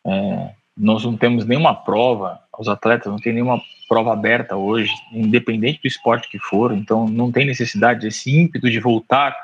é, 0.07 0.51
nós 0.77 1.03
não 1.03 1.17
temos 1.17 1.45
nenhuma 1.45 1.75
prova, 1.75 2.39
os 2.57 2.67
atletas 2.67 3.11
não 3.11 3.19
têm 3.19 3.33
nenhuma 3.33 3.61
prova 3.89 4.13
aberta 4.13 4.55
hoje, 4.55 4.91
independente 5.11 5.81
do 5.81 5.87
esporte 5.87 6.29
que 6.29 6.39
for, 6.39 6.71
então 6.71 7.07
não 7.07 7.31
tem 7.31 7.45
necessidade 7.45 8.01
desse 8.01 8.35
ímpeto 8.35 8.69
de 8.69 8.79
voltar 8.79 9.35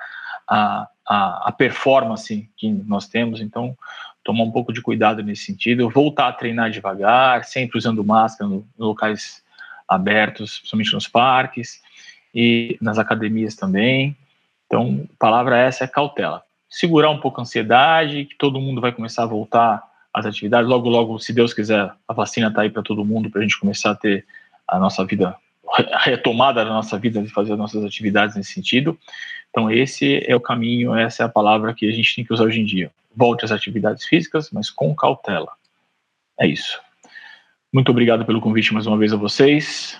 à, 0.47 0.87
à 1.05 1.51
performance 1.51 2.49
que 2.57 2.69
nós 2.69 3.07
temos, 3.07 3.41
então 3.41 3.75
tomar 4.23 4.43
um 4.43 4.51
pouco 4.51 4.71
de 4.71 4.81
cuidado 4.81 5.21
nesse 5.21 5.45
sentido, 5.45 5.89
voltar 5.89 6.29
a 6.29 6.33
treinar 6.33 6.71
devagar, 6.71 7.43
sempre 7.43 7.77
usando 7.77 8.03
máscara 8.03 8.49
no, 8.49 8.65
em 8.79 8.83
locais 8.83 9.43
abertos, 9.87 10.59
principalmente 10.59 10.93
nos 10.93 11.07
parques 11.07 11.81
e 12.33 12.77
nas 12.81 12.97
academias 12.97 13.55
também. 13.55 14.15
Então, 14.65 15.05
a 15.13 15.17
palavra 15.19 15.57
essa 15.57 15.83
é 15.83 15.87
cautela. 15.87 16.41
Segurar 16.69 17.09
um 17.09 17.19
pouco 17.19 17.39
a 17.39 17.43
ansiedade, 17.43 18.25
que 18.25 18.35
todo 18.35 18.61
mundo 18.61 18.79
vai 18.79 18.91
começar 18.91 19.23
a 19.23 19.27
voltar 19.27 19.83
as 20.13 20.25
atividades. 20.25 20.69
Logo, 20.69 20.89
logo, 20.89 21.19
se 21.19 21.33
Deus 21.33 21.53
quiser, 21.53 21.91
a 22.07 22.13
vacina 22.13 22.47
está 22.47 22.61
aí 22.61 22.69
para 22.69 22.83
todo 22.83 23.03
mundo, 23.03 23.29
para 23.29 23.39
a 23.39 23.43
gente 23.43 23.59
começar 23.59 23.91
a 23.91 23.95
ter 23.95 24.25
a 24.67 24.77
nossa 24.77 25.03
vida, 25.03 25.35
a 25.91 25.99
retomada 25.99 26.63
da 26.63 26.69
nossa 26.69 26.97
vida, 26.99 27.21
de 27.21 27.29
fazer 27.29 27.53
as 27.53 27.57
nossas 27.57 27.83
atividades 27.83 28.35
nesse 28.35 28.53
sentido. 28.53 28.97
Então, 29.49 29.71
esse 29.71 30.23
é 30.27 30.35
o 30.35 30.39
caminho, 30.39 30.95
essa 30.95 31.23
é 31.23 31.25
a 31.25 31.29
palavra 31.29 31.73
que 31.73 31.87
a 31.87 31.91
gente 31.91 32.15
tem 32.15 32.23
que 32.23 32.33
usar 32.33 32.43
hoje 32.43 32.59
em 32.59 32.65
dia. 32.65 32.91
Volte 33.15 33.45
às 33.45 33.51
atividades 33.51 34.05
físicas, 34.05 34.49
mas 34.51 34.69
com 34.69 34.95
cautela. 34.95 35.51
É 36.39 36.47
isso. 36.47 36.79
Muito 37.71 37.89
obrigado 37.89 38.25
pelo 38.25 38.41
convite 38.41 38.73
mais 38.73 38.85
uma 38.87 38.97
vez 38.97 39.13
a 39.13 39.17
vocês. 39.17 39.99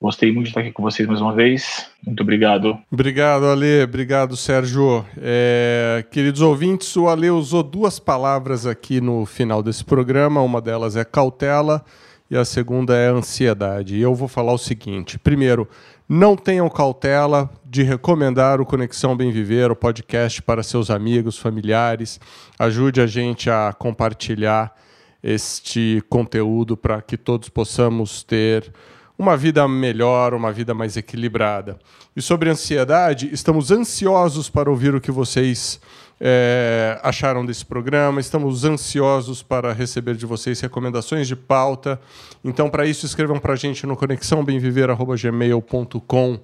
Gostei 0.00 0.30
muito 0.30 0.44
de 0.44 0.50
estar 0.50 0.60
aqui 0.60 0.70
com 0.70 0.82
vocês 0.82 1.08
mais 1.08 1.20
uma 1.20 1.34
vez. 1.34 1.90
Muito 2.06 2.22
obrigado. 2.22 2.78
Obrigado, 2.90 3.46
Ale. 3.46 3.82
Obrigado, 3.82 4.36
Sérgio. 4.36 5.04
É, 5.16 6.04
queridos 6.08 6.40
ouvintes, 6.40 6.96
o 6.96 7.08
Ale 7.08 7.28
usou 7.30 7.64
duas 7.64 7.98
palavras 7.98 8.64
aqui 8.64 9.00
no 9.00 9.26
final 9.26 9.60
desse 9.60 9.84
programa. 9.84 10.40
Uma 10.40 10.60
delas 10.60 10.94
é 10.94 11.04
cautela 11.04 11.84
e 12.30 12.36
a 12.36 12.44
segunda 12.44 12.94
é 12.96 13.08
ansiedade. 13.08 13.96
E 13.96 14.00
eu 14.00 14.14
vou 14.14 14.28
falar 14.28 14.52
o 14.52 14.58
seguinte: 14.58 15.18
primeiro, 15.18 15.68
não 16.08 16.36
tenham 16.36 16.68
cautela 16.70 17.50
de 17.64 17.82
recomendar 17.82 18.60
o 18.60 18.66
Conexão 18.66 19.16
Bem 19.16 19.32
Viver, 19.32 19.72
o 19.72 19.76
podcast 19.76 20.40
para 20.42 20.62
seus 20.62 20.90
amigos, 20.90 21.36
familiares. 21.36 22.20
Ajude 22.56 23.00
a 23.00 23.06
gente 23.06 23.50
a 23.50 23.74
compartilhar 23.76 24.72
este 25.20 26.00
conteúdo 26.08 26.76
para 26.76 27.02
que 27.02 27.16
todos 27.16 27.48
possamos 27.48 28.22
ter 28.22 28.72
uma 29.18 29.36
vida 29.36 29.66
melhor, 29.66 30.32
uma 30.32 30.52
vida 30.52 30.72
mais 30.72 30.96
equilibrada. 30.96 31.76
E 32.14 32.22
sobre 32.22 32.48
ansiedade, 32.48 33.28
estamos 33.32 33.72
ansiosos 33.72 34.48
para 34.48 34.70
ouvir 34.70 34.94
o 34.94 35.00
que 35.00 35.10
vocês 35.10 35.80
é, 36.20 37.00
acharam 37.02 37.44
desse 37.44 37.64
programa. 37.64 38.20
Estamos 38.20 38.64
ansiosos 38.64 39.42
para 39.42 39.72
receber 39.72 40.14
de 40.14 40.24
vocês 40.24 40.60
recomendações 40.60 41.26
de 41.26 41.34
pauta. 41.34 42.00
Então, 42.44 42.70
para 42.70 42.86
isso, 42.86 43.04
escrevam 43.06 43.40
para 43.40 43.54
a 43.54 43.56
gente 43.56 43.84
no 43.86 43.96
conexãobemviver.gmail.com. 43.96 46.40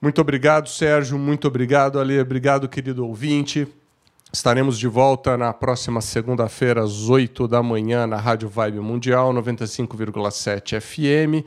Muito 0.00 0.20
obrigado, 0.20 0.68
Sérgio. 0.68 1.18
Muito 1.18 1.48
obrigado, 1.48 1.98
Ali. 1.98 2.20
Obrigado, 2.20 2.68
querido 2.68 3.04
ouvinte. 3.06 3.66
Estaremos 4.32 4.78
de 4.78 4.86
volta 4.86 5.36
na 5.36 5.52
próxima 5.52 6.00
segunda-feira, 6.00 6.84
às 6.84 7.08
8 7.08 7.48
da 7.48 7.60
manhã, 7.64 8.06
na 8.06 8.16
Rádio 8.16 8.48
Vibe 8.48 8.78
Mundial 8.78 9.34
95,7 9.34 10.80
FM, 10.80 11.44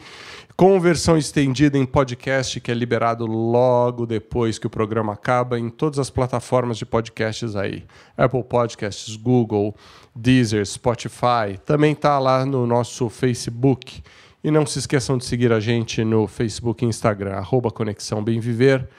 com 0.58 0.78
versão 0.82 1.18
estendida 1.18 1.78
em 1.78 1.86
podcast, 1.86 2.60
que 2.60 2.70
é 2.70 2.74
liberado 2.74 3.26
logo 3.26 4.06
depois 4.06 4.60
que 4.60 4.68
o 4.68 4.70
programa 4.70 5.14
acaba, 5.14 5.58
em 5.58 5.70
todas 5.70 5.98
as 5.98 6.10
plataformas 6.10 6.78
de 6.78 6.86
podcasts 6.86 7.56
aí: 7.56 7.86
Apple 8.18 8.44
Podcasts, 8.44 9.16
Google, 9.16 9.74
Deezer, 10.14 10.66
Spotify. 10.66 11.58
Também 11.66 11.94
está 11.94 12.20
lá 12.20 12.46
no 12.46 12.68
nosso 12.68 13.08
Facebook. 13.08 14.04
E 14.44 14.52
não 14.52 14.66
se 14.66 14.80
esqueçam 14.80 15.18
de 15.18 15.24
seguir 15.24 15.54
a 15.54 15.60
gente 15.62 16.04
no 16.04 16.28
Facebook 16.28 16.84
e 16.84 16.88
Instagram, 16.90 17.36
arroba 17.36 17.72
Conexão 17.72 18.22
Bem 18.22 18.42
Viver. 18.42 18.90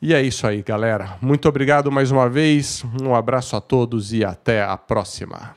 E 0.00 0.14
é 0.14 0.22
isso 0.22 0.46
aí, 0.46 0.62
galera. 0.62 1.16
Muito 1.20 1.48
obrigado 1.48 1.90
mais 1.90 2.10
uma 2.12 2.28
vez. 2.28 2.84
Um 3.02 3.14
abraço 3.14 3.56
a 3.56 3.60
todos 3.60 4.12
e 4.12 4.24
até 4.24 4.62
a 4.62 4.76
próxima. 4.76 5.56